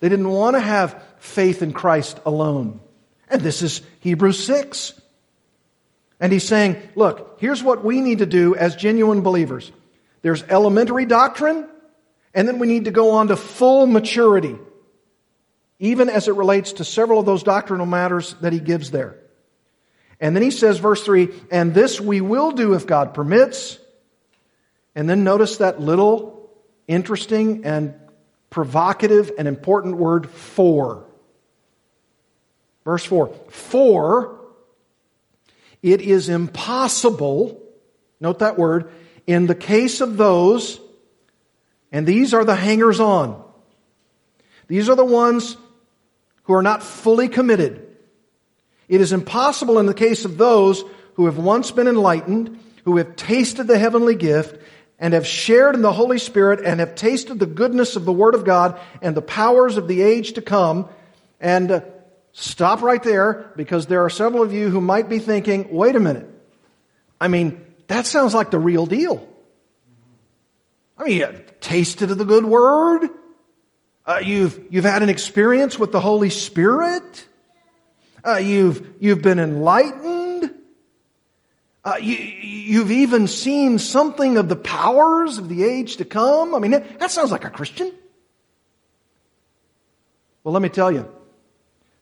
They 0.00 0.08
didn't 0.08 0.28
want 0.28 0.56
to 0.56 0.60
have 0.60 1.02
faith 1.18 1.62
in 1.62 1.72
Christ 1.72 2.20
alone. 2.26 2.80
And 3.28 3.40
this 3.40 3.62
is 3.62 3.82
Hebrews 4.00 4.44
6. 4.44 5.00
And 6.18 6.32
he's 6.32 6.46
saying, 6.46 6.76
look, 6.94 7.38
here's 7.40 7.62
what 7.62 7.84
we 7.84 8.00
need 8.00 8.18
to 8.18 8.26
do 8.26 8.54
as 8.54 8.76
genuine 8.76 9.22
believers. 9.22 9.70
There's 10.20 10.42
elementary 10.42 11.06
doctrine, 11.06 11.66
and 12.34 12.46
then 12.46 12.58
we 12.58 12.66
need 12.66 12.84
to 12.84 12.90
go 12.90 13.12
on 13.12 13.28
to 13.28 13.36
full 13.36 13.86
maturity, 13.86 14.58
even 15.78 16.10
as 16.10 16.28
it 16.28 16.34
relates 16.34 16.74
to 16.74 16.84
several 16.84 17.20
of 17.20 17.26
those 17.26 17.42
doctrinal 17.42 17.86
matters 17.86 18.34
that 18.42 18.52
he 18.52 18.60
gives 18.60 18.90
there. 18.90 19.16
And 20.20 20.36
then 20.36 20.42
he 20.42 20.50
says, 20.50 20.78
verse 20.78 21.02
3, 21.02 21.30
and 21.50 21.72
this 21.72 22.00
we 22.00 22.20
will 22.20 22.52
do 22.52 22.74
if 22.74 22.86
God 22.86 23.14
permits. 23.14 23.78
And 24.94 25.08
then 25.08 25.24
notice 25.24 25.58
that 25.58 25.80
little 25.80 26.50
interesting 26.86 27.64
and 27.64 27.94
provocative 28.50 29.32
and 29.38 29.48
important 29.48 29.96
word, 29.96 30.28
for. 30.28 31.06
Verse 32.84 33.04
4 33.04 33.34
For 33.48 34.40
it 35.82 36.02
is 36.02 36.28
impossible, 36.28 37.62
note 38.20 38.40
that 38.40 38.58
word, 38.58 38.92
in 39.26 39.46
the 39.46 39.54
case 39.54 40.00
of 40.00 40.16
those 40.16 40.80
And 41.92 42.06
these 42.06 42.34
are 42.34 42.44
the 42.44 42.54
hangers 42.54 43.00
on. 43.00 43.42
These 44.68 44.88
are 44.88 44.96
the 44.96 45.04
ones 45.04 45.56
who 46.44 46.54
are 46.54 46.62
not 46.62 46.82
fully 46.82 47.28
committed. 47.28 47.89
It 48.90 49.00
is 49.00 49.12
impossible 49.12 49.78
in 49.78 49.86
the 49.86 49.94
case 49.94 50.24
of 50.24 50.36
those 50.36 50.82
who 51.14 51.26
have 51.26 51.38
once 51.38 51.70
been 51.70 51.86
enlightened, 51.86 52.58
who 52.84 52.96
have 52.96 53.14
tasted 53.14 53.68
the 53.68 53.78
heavenly 53.78 54.16
gift, 54.16 54.60
and 54.98 55.14
have 55.14 55.26
shared 55.26 55.76
in 55.76 55.82
the 55.82 55.92
Holy 55.92 56.18
Spirit, 56.18 56.60
and 56.64 56.80
have 56.80 56.96
tasted 56.96 57.38
the 57.38 57.46
goodness 57.46 57.94
of 57.94 58.04
the 58.04 58.12
Word 58.12 58.34
of 58.34 58.44
God 58.44 58.80
and 59.00 59.16
the 59.16 59.22
powers 59.22 59.76
of 59.76 59.86
the 59.86 60.02
age 60.02 60.32
to 60.32 60.42
come. 60.42 60.88
And 61.40 61.70
uh, 61.70 61.80
stop 62.32 62.82
right 62.82 63.00
there, 63.00 63.52
because 63.54 63.86
there 63.86 64.04
are 64.04 64.10
several 64.10 64.42
of 64.42 64.52
you 64.52 64.70
who 64.70 64.80
might 64.80 65.08
be 65.08 65.20
thinking, 65.20 65.68
wait 65.70 65.94
a 65.94 66.00
minute. 66.00 66.28
I 67.20 67.28
mean, 67.28 67.64
that 67.86 68.06
sounds 68.06 68.34
like 68.34 68.50
the 68.50 68.58
real 68.58 68.86
deal. 68.86 69.24
I 70.98 71.04
mean, 71.04 71.16
you 71.16 71.44
tasted 71.60 72.10
of 72.10 72.18
the 72.18 72.24
good 72.24 72.44
word. 72.44 73.08
Uh, 74.04 74.20
you've, 74.24 74.60
you've 74.68 74.84
had 74.84 75.04
an 75.04 75.10
experience 75.10 75.78
with 75.78 75.92
the 75.92 76.00
Holy 76.00 76.30
Spirit. 76.30 77.26
Uh, 78.24 78.36
you've, 78.36 78.94
you've 79.00 79.22
been 79.22 79.38
enlightened. 79.38 80.54
Uh, 81.82 81.96
you, 82.00 82.16
you've 82.16 82.90
even 82.90 83.26
seen 83.26 83.78
something 83.78 84.36
of 84.36 84.48
the 84.48 84.56
powers 84.56 85.38
of 85.38 85.48
the 85.48 85.64
age 85.64 85.96
to 85.96 86.04
come. 86.04 86.54
I 86.54 86.58
mean, 86.58 86.72
that, 86.72 86.98
that 87.00 87.10
sounds 87.10 87.30
like 87.30 87.44
a 87.44 87.50
Christian. 87.50 87.92
Well, 90.44 90.52
let 90.52 90.62
me 90.62 90.68
tell 90.68 90.92
you, 90.92 91.10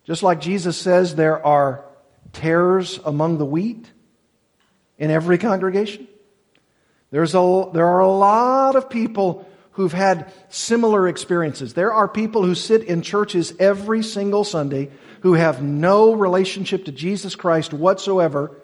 just 0.05 0.23
like 0.23 0.41
Jesus 0.41 0.77
says 0.77 1.15
there 1.15 1.45
are 1.45 1.85
tares 2.33 2.99
among 3.05 3.39
the 3.39 3.45
wheat 3.45 3.91
in 4.97 5.11
every 5.11 5.39
congregation, 5.39 6.09
there's 7.11 7.35
a, 7.35 7.71
there 7.73 7.87
are 7.87 8.01
a 8.01 8.11
lot 8.11 8.77
of 8.77 8.91
people 8.91 9.49
who've 9.73 9.93
had 9.93 10.33
similar 10.49 11.07
experiences. 11.07 11.75
There 11.75 11.93
are 11.93 12.09
people 12.09 12.43
who 12.43 12.55
sit 12.57 12.83
in 12.83 13.03
churches 13.03 13.55
every 13.61 14.03
single 14.03 14.43
Sunday 14.45 14.91
who 15.21 15.35
have 15.35 15.63
no 15.63 16.15
relationship 16.15 16.85
to 16.87 16.93
Jesus 16.93 17.35
Christ 17.35 17.73
whatsoever, 17.73 18.61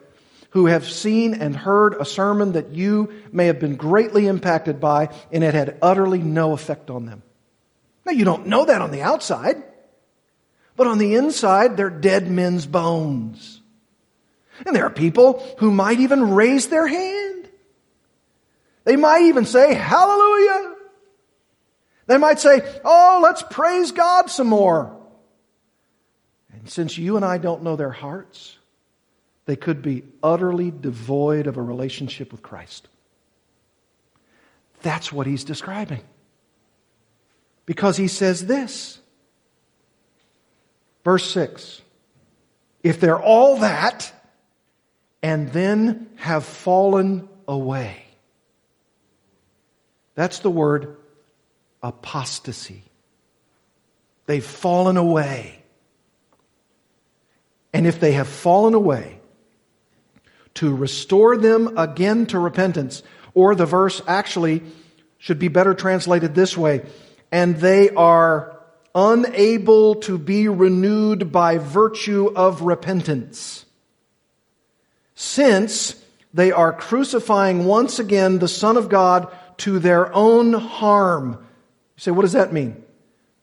who 0.51 0.67
have 0.67 0.89
seen 0.89 1.35
and 1.35 1.57
heard 1.57 1.95
a 1.95 2.05
sermon 2.05 2.53
that 2.53 2.71
you 2.71 3.13
may 3.33 3.47
have 3.47 3.59
been 3.59 3.77
greatly 3.77 4.27
impacted 4.27 4.81
by, 4.81 5.09
and 5.33 5.43
it 5.43 5.55
had 5.55 5.79
utterly 5.83 6.21
no 6.21 6.53
effect 6.53 6.91
on 6.91 7.07
them. 7.07 7.23
Now, 8.07 8.13
you 8.13 8.25
don't 8.25 8.47
know 8.47 8.65
that 8.65 8.83
on 8.83 8.91
the 8.91 9.03
outside, 9.03 9.63
but 10.77 10.87
on 10.87 10.99
the 10.99 11.15
inside, 11.17 11.77
they're 11.77 11.91
dead 11.91 12.31
men's 12.31 12.67
bones. 12.67 13.61
And 14.65 14.77
there 14.77 14.85
are 14.85 14.91
people 14.91 15.45
who 15.59 15.71
might 15.71 16.01
even 16.01 16.35
raise 16.35 16.69
their 16.69 16.87
hand. 16.87 17.49
They 18.85 18.97
might 18.97 19.23
even 19.23 19.47
say, 19.47 19.75
Hallelujah. 19.75 20.75
They 22.07 22.19
might 22.19 22.39
say, 22.39 22.63
Oh, 22.85 23.21
let's 23.23 23.43
praise 23.43 23.93
God 23.93 24.31
some 24.31 24.47
more. 24.47 24.94
Since 26.67 26.99
you 26.99 27.17
and 27.17 27.25
I 27.25 27.39
don't 27.39 27.63
know 27.63 27.77
their 27.77 27.91
hearts, 27.91 28.59
they 29.47 29.57
could 29.57 29.83
be 29.83 30.05
utterly 30.23 30.71
devoid 30.71 31.47
of 31.47 31.57
a 31.57 31.63
relationship 31.63 32.33
with 32.33 32.43
Christ. 32.43 32.89
That's 34.83 35.13
what 35.13 35.27
he's 35.27 35.45
describing. 35.45 36.03
Because 37.67 37.97
he 37.97 38.09
says 38.09 38.47
this. 38.47 38.99
Verse 41.05 41.31
6 41.31 41.83
If 42.83 43.01
they're 43.01 43.21
all 43.21 43.59
that 43.59 44.13
and 45.23 45.51
then 45.53 46.09
have 46.17 46.45
fallen 46.45 47.29
away. 47.49 48.05
That's 50.15 50.41
the 50.41 50.51
word 50.51 50.97
apostasy. 51.83 52.85
They've 54.27 54.45
fallen 54.45 54.97
away. 54.97 55.64
And 57.85 57.93
if 57.93 58.01
they 58.01 58.13
have 58.13 58.29
fallen 58.29 58.73
away, 58.73 59.21
to 60.55 60.75
restore 60.75 61.37
them 61.37 61.77
again 61.77 62.25
to 62.29 62.39
repentance, 62.39 63.03
or 63.35 63.55
the 63.55 63.67
verse 63.67 64.01
actually 64.09 64.63
should 65.19 65.39
be 65.39 65.49
better 65.49 65.75
translated 65.75 66.35
this 66.35 66.57
way, 66.57 66.87
and 67.31 67.57
they 67.57 67.91
are 67.91 68.59
unable 68.95 69.97
to 69.97 70.17
be 70.17 70.49
renewed 70.49 71.31
by 71.31 71.59
virtue 71.59 72.33
of 72.35 72.63
repentance. 72.63 73.67
Since 75.15 76.03
they 76.33 76.53
are 76.53 76.73
crucifying 76.73 77.67
once 77.67 77.99
again 77.99 78.39
the 78.39 78.49
Son 78.49 78.79
of 78.79 78.89
God 78.89 79.31
to 79.59 79.79
their 79.79 80.11
own 80.15 80.55
harm. 80.55 81.33
You 81.33 82.01
say, 82.01 82.13
what 82.13 82.23
does 82.23 82.33
that 82.33 82.51
mean? 82.51 82.83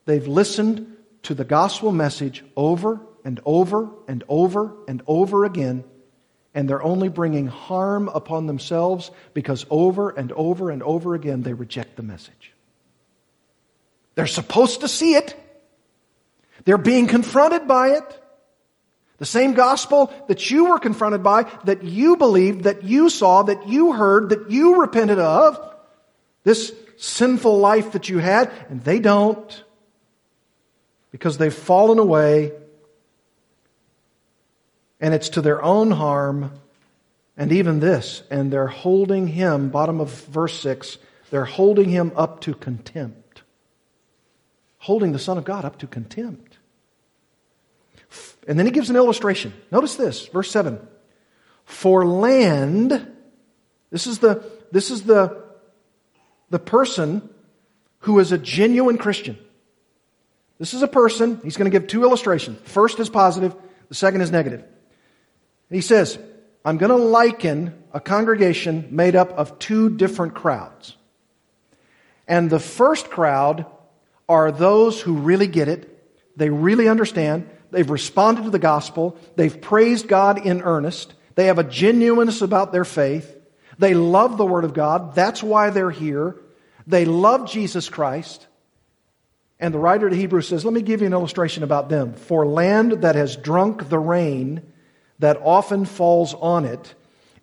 They've 0.05 0.27
listened 0.27 0.97
to 1.21 1.35
the 1.35 1.45
gospel 1.45 1.91
message 1.91 2.43
over 2.55 3.01
and 3.23 3.39
over 3.45 3.89
and 4.07 4.23
over 4.27 4.75
and 4.87 5.01
over 5.07 5.45
again, 5.45 5.83
and 6.53 6.69
they're 6.69 6.83
only 6.83 7.09
bringing 7.09 7.47
harm 7.47 8.09
upon 8.09 8.45
themselves 8.47 9.11
because 9.33 9.65
over 9.69 10.09
and 10.09 10.31
over 10.33 10.69
and 10.69 10.83
over 10.83 11.15
again 11.15 11.43
they 11.43 11.53
reject 11.53 11.95
the 11.95 12.03
message. 12.03 12.53
They're 14.15 14.27
supposed 14.27 14.81
to 14.81 14.87
see 14.87 15.15
it. 15.15 15.37
They're 16.65 16.77
being 16.77 17.07
confronted 17.07 17.67
by 17.67 17.91
it. 17.91 18.17
The 19.17 19.25
same 19.25 19.53
gospel 19.53 20.11
that 20.27 20.49
you 20.49 20.65
were 20.65 20.79
confronted 20.79 21.21
by, 21.23 21.43
that 21.65 21.83
you 21.83 22.17
believed, 22.17 22.63
that 22.63 22.83
you 22.83 23.09
saw, 23.09 23.43
that 23.43 23.67
you 23.67 23.93
heard, 23.93 24.29
that 24.29 24.49
you 24.49 24.81
repented 24.81 25.19
of. 25.19 25.59
This 26.43 26.73
sinful 26.97 27.59
life 27.59 27.91
that 27.91 28.09
you 28.09 28.17
had, 28.17 28.51
and 28.69 28.83
they 28.83 28.99
don't. 28.99 29.63
Because 31.11 31.37
they've 31.37 31.53
fallen 31.53 31.99
away 31.99 32.53
and 35.01 35.13
it's 35.13 35.29
to 35.29 35.41
their 35.41 35.61
own 35.61 35.91
harm. 35.91 36.53
And 37.35 37.51
even 37.51 37.79
this, 37.79 38.23
and 38.29 38.53
they're 38.53 38.67
holding 38.67 39.27
him, 39.27 39.69
bottom 39.69 39.99
of 39.99 40.13
verse 40.27 40.59
6, 40.59 40.99
they're 41.31 41.45
holding 41.45 41.89
him 41.89 42.11
up 42.15 42.41
to 42.41 42.53
contempt. 42.53 43.41
Holding 44.77 45.11
the 45.11 45.19
Son 45.19 45.37
of 45.37 45.43
God 45.43 45.65
up 45.65 45.79
to 45.79 45.87
contempt. 45.87 46.59
And 48.47 48.59
then 48.59 48.65
he 48.65 48.71
gives 48.71 48.89
an 48.89 48.95
illustration. 48.95 49.53
Notice 49.71 49.95
this, 49.95 50.27
verse 50.27 50.51
7. 50.51 50.79
For 51.65 52.05
land, 52.05 53.07
this 53.89 54.07
is 54.07 54.19
the, 54.19 54.43
this 54.71 54.91
is 54.91 55.03
the, 55.03 55.43
the 56.49 56.59
person 56.59 57.27
who 57.99 58.19
is 58.19 58.31
a 58.31 58.37
genuine 58.37 58.97
Christian. 58.97 59.37
This 60.59 60.73
is 60.73 60.81
a 60.83 60.87
person, 60.87 61.39
he's 61.43 61.57
going 61.57 61.71
to 61.71 61.79
give 61.79 61.87
two 61.87 62.03
illustrations. 62.03 62.59
First 62.65 62.99
is 62.99 63.09
positive, 63.09 63.55
the 63.89 63.95
second 63.95 64.21
is 64.21 64.31
negative. 64.31 64.63
He 65.71 65.81
says, 65.81 66.19
I'm 66.63 66.77
going 66.77 66.91
to 66.91 66.97
liken 66.97 67.73
a 67.93 67.99
congregation 67.99 68.89
made 68.91 69.15
up 69.15 69.31
of 69.31 69.57
two 69.57 69.89
different 69.89 70.35
crowds. 70.35 70.95
And 72.27 72.49
the 72.49 72.59
first 72.59 73.09
crowd 73.09 73.65
are 74.29 74.51
those 74.51 75.01
who 75.01 75.13
really 75.13 75.47
get 75.47 75.67
it. 75.67 75.87
They 76.37 76.49
really 76.49 76.87
understand. 76.87 77.49
They've 77.71 77.89
responded 77.89 78.43
to 78.43 78.49
the 78.49 78.59
gospel. 78.59 79.17
They've 79.35 79.59
praised 79.59 80.07
God 80.07 80.45
in 80.45 80.61
earnest. 80.61 81.13
They 81.35 81.47
have 81.47 81.59
a 81.59 81.63
genuineness 81.63 82.41
about 82.41 82.71
their 82.71 82.85
faith. 82.85 83.35
They 83.79 83.93
love 83.93 84.37
the 84.37 84.45
Word 84.45 84.65
of 84.65 84.73
God. 84.73 85.15
That's 85.15 85.41
why 85.41 85.69
they're 85.69 85.89
here. 85.89 86.35
They 86.85 87.05
love 87.05 87.49
Jesus 87.49 87.89
Christ. 87.89 88.47
And 89.59 89.73
the 89.73 89.79
writer 89.79 90.09
to 90.09 90.15
Hebrews 90.15 90.47
says, 90.47 90.65
Let 90.65 90.73
me 90.73 90.81
give 90.81 91.01
you 91.01 91.07
an 91.07 91.13
illustration 91.13 91.63
about 91.63 91.89
them. 91.89 92.13
For 92.13 92.45
land 92.45 93.03
that 93.03 93.15
has 93.15 93.37
drunk 93.37 93.89
the 93.89 93.99
rain 93.99 94.70
that 95.21 95.39
often 95.43 95.85
falls 95.85 96.33
on 96.33 96.65
it 96.65 96.93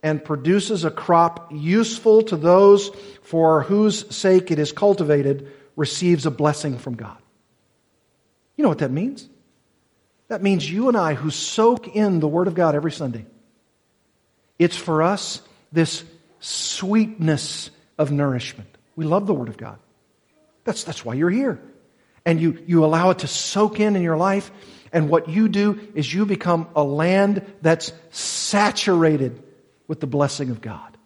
and 0.03 0.25
produces 0.25 0.85
a 0.85 0.91
crop 0.91 1.51
useful 1.53 2.23
to 2.23 2.37
those 2.37 2.91
for 3.23 3.63
whose 3.63 4.15
sake 4.15 4.51
it 4.51 4.59
is 4.59 4.73
cultivated 4.73 5.53
receives 5.77 6.27
a 6.27 6.31
blessing 6.31 6.79
from 6.79 6.95
God. 6.95 7.17
You 8.57 8.65
know 8.65 8.69
what 8.69 8.79
that 8.79 8.91
means? 8.91 9.29
That 10.27 10.43
means 10.43 10.71
you 10.71 10.89
and 10.89 10.97
I 10.97 11.15
who 11.15 11.31
soak 11.31 11.95
in 11.95 12.21
the 12.21 12.29
Word 12.29 12.49
of 12.49 12.55
God 12.55 12.75
every 12.75 12.93
Sunday. 12.93 13.25
It's 14.59 14.77
for 14.77 15.03
us 15.03 15.41
this 15.73 16.05
sweetness 16.41 17.71
of 17.97 18.11
nourishment. 18.11 18.69
We 18.97 19.05
love 19.05 19.27
the 19.27 19.35
Word 19.35 19.49
of 19.49 19.57
God. 19.57 19.79
That's, 20.65 20.85
that's 20.85 21.05
why 21.05 21.15
you're 21.15 21.31
here. 21.31 21.61
And 22.27 22.41
you, 22.41 22.63
you 22.67 22.85
allow 22.85 23.11
it 23.11 23.21
to 23.21 23.29
soak 23.29 23.79
in 23.81 23.95
in 23.95 24.03
your 24.03 24.17
life 24.17 24.51
and 24.93 25.09
what 25.09 25.29
you 25.29 25.49
do 25.49 25.81
is 25.95 26.13
you 26.13 26.27
become 26.27 26.69
a 26.75 26.83
land 26.83 27.45
that's 27.63 27.93
saturated 28.11 29.43
with 29.87 30.01
the 30.01 30.07
blessing 30.07 30.51
of 30.51 30.61
God. 30.61 30.97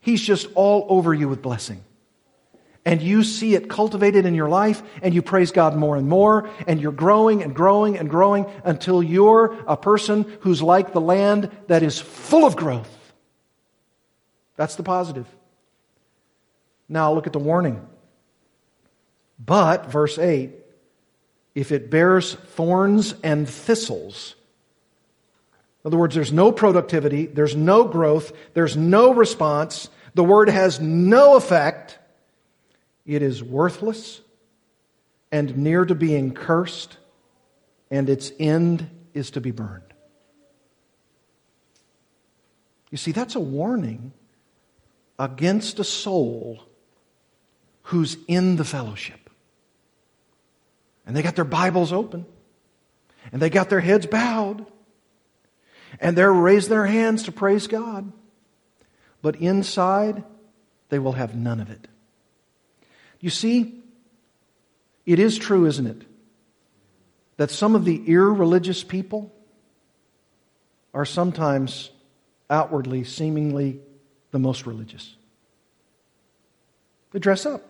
He's 0.00 0.22
just 0.22 0.48
all 0.54 0.86
over 0.88 1.12
you 1.12 1.28
with 1.28 1.42
blessing. 1.42 1.84
And 2.84 3.02
you 3.02 3.22
see 3.22 3.54
it 3.54 3.68
cultivated 3.68 4.24
in 4.24 4.34
your 4.34 4.48
life, 4.48 4.82
and 5.02 5.12
you 5.12 5.20
praise 5.20 5.52
God 5.52 5.76
more 5.76 5.96
and 5.96 6.08
more, 6.08 6.48
and 6.66 6.80
you're 6.80 6.92
growing 6.92 7.42
and 7.42 7.54
growing 7.54 7.98
and 7.98 8.08
growing 8.08 8.46
until 8.64 9.02
you're 9.02 9.58
a 9.66 9.76
person 9.76 10.24
who's 10.40 10.62
like 10.62 10.92
the 10.92 11.00
land 11.00 11.50
that 11.66 11.82
is 11.82 11.98
full 11.98 12.46
of 12.46 12.56
growth. 12.56 12.88
That's 14.56 14.76
the 14.76 14.82
positive. 14.82 15.26
Now 16.88 17.12
look 17.12 17.26
at 17.26 17.34
the 17.34 17.38
warning. 17.38 17.86
But, 19.38 19.90
verse 19.90 20.18
8, 20.18 20.52
if 21.54 21.72
it 21.72 21.90
bears 21.90 22.34
thorns 22.34 23.14
and 23.22 23.48
thistles, 23.48 24.34
in 25.82 25.88
other 25.88 25.96
words, 25.96 26.14
there's 26.14 26.32
no 26.32 26.52
productivity, 26.52 27.26
there's 27.26 27.56
no 27.56 27.84
growth, 27.84 28.32
there's 28.54 28.76
no 28.76 29.14
response, 29.14 29.88
the 30.14 30.24
word 30.24 30.48
has 30.48 30.78
no 30.78 31.36
effect, 31.36 31.98
it 33.06 33.22
is 33.22 33.42
worthless 33.42 34.20
and 35.32 35.56
near 35.56 35.84
to 35.84 35.94
being 35.94 36.32
cursed, 36.32 36.98
and 37.90 38.08
its 38.10 38.32
end 38.38 38.90
is 39.14 39.30
to 39.32 39.40
be 39.40 39.50
burned. 39.50 39.82
You 42.90 42.98
see, 42.98 43.12
that's 43.12 43.36
a 43.36 43.40
warning 43.40 44.12
against 45.18 45.78
a 45.78 45.84
soul 45.84 46.64
who's 47.84 48.16
in 48.26 48.56
the 48.56 48.64
fellowship. 48.64 49.19
And 51.10 51.16
they 51.16 51.22
got 51.22 51.34
their 51.34 51.44
Bibles 51.44 51.92
open, 51.92 52.24
and 53.32 53.42
they 53.42 53.50
got 53.50 53.68
their 53.68 53.80
heads 53.80 54.06
bowed, 54.06 54.64
and 55.98 56.16
they're 56.16 56.32
raising 56.32 56.70
their 56.70 56.86
hands 56.86 57.24
to 57.24 57.32
praise 57.32 57.66
God. 57.66 58.12
But 59.20 59.34
inside, 59.34 60.22
they 60.88 61.00
will 61.00 61.14
have 61.14 61.34
none 61.34 61.58
of 61.58 61.68
it. 61.68 61.88
You 63.18 63.28
see, 63.28 63.82
it 65.04 65.18
is 65.18 65.36
true, 65.36 65.66
isn't 65.66 65.88
it, 65.88 66.02
that 67.38 67.50
some 67.50 67.74
of 67.74 67.84
the 67.84 68.04
irreligious 68.06 68.84
people 68.84 69.34
are 70.94 71.04
sometimes 71.04 71.90
outwardly, 72.48 73.02
seemingly 73.02 73.80
the 74.30 74.38
most 74.38 74.64
religious. 74.64 75.16
They 77.10 77.18
dress 77.18 77.46
up. 77.46 77.62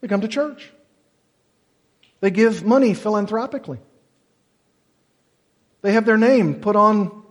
They 0.00 0.06
come 0.06 0.20
to 0.20 0.28
church. 0.28 0.70
They 2.22 2.30
give 2.30 2.64
money 2.64 2.94
philanthropically. 2.94 3.80
They 5.82 5.92
have 5.92 6.06
their 6.06 6.16
name 6.16 6.54
put 6.60 6.76
on 6.76 7.24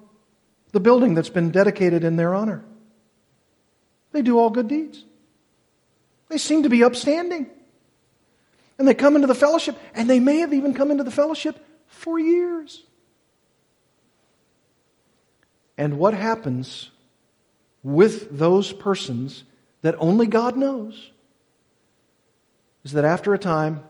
the 0.73 0.81
building 0.81 1.15
that's 1.15 1.29
been 1.29 1.49
dedicated 1.49 2.03
in 2.03 2.17
their 2.17 2.35
honor. 2.35 2.65
They 4.11 4.21
do 4.21 4.37
all 4.37 4.49
good 4.49 4.67
deeds. 4.67 5.05
They 6.27 6.37
seem 6.37 6.63
to 6.63 6.69
be 6.69 6.83
upstanding. 6.83 7.49
And 8.77 8.85
they 8.85 8.93
come 8.93 9.15
into 9.15 9.27
the 9.27 9.35
fellowship, 9.35 9.77
and 9.93 10.09
they 10.09 10.19
may 10.19 10.39
have 10.39 10.53
even 10.53 10.73
come 10.73 10.91
into 10.91 11.05
the 11.05 11.11
fellowship 11.11 11.65
for 11.87 12.19
years. 12.19 12.83
And 15.77 15.97
what 15.97 16.13
happens 16.13 16.91
with 17.81 18.37
those 18.37 18.73
persons 18.73 19.45
that 19.83 19.95
only 19.99 20.27
God 20.27 20.57
knows 20.57 21.11
is 22.83 22.91
that 22.91 23.05
after 23.05 23.33
a 23.33 23.39
time, 23.39 23.83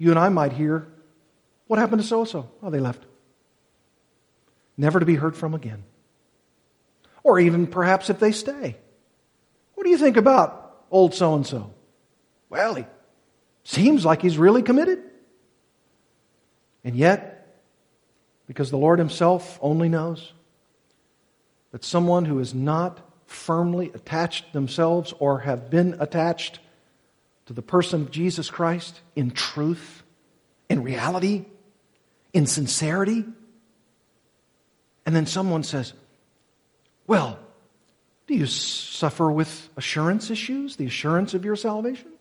you 0.00 0.08
and 0.08 0.18
I 0.18 0.30
might 0.30 0.54
hear, 0.54 0.88
What 1.66 1.78
happened 1.78 2.00
to 2.00 2.08
so 2.08 2.20
and 2.20 2.28
so? 2.28 2.50
Oh, 2.62 2.70
they 2.70 2.80
left. 2.80 3.04
Never 4.76 4.98
to 4.98 5.04
be 5.06 5.14
heard 5.14 5.36
from 5.36 5.54
again. 5.54 5.84
Or 7.22 7.38
even 7.38 7.66
perhaps 7.66 8.08
if 8.08 8.18
they 8.18 8.32
stay. 8.32 8.78
What 9.74 9.84
do 9.84 9.90
you 9.90 9.98
think 9.98 10.16
about 10.16 10.84
old 10.90 11.14
so 11.14 11.34
and 11.34 11.46
so? 11.46 11.74
Well, 12.48 12.74
he 12.76 12.86
seems 13.62 14.04
like 14.06 14.22
he's 14.22 14.38
really 14.38 14.62
committed. 14.62 15.02
And 16.82 16.96
yet, 16.96 17.60
because 18.46 18.70
the 18.70 18.78
Lord 18.78 18.98
Himself 18.98 19.58
only 19.60 19.90
knows, 19.90 20.32
that 21.72 21.84
someone 21.84 22.24
who 22.24 22.38
is 22.38 22.54
not 22.54 23.00
firmly 23.26 23.92
attached 23.94 24.54
themselves 24.54 25.12
or 25.18 25.40
have 25.40 25.68
been 25.68 25.94
attached 26.00 26.58
to 27.50 27.54
the 27.54 27.62
person 27.62 28.02
of 28.02 28.12
Jesus 28.12 28.48
Christ 28.48 29.00
in 29.16 29.32
truth, 29.32 30.04
in 30.68 30.84
reality, 30.84 31.46
in 32.32 32.46
sincerity. 32.46 33.24
And 35.04 35.16
then 35.16 35.26
someone 35.26 35.64
says, 35.64 35.92
Well, 37.08 37.40
do 38.28 38.34
you 38.36 38.46
suffer 38.46 39.28
with 39.28 39.68
assurance 39.76 40.30
issues, 40.30 40.76
the 40.76 40.86
assurance 40.86 41.34
of 41.34 41.44
your 41.44 41.56
salvation? 41.56 42.12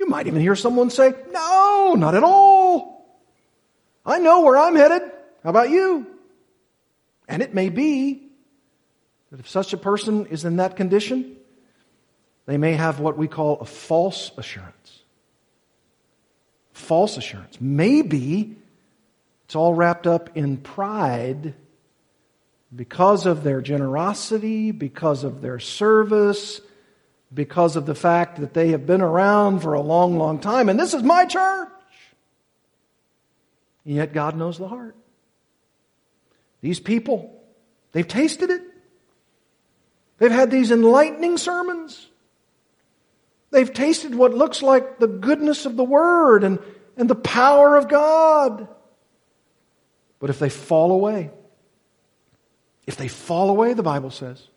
You 0.00 0.08
might 0.08 0.26
even 0.26 0.40
hear 0.40 0.56
someone 0.56 0.88
say, 0.88 1.12
No, 1.30 1.92
not 1.94 2.14
at 2.14 2.24
all. 2.24 3.06
I 4.06 4.20
know 4.20 4.40
where 4.40 4.56
I'm 4.56 4.74
headed. 4.74 5.02
How 5.42 5.50
about 5.50 5.68
you? 5.68 6.06
And 7.28 7.42
it 7.42 7.52
may 7.52 7.68
be 7.68 8.26
that 9.30 9.40
if 9.40 9.50
such 9.50 9.74
a 9.74 9.76
person 9.76 10.24
is 10.28 10.46
in 10.46 10.56
that 10.56 10.76
condition, 10.76 11.36
they 12.46 12.56
may 12.58 12.74
have 12.74 13.00
what 13.00 13.16
we 13.16 13.28
call 13.28 13.60
a 13.60 13.64
false 13.64 14.30
assurance. 14.36 15.02
False 16.72 17.16
assurance. 17.16 17.58
Maybe 17.60 18.56
it's 19.44 19.56
all 19.56 19.74
wrapped 19.74 20.06
up 20.06 20.36
in 20.36 20.56
pride 20.58 21.54
because 22.74 23.26
of 23.26 23.44
their 23.44 23.60
generosity, 23.60 24.72
because 24.72 25.24
of 25.24 25.40
their 25.40 25.58
service, 25.58 26.60
because 27.32 27.76
of 27.76 27.86
the 27.86 27.94
fact 27.94 28.40
that 28.40 28.54
they 28.54 28.70
have 28.70 28.86
been 28.86 29.00
around 29.00 29.60
for 29.60 29.74
a 29.74 29.80
long, 29.80 30.18
long 30.18 30.38
time, 30.38 30.68
and 30.68 30.78
this 30.78 30.94
is 30.94 31.02
my 31.02 31.24
church. 31.24 31.68
And 33.84 33.94
yet 33.94 34.12
God 34.12 34.36
knows 34.36 34.58
the 34.58 34.68
heart. 34.68 34.96
These 36.60 36.80
people, 36.80 37.42
they've 37.92 38.08
tasted 38.08 38.50
it. 38.50 38.62
They've 40.18 40.30
had 40.30 40.50
these 40.50 40.70
enlightening 40.70 41.36
sermons. 41.38 42.08
They've 43.54 43.72
tasted 43.72 44.16
what 44.16 44.34
looks 44.34 44.62
like 44.62 44.98
the 44.98 45.06
goodness 45.06 45.64
of 45.64 45.76
the 45.76 45.84
Word 45.84 46.42
and, 46.42 46.58
and 46.96 47.08
the 47.08 47.14
power 47.14 47.76
of 47.76 47.88
God. 47.88 48.66
But 50.18 50.28
if 50.28 50.40
they 50.40 50.48
fall 50.48 50.90
away, 50.90 51.30
if 52.84 52.96
they 52.96 53.06
fall 53.06 53.50
away, 53.50 53.72
the 53.72 53.84
Bible 53.84 54.10
says, 54.10 54.48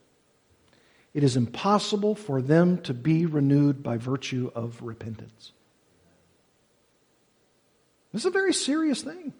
it 1.13 1.23
is 1.23 1.37
impossible 1.37 2.15
for 2.15 2.41
them 2.41 2.79
to 2.81 2.93
be 2.95 3.27
renewed 3.27 3.83
by 3.83 3.97
virtue 3.97 4.51
of 4.55 4.81
repentance. 4.81 5.51
This 8.11 8.23
is 8.23 8.25
a 8.25 8.31
very 8.31 8.53
serious 8.53 9.03
thing. 9.03 9.31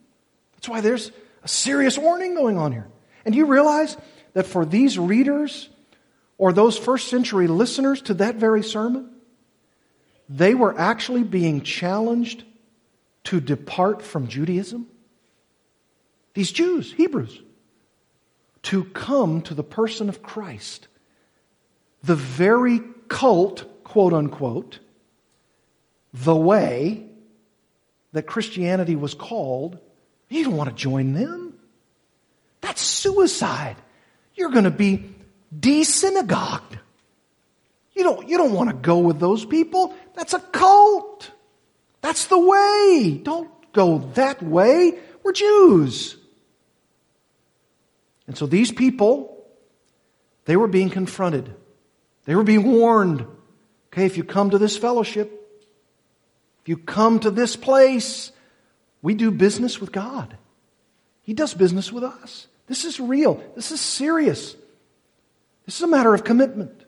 That's 0.53 0.69
why 0.69 0.81
there's 0.81 1.11
a 1.41 1.47
serious 1.47 1.97
warning 1.97 2.35
going 2.35 2.59
on 2.59 2.73
here. 2.73 2.87
And 3.25 3.33
do 3.33 3.39
you 3.39 3.47
realize 3.47 3.97
that 4.33 4.45
for 4.45 4.67
these 4.67 4.99
readers, 4.99 5.67
or 6.37 6.53
those 6.53 6.77
first 6.77 7.07
century 7.07 7.47
listeners 7.47 8.03
to 8.03 8.13
that 8.13 8.35
very 8.35 8.61
sermon, 8.61 9.09
they 10.29 10.53
were 10.53 10.77
actually 10.77 11.23
being 11.23 11.61
challenged 11.61 12.43
to 13.25 13.39
depart 13.39 14.01
from 14.01 14.27
Judaism. 14.27 14.87
These 16.33 16.51
Jews, 16.51 16.91
Hebrews, 16.93 17.41
to 18.63 18.83
come 18.85 19.41
to 19.43 19.53
the 19.53 19.63
person 19.63 20.09
of 20.09 20.21
Christ. 20.21 20.87
The 22.03 22.15
very 22.15 22.81
cult, 23.07 23.83
quote 23.83 24.13
unquote, 24.13 24.79
the 26.13 26.35
way 26.35 27.05
that 28.13 28.23
Christianity 28.23 28.95
was 28.95 29.13
called, 29.13 29.79
you 30.29 30.43
don't 30.43 30.57
want 30.57 30.69
to 30.69 30.75
join 30.75 31.13
them. 31.13 31.53
That's 32.61 32.81
suicide. 32.81 33.77
You're 34.35 34.51
going 34.51 34.65
to 34.65 34.71
be 34.71 35.13
desynagogued. 35.57 36.79
You 37.93 38.03
don't, 38.03 38.29
you 38.29 38.37
don't 38.37 38.53
want 38.53 38.69
to 38.69 38.75
go 38.75 38.99
with 38.99 39.19
those 39.19 39.45
people. 39.45 39.95
That's 40.17 40.33
a 40.33 40.39
cult. 40.39 41.29
That's 42.01 42.25
the 42.25 42.39
way. 42.39 43.21
Don't 43.23 43.49
go 43.71 43.99
that 44.15 44.41
way. 44.41 44.97
We're 45.23 45.31
Jews. 45.31 46.17
And 48.25 48.35
so 48.35 48.47
these 48.47 48.71
people, 48.71 49.45
they 50.45 50.57
were 50.57 50.67
being 50.67 50.89
confronted. 50.89 51.53
They 52.25 52.33
were 52.35 52.43
being 52.43 52.63
warned. 52.63 53.27
Okay, 53.93 54.05
if 54.05 54.17
you 54.17 54.23
come 54.23 54.49
to 54.49 54.57
this 54.57 54.75
fellowship, 54.75 55.31
if 56.63 56.67
you 56.67 56.77
come 56.77 57.19
to 57.19 57.29
this 57.29 57.55
place, 57.55 58.31
we 59.03 59.13
do 59.13 59.29
business 59.29 59.79
with 59.79 59.91
God. 59.91 60.35
He 61.21 61.35
does 61.35 61.53
business 61.53 61.91
with 61.91 62.03
us. 62.03 62.47
This 62.65 62.85
is 62.85 62.99
real. 62.99 63.41
This 63.55 63.71
is 63.71 63.79
serious. 63.79 64.55
This 65.67 65.75
is 65.75 65.81
a 65.83 65.87
matter 65.87 66.15
of 66.15 66.23
commitment. 66.23 66.86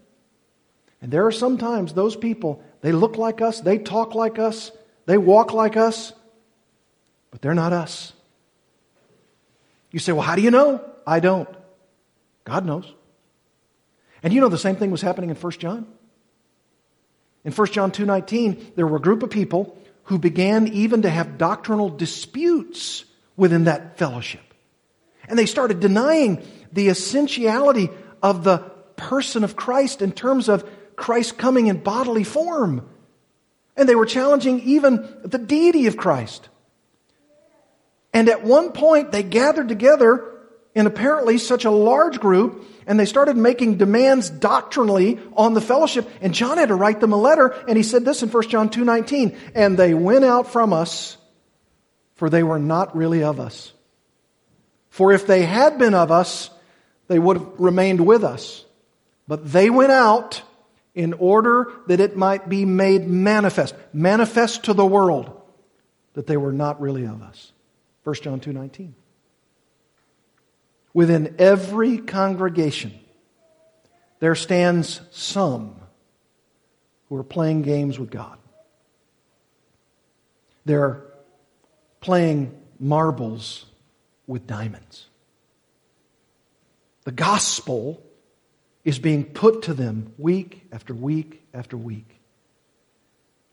And 1.01 1.11
there 1.11 1.25
are 1.25 1.31
sometimes 1.31 1.93
those 1.93 2.15
people, 2.15 2.61
they 2.81 2.91
look 2.91 3.17
like 3.17 3.41
us, 3.41 3.61
they 3.61 3.77
talk 3.77 4.15
like 4.15 4.37
us, 4.37 4.71
they 5.05 5.17
walk 5.17 5.53
like 5.53 5.77
us, 5.77 6.13
but 7.31 7.41
they're 7.41 7.53
not 7.53 7.73
us. 7.73 8.13
You 9.91 9.99
say, 9.99 10.11
well, 10.11 10.21
how 10.21 10.35
do 10.35 10.41
you 10.41 10.51
know? 10.51 10.83
I 11.07 11.19
don't. 11.19 11.49
God 12.43 12.65
knows. 12.65 12.91
And 14.21 14.33
you 14.33 14.41
know 14.41 14.49
the 14.49 14.57
same 14.57 14.75
thing 14.75 14.91
was 14.91 15.01
happening 15.01 15.29
in 15.29 15.35
1 15.35 15.51
John? 15.53 15.87
In 17.45 17.53
1 17.53 17.67
John 17.67 17.91
2:19, 17.91 18.75
there 18.75 18.85
were 18.85 18.97
a 18.97 19.01
group 19.01 19.23
of 19.23 19.29
people 19.29 19.77
who 20.03 20.19
began 20.19 20.67
even 20.67 21.03
to 21.03 21.09
have 21.09 21.37
doctrinal 21.37 21.89
disputes 21.89 23.05
within 23.37 23.65
that 23.65 23.97
fellowship. 23.97 24.41
And 25.27 25.39
they 25.39 25.45
started 25.45 25.79
denying 25.79 26.43
the 26.73 26.89
essentiality 26.89 27.89
of 28.21 28.43
the 28.43 28.57
person 28.97 29.43
of 29.43 29.55
Christ 29.55 30.01
in 30.01 30.11
terms 30.11 30.49
of 30.49 30.69
Christ 30.99 31.37
coming 31.37 31.67
in 31.67 31.77
bodily 31.77 32.23
form. 32.23 32.87
And 33.75 33.87
they 33.87 33.95
were 33.95 34.05
challenging 34.05 34.59
even 34.61 35.07
the 35.23 35.37
deity 35.37 35.87
of 35.87 35.97
Christ. 35.97 36.49
And 38.13 38.29
at 38.29 38.43
one 38.43 38.71
point, 38.71 39.11
they 39.11 39.23
gathered 39.23 39.69
together 39.69 40.29
in 40.75 40.87
apparently 40.87 41.37
such 41.37 41.65
a 41.65 41.71
large 41.71 42.19
group 42.19 42.65
and 42.85 42.99
they 42.99 43.05
started 43.05 43.35
making 43.35 43.77
demands 43.77 44.29
doctrinally 44.29 45.19
on 45.35 45.53
the 45.53 45.61
fellowship 45.61 46.09
and 46.21 46.33
john 46.33 46.57
had 46.57 46.69
to 46.69 46.75
write 46.75 46.99
them 46.99 47.11
a 47.11 47.17
letter 47.17 47.47
and 47.67 47.75
he 47.75 47.83
said 47.83 48.05
this 48.05 48.23
in 48.23 48.29
1 48.29 48.49
john 48.49 48.69
2.19 48.69 49.37
and 49.55 49.77
they 49.77 49.93
went 49.93 50.23
out 50.23 50.51
from 50.51 50.71
us 50.71 51.17
for 52.15 52.29
they 52.29 52.43
were 52.43 52.59
not 52.59 52.95
really 52.95 53.23
of 53.23 53.39
us 53.39 53.73
for 54.89 55.11
if 55.11 55.25
they 55.27 55.43
had 55.43 55.77
been 55.77 55.93
of 55.93 56.11
us 56.11 56.49
they 57.07 57.19
would 57.19 57.37
have 57.37 57.59
remained 57.59 58.05
with 58.05 58.23
us 58.23 58.63
but 59.27 59.51
they 59.51 59.69
went 59.69 59.91
out 59.91 60.41
in 60.99 61.13
order 61.13 61.71
that 61.87 61.99
it 61.99 62.15
might 62.15 62.49
be 62.49 62.65
made 62.65 63.07
manifest 63.07 63.73
manifest 63.93 64.65
to 64.65 64.73
the 64.73 64.85
world 64.85 65.31
that 66.13 66.27
they 66.27 66.37
were 66.37 66.51
not 66.53 66.79
really 66.81 67.05
of 67.05 67.21
us 67.21 67.51
1 68.03 68.15
john 68.15 68.39
2.19 68.39 68.93
Within 70.93 71.35
every 71.37 71.99
congregation, 71.99 72.93
there 74.19 74.35
stands 74.35 75.01
some 75.11 75.75
who 77.07 77.15
are 77.15 77.23
playing 77.23 77.61
games 77.61 77.99
with 77.99 78.09
God. 78.09 78.37
They're 80.65 81.03
playing 82.01 82.59
marbles 82.79 83.65
with 84.27 84.47
diamonds. 84.47 85.07
The 87.03 87.11
gospel 87.11 88.03
is 88.89 88.97
being 88.97 89.23
put 89.23 89.61
to 89.63 89.73
them 89.75 90.11
week 90.17 90.63
after 90.71 90.95
week 90.95 91.43
after 91.53 91.77
week. 91.77 92.19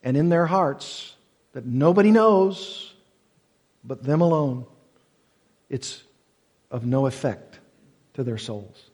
And 0.03 0.17
in 0.17 0.31
their 0.31 0.47
hearts, 0.47 1.15
that 1.53 1.67
nobody 1.67 2.11
knows 2.11 2.95
but 3.85 4.03
them 4.03 4.23
alone, 4.23 4.65
it's 5.69 6.03
of 6.71 6.87
no 6.87 7.07
effect 7.07 7.61
to 8.15 8.25
their 8.25 8.39
souls. 8.39 8.91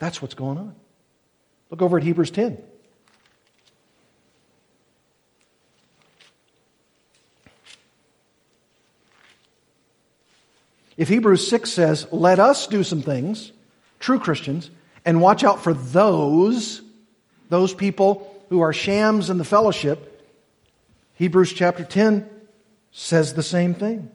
That's 0.00 0.20
what's 0.20 0.34
going 0.34 0.58
on. 0.58 0.74
Look 1.70 1.82
over 1.82 1.98
at 1.98 2.02
Hebrews 2.02 2.32
10. 2.32 2.58
If 10.96 11.08
Hebrews 11.08 11.46
6 11.48 11.70
says, 11.70 12.08
let 12.10 12.40
us 12.40 12.66
do 12.66 12.82
some 12.82 13.02
things, 13.02 13.52
true 14.00 14.18
Christians, 14.18 14.70
and 15.04 15.20
watch 15.20 15.44
out 15.44 15.62
for 15.62 15.74
those, 15.74 16.82
those 17.48 17.74
people 17.74 18.26
who 18.48 18.60
are 18.60 18.72
shams 18.72 19.30
in 19.30 19.38
the 19.38 19.44
fellowship, 19.44 20.06
Hebrews 21.14 21.52
chapter 21.52 21.84
10 21.84 22.28
says 22.92 23.34
the 23.34 23.42
same 23.42 23.74
thing. 23.74 24.10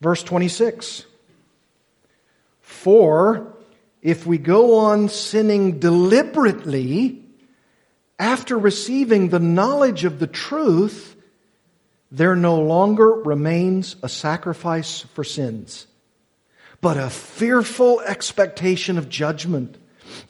Verse 0.00 0.22
26 0.22 1.06
For 2.60 3.54
if 4.02 4.26
we 4.26 4.36
go 4.36 4.78
on 4.78 5.08
sinning 5.08 5.78
deliberately 5.78 7.22
after 8.18 8.58
receiving 8.58 9.30
the 9.30 9.40
knowledge 9.40 10.04
of 10.04 10.18
the 10.18 10.26
truth, 10.26 11.16
there 12.12 12.36
no 12.36 12.60
longer 12.60 13.10
remains 13.10 13.96
a 14.02 14.08
sacrifice 14.08 15.00
for 15.00 15.24
sins, 15.24 15.86
but 16.84 16.98
a 16.98 17.08
fearful 17.08 17.98
expectation 18.02 18.98
of 18.98 19.08
judgment 19.08 19.78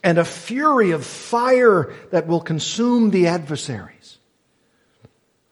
and 0.04 0.18
a 0.18 0.24
fury 0.24 0.92
of 0.92 1.04
fire 1.04 1.92
that 2.12 2.28
will 2.28 2.40
consume 2.40 3.10
the 3.10 3.26
adversaries. 3.26 4.18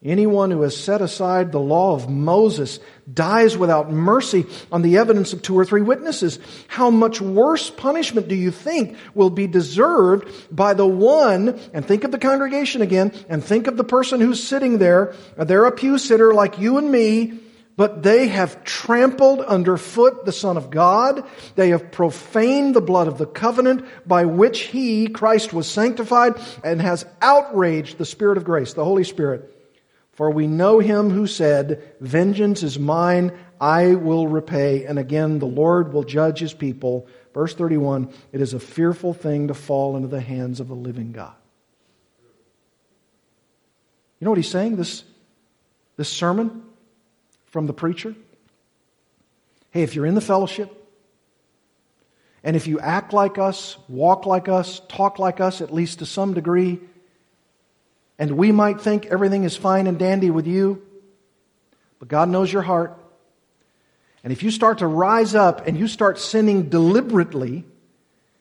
Anyone 0.00 0.53
who 0.53 0.62
has 0.62 0.76
set 0.76 1.03
aside 1.03 1.50
the 1.50 1.59
law 1.59 1.96
of 1.96 2.09
Moses 2.09 2.78
dies 3.12 3.59
without 3.59 3.90
mercy 3.90 4.46
on 4.70 4.82
the 4.82 4.98
evidence 4.98 5.32
of 5.32 5.42
two 5.42 5.59
or 5.59 5.64
three 5.64 5.82
witnesses. 5.82 6.38
How 6.68 6.88
much 6.88 7.20
worse 7.20 7.68
punishment 7.68 8.28
do 8.28 8.36
you 8.36 8.53
think 8.53 8.96
will 9.12 9.30
be 9.30 9.48
deserved 9.48 10.28
by 10.55 10.74
the 10.74 10.86
one, 10.86 11.59
and 11.74 11.84
think 11.84 12.05
of 12.05 12.12
the 12.12 12.18
congregation 12.18 12.80
again, 12.80 13.12
and 13.28 13.42
think 13.42 13.66
of 13.66 13.76
the 13.76 13.82
person 13.82 14.20
who's 14.20 14.40
sitting 14.40 14.78
there. 14.78 15.16
They're 15.36 15.64
a 15.64 15.72
pew 15.72 15.98
sitter 15.98 16.32
like 16.32 16.61
you 16.61 16.78
and 16.78 16.92
me, 16.92 17.40
but 17.77 18.03
they 18.03 18.29
have 18.29 18.64
trampled 18.64 19.41
underfoot 19.41 20.25
the 20.25 20.33
Son 20.33 20.57
of 20.57 20.70
God. 20.70 21.25
They 21.55 21.70
have 21.70 21.91
profaned 21.91 22.75
the 22.75 22.81
blood 22.81 23.09
of 23.09 23.18
the 23.18 23.27
covenant 23.27 23.85
by 24.07 24.25
which 24.27 24.61
He, 24.61 25.09
Christ, 25.09 25.53
was 25.53 25.70
sanctified 25.70 26.35
and 26.62 26.81
has 26.81 27.07
outraged 27.20 27.99
the 27.99 28.05
Spirit 28.05 28.37
of 28.37 28.45
grace, 28.45 28.75
the 28.75 28.85
Holy 28.85 29.05
Spirit 29.05 29.53
for 30.12 30.31
we 30.31 30.47
know 30.47 30.79
him 30.79 31.11
who 31.11 31.27
said, 31.27 31.95
Vengeance 32.01 32.62
is 32.62 32.79
mine, 32.79 33.33
I 33.61 33.95
will 33.95 34.29
repay. 34.29 34.85
And 34.85 34.99
again, 34.99 35.39
the 35.39 35.47
Lord 35.47 35.93
will 35.93 36.05
judge 36.05 36.39
his 36.39 36.53
people. 36.53 37.07
Verse 37.33 37.55
31 37.55 38.12
It 38.31 38.41
is 38.41 38.55
a 38.55 38.61
fearful 38.61 39.14
thing 39.14 39.49
to 39.49 39.55
fall 39.55 39.97
into 39.97 40.09
the 40.09 40.20
hands 40.20 40.61
of 40.61 40.68
the 40.68 40.75
living 40.75 41.12
God. 41.12 41.35
You 44.20 44.27
know 44.27 44.31
what 44.31 44.39
he's 44.39 44.51
saying? 44.51 44.77
This, 44.77 45.03
this 45.97 46.11
sermon 46.11 46.62
from 47.53 47.66
the 47.66 47.72
preacher? 47.72 48.16
Hey, 49.70 49.82
if 49.82 49.94
you're 49.94 50.07
in 50.07 50.14
the 50.14 50.20
fellowship, 50.20 50.70
and 52.42 52.57
if 52.57 52.66
you 52.66 52.80
act 52.80 53.12
like 53.12 53.38
us, 53.38 53.76
walk 53.88 54.26
like 54.26 54.48
us, 54.48 54.80
talk 54.88 55.20
like 55.20 55.40
us, 55.40 55.61
at 55.61 55.72
least 55.72 56.00
to 56.00 56.07
some 56.07 56.34
degree, 56.34 56.80
and 58.18 58.32
we 58.32 58.53
might 58.53 58.80
think 58.80 59.07
everything 59.07 59.44
is 59.44 59.57
fine 59.57 59.86
and 59.86 59.98
dandy 59.98 60.30
with 60.30 60.46
you, 60.46 60.82
but 61.98 62.09
God 62.09 62.28
knows 62.28 62.53
your 62.53 62.62
heart. 62.62 62.98
And 64.24 64.32
if 64.32 64.42
you 64.42 64.50
start 64.50 64.78
to 64.78 64.86
rise 64.86 65.34
up 65.34 65.66
and 65.66 65.78
you 65.78 65.88
start 65.88 66.18
sinning 66.18 66.68
deliberately 66.68 67.64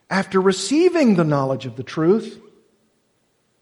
after 0.09 0.39
receiving 0.41 1.16
the 1.16 1.24
knowledge 1.24 1.66
of 1.66 1.76
the 1.76 1.84
truth, 1.84 2.39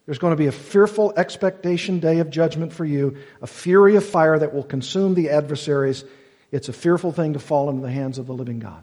there's 0.09 0.17
going 0.17 0.31
to 0.31 0.37
be 0.37 0.47
a 0.47 0.51
fearful 0.51 1.13
expectation 1.15 1.99
day 1.99 2.17
of 2.17 2.31
judgment 2.31 2.73
for 2.73 2.83
you, 2.83 3.17
a 3.43 3.45
fury 3.45 3.95
of 3.95 4.03
fire 4.03 4.39
that 4.39 4.55
will 4.55 4.63
consume 4.63 5.13
the 5.13 5.29
adversaries. 5.29 6.03
It's 6.51 6.67
a 6.67 6.73
fearful 6.73 7.11
thing 7.11 7.33
to 7.33 7.39
fall 7.39 7.69
into 7.69 7.83
the 7.83 7.91
hands 7.91 8.17
of 8.17 8.25
the 8.25 8.33
living 8.33 8.57
God. 8.57 8.81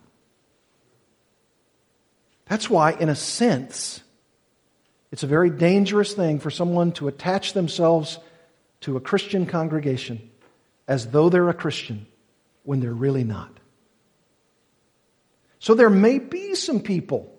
That's 2.44 2.70
why, 2.70 2.92
in 2.92 3.08
a 3.08 3.16
sense, 3.16 4.04
it's 5.10 5.24
a 5.24 5.26
very 5.26 5.50
dangerous 5.50 6.12
thing 6.12 6.38
for 6.38 6.52
someone 6.52 6.92
to 6.92 7.08
attach 7.08 7.54
themselves 7.54 8.20
to 8.82 8.96
a 8.96 9.00
Christian 9.00 9.46
congregation 9.46 10.30
as 10.86 11.08
though 11.08 11.28
they're 11.28 11.48
a 11.48 11.54
Christian 11.54 12.06
when 12.62 12.78
they're 12.78 12.94
really 12.94 13.24
not. 13.24 13.50
So 15.58 15.74
there 15.74 15.90
may 15.90 16.20
be 16.20 16.54
some 16.54 16.78
people 16.78 17.34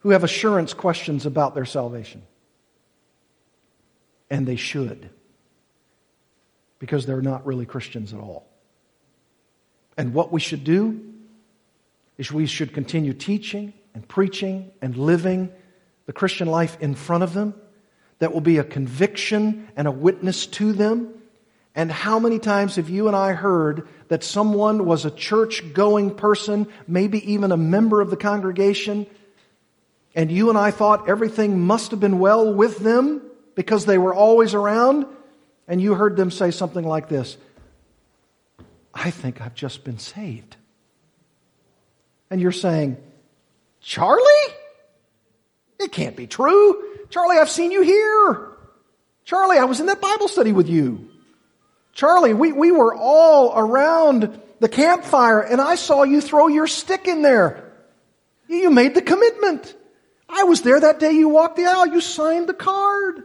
who 0.00 0.10
have 0.10 0.24
assurance 0.24 0.74
questions 0.74 1.26
about 1.26 1.54
their 1.54 1.64
salvation. 1.64 2.20
And 4.30 4.46
they 4.46 4.56
should, 4.56 5.10
because 6.78 7.06
they're 7.06 7.22
not 7.22 7.46
really 7.46 7.66
Christians 7.66 8.12
at 8.12 8.20
all. 8.20 8.46
And 9.96 10.14
what 10.14 10.32
we 10.32 10.40
should 10.40 10.64
do 10.64 11.00
is 12.18 12.32
we 12.32 12.46
should 12.46 12.72
continue 12.72 13.12
teaching 13.12 13.72
and 13.94 14.06
preaching 14.06 14.72
and 14.80 14.96
living 14.96 15.52
the 16.06 16.12
Christian 16.12 16.48
life 16.48 16.76
in 16.80 16.94
front 16.94 17.22
of 17.22 17.32
them 17.32 17.54
that 18.18 18.32
will 18.32 18.40
be 18.40 18.58
a 18.58 18.64
conviction 18.64 19.68
and 19.76 19.86
a 19.86 19.90
witness 19.90 20.46
to 20.46 20.72
them. 20.72 21.12
And 21.74 21.90
how 21.90 22.18
many 22.18 22.38
times 22.38 22.76
have 22.76 22.88
you 22.88 23.08
and 23.08 23.16
I 23.16 23.32
heard 23.32 23.88
that 24.08 24.22
someone 24.22 24.84
was 24.86 25.04
a 25.04 25.10
church 25.10 25.74
going 25.74 26.14
person, 26.14 26.68
maybe 26.86 27.32
even 27.32 27.50
a 27.52 27.56
member 27.56 28.00
of 28.00 28.10
the 28.10 28.16
congregation, 28.16 29.06
and 30.14 30.30
you 30.30 30.48
and 30.48 30.56
I 30.56 30.70
thought 30.70 31.08
everything 31.08 31.60
must 31.60 31.90
have 31.90 31.98
been 31.98 32.20
well 32.20 32.52
with 32.54 32.78
them 32.78 33.22
because 33.54 33.86
they 33.86 33.98
were 33.98 34.14
always 34.14 34.54
around, 34.54 35.06
and 35.68 35.80
you 35.80 35.94
heard 35.94 36.16
them 36.16 36.30
say 36.30 36.50
something 36.50 36.84
like 36.84 37.08
this 37.08 37.36
I 38.94 39.10
think 39.10 39.40
I've 39.40 39.54
just 39.54 39.84
been 39.84 39.98
saved. 39.98 40.56
And 42.30 42.40
you're 42.40 42.52
saying, 42.52 42.96
Charlie? 43.80 44.54
It 45.78 45.92
can't 45.92 46.16
be 46.16 46.26
true. 46.26 46.82
Charlie, 47.10 47.36
I've 47.36 47.50
seen 47.50 47.70
you 47.70 47.82
here. 47.82 48.48
Charlie, 49.24 49.58
I 49.58 49.64
was 49.64 49.80
in 49.80 49.86
that 49.86 50.00
Bible 50.00 50.28
study 50.28 50.52
with 50.52 50.68
you. 50.68 51.10
Charlie, 51.92 52.34
we, 52.34 52.52
we 52.52 52.70
were 52.70 52.94
all 52.94 53.56
around 53.56 54.40
the 54.60 54.68
campfire 54.68 55.40
and 55.40 55.60
I 55.60 55.74
saw 55.76 56.02
you 56.02 56.20
throw 56.20 56.48
your 56.48 56.66
stick 56.66 57.06
in 57.06 57.22
there. 57.22 57.72
You 58.48 58.70
made 58.70 58.94
the 58.94 59.02
commitment. 59.02 59.74
I 60.28 60.44
was 60.44 60.62
there 60.62 60.80
that 60.80 61.00
day 61.00 61.12
you 61.12 61.28
walked 61.28 61.56
the 61.56 61.66
aisle. 61.66 61.86
You 61.86 62.00
signed 62.00 62.48
the 62.48 62.54
card. 62.54 63.22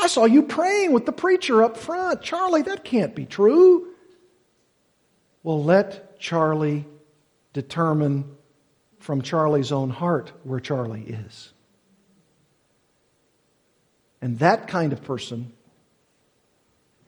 I 0.00 0.06
saw 0.06 0.26
you 0.26 0.42
praying 0.44 0.92
with 0.92 1.06
the 1.06 1.12
preacher 1.12 1.64
up 1.64 1.76
front. 1.76 2.22
Charlie, 2.22 2.62
that 2.62 2.84
can't 2.84 3.16
be 3.16 3.26
true. 3.26 3.88
Well, 5.42 5.62
let 5.62 6.20
Charlie 6.20 6.86
determine 7.52 8.36
from 9.00 9.22
Charlie's 9.22 9.72
own 9.72 9.90
heart 9.90 10.32
where 10.44 10.60
Charlie 10.60 11.02
is. 11.02 11.52
And 14.22 14.38
that 14.38 14.68
kind 14.68 14.92
of 14.92 15.02
person 15.02 15.52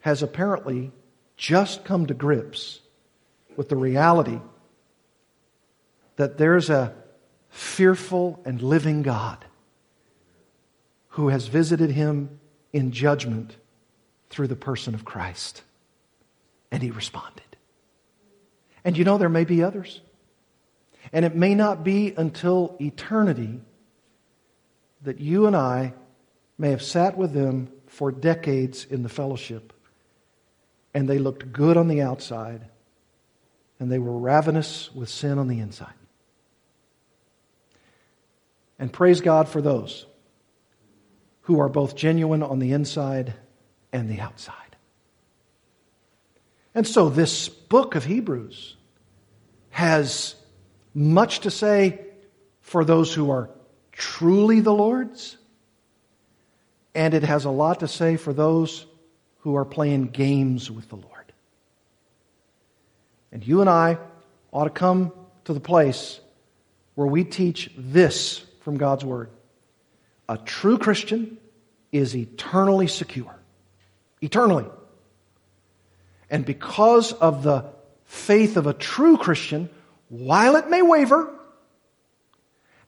has 0.01 0.21
apparently 0.21 0.91
just 1.37 1.85
come 1.85 2.07
to 2.07 2.13
grips 2.13 2.81
with 3.55 3.69
the 3.69 3.75
reality 3.77 4.39
that 6.17 6.37
there's 6.37 6.69
a 6.69 6.93
fearful 7.49 8.41
and 8.43 8.61
living 8.61 9.01
God 9.01 9.45
who 11.09 11.29
has 11.29 11.47
visited 11.47 11.91
him 11.91 12.40
in 12.73 12.91
judgment 12.91 13.55
through 14.29 14.47
the 14.47 14.55
person 14.55 14.93
of 14.93 15.05
Christ. 15.05 15.63
And 16.71 16.81
he 16.81 16.91
responded. 16.91 17.43
And 18.83 18.97
you 18.97 19.03
know, 19.03 19.17
there 19.17 19.29
may 19.29 19.43
be 19.43 19.63
others. 19.63 20.01
And 21.11 21.25
it 21.25 21.35
may 21.35 21.55
not 21.55 21.83
be 21.83 22.13
until 22.15 22.75
eternity 22.79 23.59
that 25.03 25.19
you 25.19 25.47
and 25.47 25.55
I 25.55 25.93
may 26.57 26.69
have 26.69 26.81
sat 26.81 27.17
with 27.17 27.33
them 27.33 27.69
for 27.87 28.11
decades 28.11 28.85
in 28.85 29.03
the 29.03 29.09
fellowship, 29.09 29.73
and 30.93 31.09
they 31.09 31.17
looked 31.17 31.51
good 31.51 31.75
on 31.75 31.87
the 31.87 32.01
outside, 32.01 32.61
and 33.79 33.91
they 33.91 33.99
were 33.99 34.17
ravenous 34.17 34.93
with 34.93 35.09
sin 35.09 35.37
on 35.37 35.47
the 35.47 35.59
inside. 35.59 35.93
And 38.79 38.93
praise 38.93 39.21
God 39.21 39.49
for 39.49 39.61
those 39.61 40.05
who 41.51 41.59
are 41.59 41.67
both 41.67 41.97
genuine 41.97 42.41
on 42.43 42.59
the 42.59 42.71
inside 42.71 43.33
and 43.91 44.09
the 44.09 44.21
outside. 44.21 44.55
And 46.73 46.87
so 46.87 47.09
this 47.09 47.49
book 47.49 47.95
of 47.95 48.05
Hebrews 48.05 48.77
has 49.69 50.35
much 50.93 51.41
to 51.41 51.51
say 51.51 52.05
for 52.61 52.85
those 52.85 53.13
who 53.13 53.31
are 53.31 53.49
truly 53.91 54.61
the 54.61 54.73
Lord's, 54.73 55.35
and 56.95 57.13
it 57.13 57.23
has 57.23 57.43
a 57.43 57.49
lot 57.49 57.81
to 57.81 57.87
say 57.89 58.15
for 58.15 58.31
those 58.31 58.85
who 59.39 59.57
are 59.57 59.65
playing 59.65 60.05
games 60.05 60.71
with 60.71 60.87
the 60.87 60.95
Lord. 60.95 61.33
And 63.33 63.45
you 63.45 63.59
and 63.59 63.69
I 63.69 63.97
ought 64.53 64.63
to 64.63 64.69
come 64.69 65.11
to 65.43 65.51
the 65.51 65.59
place 65.59 66.21
where 66.95 67.07
we 67.07 67.25
teach 67.25 67.69
this 67.75 68.39
from 68.61 68.77
God's 68.77 69.03
Word. 69.03 69.29
A 70.29 70.37
true 70.37 70.77
Christian 70.77 71.37
is 71.91 72.15
eternally 72.15 72.87
secure. 72.87 73.35
Eternally. 74.21 74.65
And 76.29 76.45
because 76.45 77.11
of 77.13 77.43
the 77.43 77.65
faith 78.05 78.57
of 78.57 78.67
a 78.67 78.73
true 78.73 79.17
Christian, 79.17 79.69
while 80.09 80.55
it 80.55 80.69
may 80.69 80.81
waver, 80.81 81.33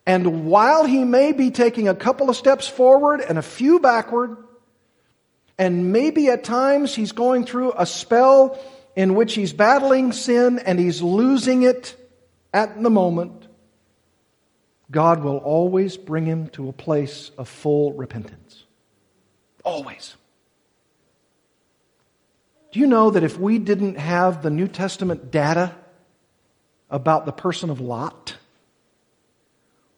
and 0.06 0.46
while 0.46 0.84
he 0.84 1.04
may 1.04 1.32
be 1.32 1.50
taking 1.50 1.88
a 1.88 1.94
couple 1.94 2.28
of 2.28 2.36
steps 2.36 2.68
forward 2.68 3.20
and 3.20 3.38
a 3.38 3.42
few 3.42 3.80
backward, 3.80 4.36
and 5.58 5.92
maybe 5.92 6.28
at 6.28 6.44
times 6.44 6.94
he's 6.94 7.12
going 7.12 7.46
through 7.46 7.72
a 7.76 7.86
spell 7.86 8.58
in 8.96 9.14
which 9.14 9.34
he's 9.34 9.52
battling 9.52 10.12
sin 10.12 10.58
and 10.58 10.78
he's 10.78 11.00
losing 11.00 11.62
it 11.62 11.96
at 12.52 12.80
the 12.82 12.90
moment, 12.90 13.48
God 14.90 15.22
will 15.22 15.38
always 15.38 15.96
bring 15.96 16.26
him 16.26 16.48
to 16.50 16.68
a 16.68 16.72
place 16.72 17.30
of 17.36 17.48
full 17.48 17.92
repentance. 17.92 18.63
Always. 19.64 20.14
Do 22.72 22.80
you 22.80 22.86
know 22.86 23.10
that 23.10 23.22
if 23.22 23.38
we 23.38 23.58
didn't 23.58 23.98
have 23.98 24.42
the 24.42 24.50
New 24.50 24.68
Testament 24.68 25.30
data 25.30 25.74
about 26.90 27.24
the 27.24 27.32
person 27.32 27.70
of 27.70 27.80
Lot, 27.80 28.36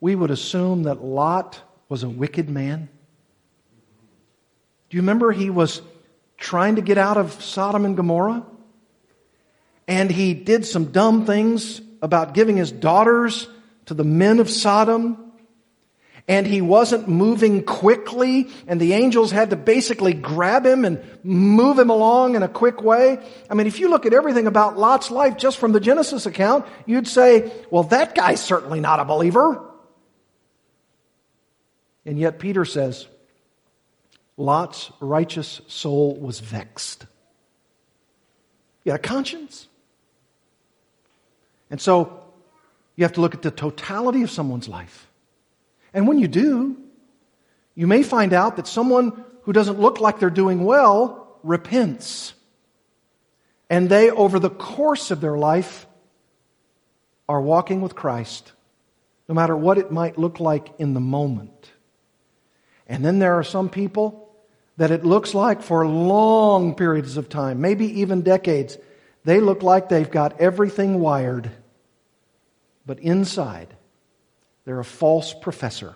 we 0.00 0.14
would 0.14 0.30
assume 0.30 0.84
that 0.84 1.02
Lot 1.02 1.60
was 1.88 2.02
a 2.02 2.08
wicked 2.08 2.48
man? 2.48 2.88
Do 4.88 4.96
you 4.96 5.02
remember 5.02 5.32
he 5.32 5.50
was 5.50 5.82
trying 6.36 6.76
to 6.76 6.82
get 6.82 6.98
out 6.98 7.16
of 7.16 7.42
Sodom 7.42 7.84
and 7.84 7.96
Gomorrah? 7.96 8.44
And 9.88 10.10
he 10.10 10.34
did 10.34 10.66
some 10.66 10.86
dumb 10.86 11.26
things 11.26 11.80
about 12.02 12.34
giving 12.34 12.56
his 12.56 12.70
daughters 12.70 13.48
to 13.86 13.94
the 13.94 14.04
men 14.04 14.38
of 14.38 14.50
Sodom. 14.50 15.25
And 16.28 16.44
he 16.44 16.60
wasn't 16.60 17.06
moving 17.06 17.62
quickly, 17.62 18.48
and 18.66 18.80
the 18.80 18.94
angels 18.94 19.30
had 19.30 19.50
to 19.50 19.56
basically 19.56 20.12
grab 20.12 20.66
him 20.66 20.84
and 20.84 21.00
move 21.22 21.78
him 21.78 21.88
along 21.88 22.34
in 22.34 22.42
a 22.42 22.48
quick 22.48 22.82
way. 22.82 23.18
I 23.48 23.54
mean, 23.54 23.68
if 23.68 23.78
you 23.78 23.88
look 23.88 24.06
at 24.06 24.12
everything 24.12 24.48
about 24.48 24.76
Lot's 24.76 25.12
life 25.12 25.36
just 25.36 25.58
from 25.58 25.70
the 25.70 25.78
Genesis 25.78 26.26
account, 26.26 26.66
you'd 26.84 27.06
say, 27.06 27.52
well, 27.70 27.84
that 27.84 28.16
guy's 28.16 28.40
certainly 28.40 28.80
not 28.80 28.98
a 28.98 29.04
believer. 29.04 29.62
And 32.04 32.18
yet 32.18 32.40
Peter 32.40 32.64
says, 32.64 33.06
Lot's 34.36 34.90
righteous 35.00 35.60
soul 35.68 36.16
was 36.16 36.40
vexed. 36.40 37.06
He 38.82 38.90
had 38.90 38.98
a 38.98 39.02
conscience. 39.02 39.68
And 41.70 41.80
so 41.80 42.24
you 42.96 43.04
have 43.04 43.12
to 43.14 43.20
look 43.20 43.34
at 43.34 43.42
the 43.42 43.50
totality 43.50 44.22
of 44.22 44.30
someone's 44.30 44.68
life. 44.68 45.08
And 45.96 46.06
when 46.06 46.18
you 46.18 46.28
do, 46.28 46.76
you 47.74 47.86
may 47.86 48.02
find 48.02 48.34
out 48.34 48.56
that 48.56 48.66
someone 48.66 49.24
who 49.44 49.54
doesn't 49.54 49.80
look 49.80 49.98
like 49.98 50.18
they're 50.18 50.28
doing 50.28 50.62
well 50.62 51.38
repents. 51.42 52.34
And 53.70 53.88
they, 53.88 54.10
over 54.10 54.38
the 54.38 54.50
course 54.50 55.10
of 55.10 55.22
their 55.22 55.38
life, 55.38 55.86
are 57.26 57.40
walking 57.40 57.80
with 57.80 57.94
Christ, 57.94 58.52
no 59.26 59.34
matter 59.34 59.56
what 59.56 59.78
it 59.78 59.90
might 59.90 60.18
look 60.18 60.38
like 60.38 60.68
in 60.78 60.92
the 60.92 61.00
moment. 61.00 61.70
And 62.86 63.02
then 63.02 63.18
there 63.18 63.36
are 63.36 63.42
some 63.42 63.70
people 63.70 64.30
that 64.76 64.90
it 64.90 65.02
looks 65.02 65.32
like 65.32 65.62
for 65.62 65.86
long 65.86 66.74
periods 66.74 67.16
of 67.16 67.30
time, 67.30 67.62
maybe 67.62 68.00
even 68.00 68.20
decades, 68.20 68.76
they 69.24 69.40
look 69.40 69.62
like 69.62 69.88
they've 69.88 70.10
got 70.10 70.42
everything 70.42 71.00
wired. 71.00 71.50
But 72.84 73.00
inside, 73.00 73.75
they're 74.66 74.80
a 74.80 74.84
false 74.84 75.32
professor, 75.32 75.94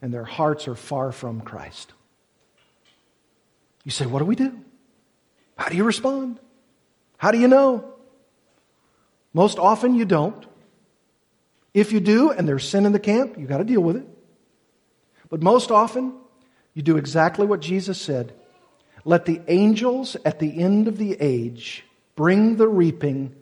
and 0.00 0.14
their 0.14 0.24
hearts 0.24 0.68
are 0.68 0.76
far 0.76 1.12
from 1.12 1.42
Christ. 1.42 1.92
You 3.84 3.90
say, 3.90 4.06
What 4.06 4.20
do 4.20 4.24
we 4.24 4.36
do? 4.36 4.58
How 5.58 5.68
do 5.68 5.76
you 5.76 5.84
respond? 5.84 6.40
How 7.18 7.32
do 7.32 7.38
you 7.38 7.48
know? 7.48 7.92
Most 9.34 9.58
often 9.58 9.94
you 9.94 10.04
don't. 10.04 10.46
If 11.74 11.92
you 11.92 12.00
do, 12.00 12.30
and 12.30 12.48
there's 12.48 12.66
sin 12.66 12.86
in 12.86 12.92
the 12.92 12.98
camp, 12.98 13.36
you've 13.36 13.48
got 13.48 13.58
to 13.58 13.64
deal 13.64 13.82
with 13.82 13.96
it. 13.96 14.06
But 15.28 15.42
most 15.42 15.70
often, 15.70 16.14
you 16.74 16.82
do 16.82 16.96
exactly 16.96 17.46
what 17.46 17.60
Jesus 17.60 18.00
said. 18.00 18.32
Let 19.04 19.26
the 19.26 19.40
angels 19.48 20.16
at 20.24 20.38
the 20.38 20.62
end 20.62 20.88
of 20.88 20.96
the 20.96 21.16
age 21.20 21.84
bring 22.14 22.56
the 22.56 22.68
reaping 22.68 23.34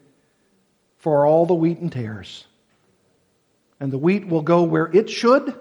for 0.96 1.26
all 1.26 1.46
the 1.46 1.54
wheat 1.54 1.78
and 1.78 1.92
tares. 1.92 2.47
And 3.80 3.92
the 3.92 3.98
wheat 3.98 4.26
will 4.26 4.42
go 4.42 4.62
where 4.62 4.86
it 4.92 5.08
should, 5.08 5.54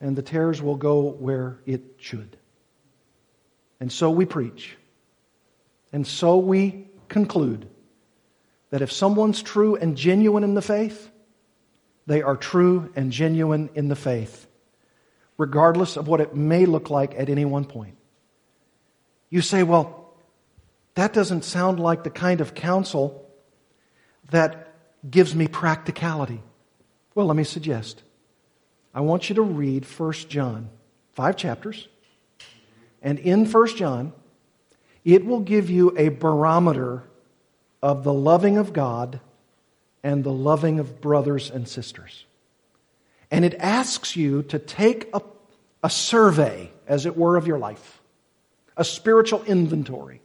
and 0.00 0.16
the 0.16 0.22
tares 0.22 0.62
will 0.62 0.76
go 0.76 1.10
where 1.10 1.58
it 1.66 1.82
should. 1.98 2.36
And 3.80 3.90
so 3.90 4.10
we 4.10 4.24
preach. 4.24 4.76
And 5.92 6.06
so 6.06 6.38
we 6.38 6.86
conclude 7.08 7.68
that 8.70 8.82
if 8.82 8.92
someone's 8.92 9.42
true 9.42 9.76
and 9.76 9.96
genuine 9.96 10.44
in 10.44 10.54
the 10.54 10.62
faith, 10.62 11.10
they 12.06 12.22
are 12.22 12.36
true 12.36 12.90
and 12.96 13.12
genuine 13.12 13.70
in 13.74 13.88
the 13.88 13.96
faith, 13.96 14.46
regardless 15.36 15.96
of 15.96 16.08
what 16.08 16.20
it 16.20 16.34
may 16.34 16.66
look 16.66 16.90
like 16.90 17.14
at 17.18 17.28
any 17.28 17.44
one 17.44 17.64
point. 17.64 17.96
You 19.30 19.40
say, 19.40 19.62
well, 19.62 20.14
that 20.94 21.12
doesn't 21.12 21.44
sound 21.44 21.80
like 21.80 22.04
the 22.04 22.10
kind 22.10 22.40
of 22.40 22.54
counsel 22.54 23.28
that 24.30 24.74
gives 25.08 25.34
me 25.34 25.48
practicality? 25.48 26.42
Well, 27.14 27.26
let 27.26 27.36
me 27.36 27.44
suggest. 27.44 28.02
I 28.94 29.00
want 29.00 29.28
you 29.28 29.34
to 29.36 29.42
read 29.42 29.84
1 29.84 30.12
John, 30.28 30.70
five 31.12 31.36
chapters. 31.36 31.88
And 33.02 33.18
in 33.18 33.50
1 33.50 33.76
John, 33.76 34.12
it 35.04 35.24
will 35.24 35.40
give 35.40 35.68
you 35.68 35.96
a 35.96 36.08
barometer 36.08 37.02
of 37.82 38.04
the 38.04 38.12
loving 38.12 38.56
of 38.58 38.72
God 38.72 39.20
and 40.02 40.22
the 40.22 40.32
loving 40.32 40.78
of 40.78 41.00
brothers 41.00 41.50
and 41.50 41.66
sisters. 41.66 42.24
And 43.30 43.44
it 43.44 43.54
asks 43.58 44.16
you 44.16 44.42
to 44.44 44.58
take 44.58 45.08
a, 45.14 45.22
a 45.82 45.90
survey, 45.90 46.70
as 46.86 47.06
it 47.06 47.16
were, 47.16 47.36
of 47.36 47.46
your 47.46 47.58
life, 47.58 48.00
a 48.76 48.84
spiritual 48.84 49.42
inventory. 49.44 50.20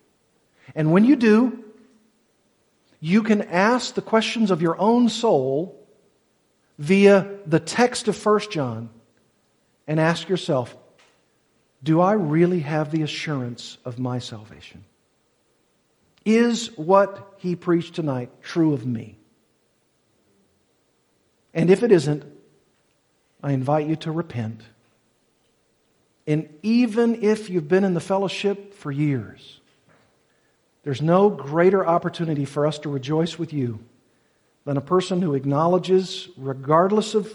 And 0.75 0.91
when 0.91 1.05
you 1.05 1.15
do, 1.15 1.63
you 2.99 3.23
can 3.23 3.41
ask 3.43 3.93
the 3.93 4.01
questions 4.01 4.51
of 4.51 4.61
your 4.61 4.79
own 4.79 5.09
soul 5.09 5.76
via 6.77 7.29
the 7.45 7.59
text 7.59 8.07
of 8.07 8.25
1 8.25 8.39
John 8.51 8.89
and 9.87 9.99
ask 9.99 10.29
yourself 10.29 10.75
Do 11.83 12.01
I 12.01 12.13
really 12.13 12.61
have 12.61 12.91
the 12.91 13.03
assurance 13.03 13.77
of 13.85 13.99
my 13.99 14.19
salvation? 14.19 14.85
Is 16.25 16.75
what 16.77 17.35
he 17.37 17.55
preached 17.55 17.95
tonight 17.95 18.31
true 18.41 18.73
of 18.73 18.85
me? 18.85 19.17
And 21.53 21.69
if 21.69 21.83
it 21.83 21.91
isn't, 21.91 22.23
I 23.41 23.53
invite 23.53 23.87
you 23.87 23.95
to 23.97 24.11
repent 24.11 24.61
And 26.27 26.49
even 26.61 27.23
if 27.23 27.49
you've 27.49 27.69
been 27.69 27.85
in 27.85 27.93
the 27.93 28.01
fellowship 28.01 28.73
for 28.73 28.91
years, 28.91 29.61
there's 30.83 31.01
no 31.01 31.29
greater 31.29 31.87
opportunity 31.87 32.43
for 32.43 32.67
us 32.67 32.79
to 32.79 32.89
rejoice 32.89 33.39
with 33.39 33.53
you 33.53 33.79
than 34.67 34.75
a 34.75 34.81
person 34.81 35.21
who 35.21 35.33
acknowledges, 35.33 36.27
regardless 36.35 37.15
of 37.15 37.31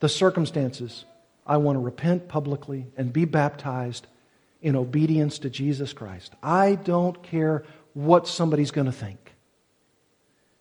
the 0.00 0.10
circumstances, 0.10 1.06
I 1.46 1.56
want 1.56 1.76
to 1.76 1.80
repent 1.80 2.28
publicly 2.28 2.84
and 2.98 3.14
be 3.14 3.24
baptized 3.24 4.06
in 4.60 4.76
obedience 4.76 5.38
to 5.38 5.48
Jesus 5.48 5.94
Christ. 5.94 6.34
I 6.42 6.74
don't 6.74 7.22
care 7.22 7.64
what 7.94 8.28
somebody's 8.28 8.72
going 8.72 8.84
to 8.84 8.92
think. 8.92 9.32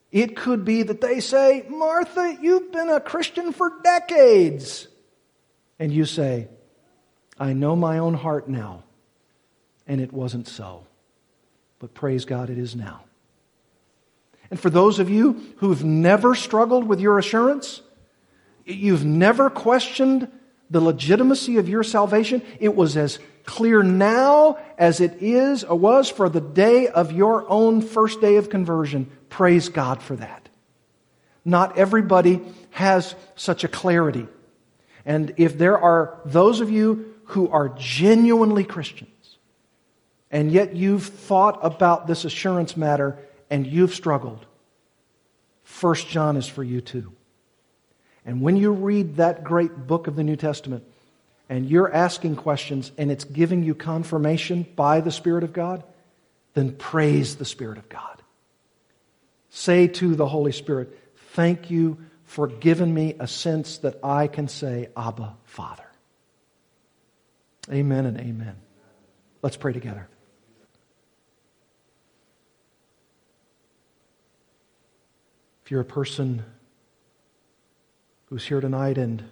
It 0.09 0.38
could 0.38 0.63
be 0.63 0.84
that 0.84 1.01
they 1.01 1.19
say, 1.19 1.65
Martha, 1.67 2.38
you've 2.41 2.71
been 2.71 2.89
a 2.89 3.01
Christian 3.01 3.51
for 3.51 3.69
decades. 3.84 4.88
And 5.79 5.91
you 5.91 6.05
say, 6.05 6.47
I 7.38 7.51
know 7.51 7.75
my 7.75 7.97
own 7.97 8.13
heart 8.13 8.47
now, 8.47 8.84
and 9.86 9.99
it 9.99 10.13
wasn't 10.13 10.47
so. 10.47 10.88
But 11.79 11.93
praise 11.93 12.23
God, 12.23 12.49
it 12.49 12.57
is 12.57 12.73
now. 12.73 13.03
And 14.54 14.60
for 14.60 14.70
those 14.70 14.99
of 14.99 15.10
you 15.10 15.41
who've 15.58 15.84
never 15.84 16.36
struggled 16.36 16.88
with 16.88 16.99
your 16.99 17.18
assurance, 17.18 17.82
you've 18.66 19.04
never 19.04 19.49
questioned 19.49 20.32
the 20.70 20.80
legitimacy 20.80 21.58
of 21.58 21.68
your 21.68 21.82
salvation, 21.82 22.43
it 22.60 22.76
was 22.76 22.95
as 22.95 23.18
clear 23.45 23.82
now 23.82 24.60
as 24.78 25.01
it 25.01 25.24
is 25.24 25.64
or 25.64 25.76
was 25.76 26.08
for 26.08 26.30
the 26.30 26.39
day 26.39 26.88
of 26.88 27.12
your 27.12 27.49
own 27.49 27.82
first 27.82 28.22
day 28.22 28.36
of 28.36 28.51
conversion. 28.51 29.10
Praise 29.28 29.70
God 29.70 30.04
for 30.04 30.16
that. 30.18 30.49
Not 31.43 31.76
everybody 31.80 32.39
has 32.70 33.16
such 33.36 33.64
a 33.64 33.68
clarity. 33.68 34.28
And 35.04 35.34
if 35.38 35.58
there 35.58 35.80
are 35.80 36.20
those 36.26 36.62
of 36.62 36.70
you 36.70 37.16
who 37.24 37.49
are 37.49 37.70
genuinely 37.70 38.66
Christians, 38.66 39.10
and 40.30 40.51
yet 40.51 40.76
you've 40.76 41.08
thought 41.08 41.58
about 41.64 42.06
this 42.06 42.24
assurance 42.24 42.78
matter 42.78 43.18
and 43.50 43.66
you've 43.68 43.94
struggled, 43.94 44.46
First 45.64 46.08
John 46.08 46.38
is 46.38 46.48
for 46.48 46.64
you 46.64 46.82
too. 46.82 47.14
And 48.26 48.41
when 48.41 48.58
you 48.58 48.72
read 48.72 49.18
that 49.18 49.44
great 49.44 49.88
book 49.88 50.08
of 50.08 50.16
the 50.16 50.24
New 50.24 50.36
Testament 50.36 50.84
and 51.50 51.70
you're 51.70 51.94
asking 51.94 52.38
questions 52.38 52.91
and 52.98 53.12
it's 53.12 53.26
giving 53.26 53.64
you 53.64 53.76
confirmation 53.76 54.66
by 54.76 55.02
the 55.02 55.12
Spirit 55.12 55.44
of 55.44 55.54
God, 55.54 55.84
then 56.54 56.74
praise 56.74 57.36
the 57.36 57.46
Spirit 57.46 57.78
of 57.78 57.89
God. 57.89 58.22
Say 59.50 59.88
to 59.88 60.16
the 60.16 60.28
Holy 60.28 60.52
Spirit, 60.52 60.98
Thank 61.34 61.72
you 61.72 61.98
for 62.26 62.48
giving 62.48 62.94
me 62.94 63.16
a 63.20 63.28
sense 63.28 63.80
that 63.80 64.00
I 64.04 64.28
can 64.28 64.48
say, 64.48 64.89
Abba, 64.96 65.36
Father. 65.46 65.84
Amen 67.72 68.06
and 68.06 68.20
amen. 68.20 68.56
Let's 69.41 69.58
pray 69.58 69.74
together. 69.74 70.08
If 75.64 75.72
you're 75.72 75.82
a 75.82 75.86
person 75.86 76.43
who's 78.26 78.45
here 78.45 78.59
tonight 78.59 78.97
and 78.97 79.24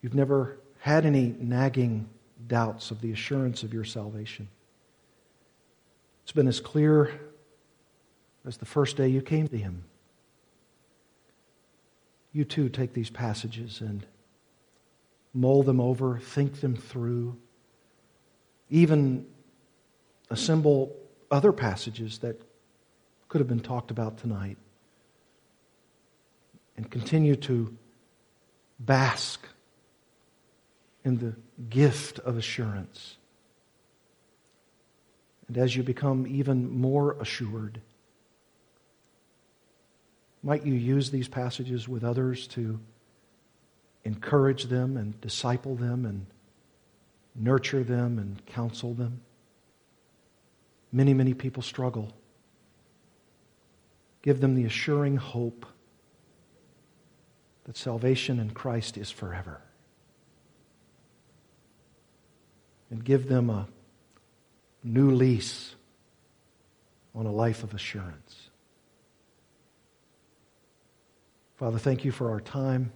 you've 0.00 0.14
never 0.14 0.60
had 0.78 1.04
any 1.04 1.34
nagging 1.40 2.08
doubts 2.46 2.92
of 2.92 3.00
the 3.00 3.10
assurance 3.10 3.64
of 3.64 3.74
your 3.74 3.82
salvation, 3.82 4.48
it's 6.22 6.30
been 6.30 6.46
as 6.46 6.60
clear 6.60 7.20
as 8.46 8.58
the 8.58 8.64
first 8.64 8.96
day 8.96 9.08
you 9.08 9.22
came 9.22 9.48
to 9.48 9.58
Him. 9.58 9.82
You 12.32 12.44
too 12.44 12.68
take 12.68 12.92
these 12.92 13.10
passages 13.10 13.80
and 13.80 14.06
mull 15.32 15.64
them 15.64 15.80
over, 15.80 16.18
think 16.18 16.60
them 16.60 16.76
through, 16.76 17.36
even 18.70 19.26
assemble 20.30 20.94
other 21.28 21.50
passages 21.50 22.18
that 22.18 22.40
could 23.34 23.40
have 23.40 23.48
been 23.48 23.58
talked 23.58 23.90
about 23.90 24.18
tonight 24.18 24.56
and 26.76 26.88
continue 26.88 27.34
to 27.34 27.76
bask 28.78 29.44
in 31.04 31.18
the 31.18 31.34
gift 31.68 32.20
of 32.20 32.36
assurance. 32.36 33.16
And 35.48 35.58
as 35.58 35.74
you 35.74 35.82
become 35.82 36.28
even 36.28 36.78
more 36.78 37.16
assured, 37.20 37.80
might 40.44 40.64
you 40.64 40.74
use 40.74 41.10
these 41.10 41.26
passages 41.26 41.88
with 41.88 42.04
others 42.04 42.46
to 42.46 42.78
encourage 44.04 44.66
them 44.66 44.96
and 44.96 45.20
disciple 45.20 45.74
them 45.74 46.06
and 46.06 46.24
nurture 47.34 47.82
them 47.82 48.20
and 48.20 48.46
counsel 48.46 48.94
them? 48.94 49.22
Many, 50.92 51.14
many 51.14 51.34
people 51.34 51.64
struggle. 51.64 52.12
Give 54.24 54.40
them 54.40 54.54
the 54.54 54.64
assuring 54.64 55.18
hope 55.18 55.66
that 57.64 57.76
salvation 57.76 58.40
in 58.40 58.52
Christ 58.52 58.96
is 58.96 59.10
forever. 59.10 59.60
And 62.90 63.04
give 63.04 63.28
them 63.28 63.50
a 63.50 63.68
new 64.82 65.10
lease 65.10 65.74
on 67.14 67.26
a 67.26 67.30
life 67.30 67.64
of 67.64 67.74
assurance. 67.74 68.48
Father, 71.56 71.78
thank 71.78 72.06
you 72.06 72.10
for 72.10 72.30
our 72.30 72.40
time. 72.40 72.92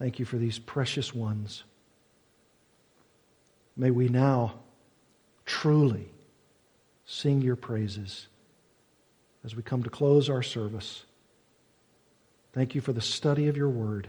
Thank 0.00 0.18
you 0.18 0.24
for 0.24 0.38
these 0.38 0.58
precious 0.58 1.14
ones. 1.14 1.62
May 3.76 3.92
we 3.92 4.08
now 4.08 4.54
truly 5.46 6.10
sing 7.06 7.42
your 7.42 7.54
praises 7.54 8.26
as 9.44 9.54
we 9.54 9.62
come 9.62 9.82
to 9.82 9.90
close 9.90 10.28
our 10.28 10.42
service. 10.42 11.04
Thank 12.52 12.74
you 12.74 12.80
for 12.80 12.92
the 12.92 13.00
study 13.00 13.48
of 13.48 13.56
your 13.56 13.68
word 13.68 14.08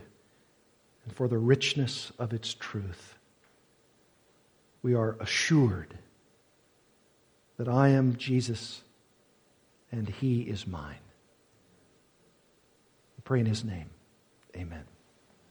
and 1.05 1.15
for 1.15 1.27
the 1.27 1.37
richness 1.37 2.11
of 2.19 2.33
its 2.33 2.53
truth. 2.53 3.15
We 4.81 4.95
are 4.95 5.17
assured 5.19 5.97
that 7.57 7.67
I 7.67 7.89
am 7.89 8.15
Jesus 8.15 8.81
and 9.91 10.07
he 10.07 10.41
is 10.41 10.65
mine. 10.65 10.99
Pray 13.29 13.41
in 13.41 13.45
his 13.45 13.63
name. 13.63 13.91
Amen. 14.55 14.85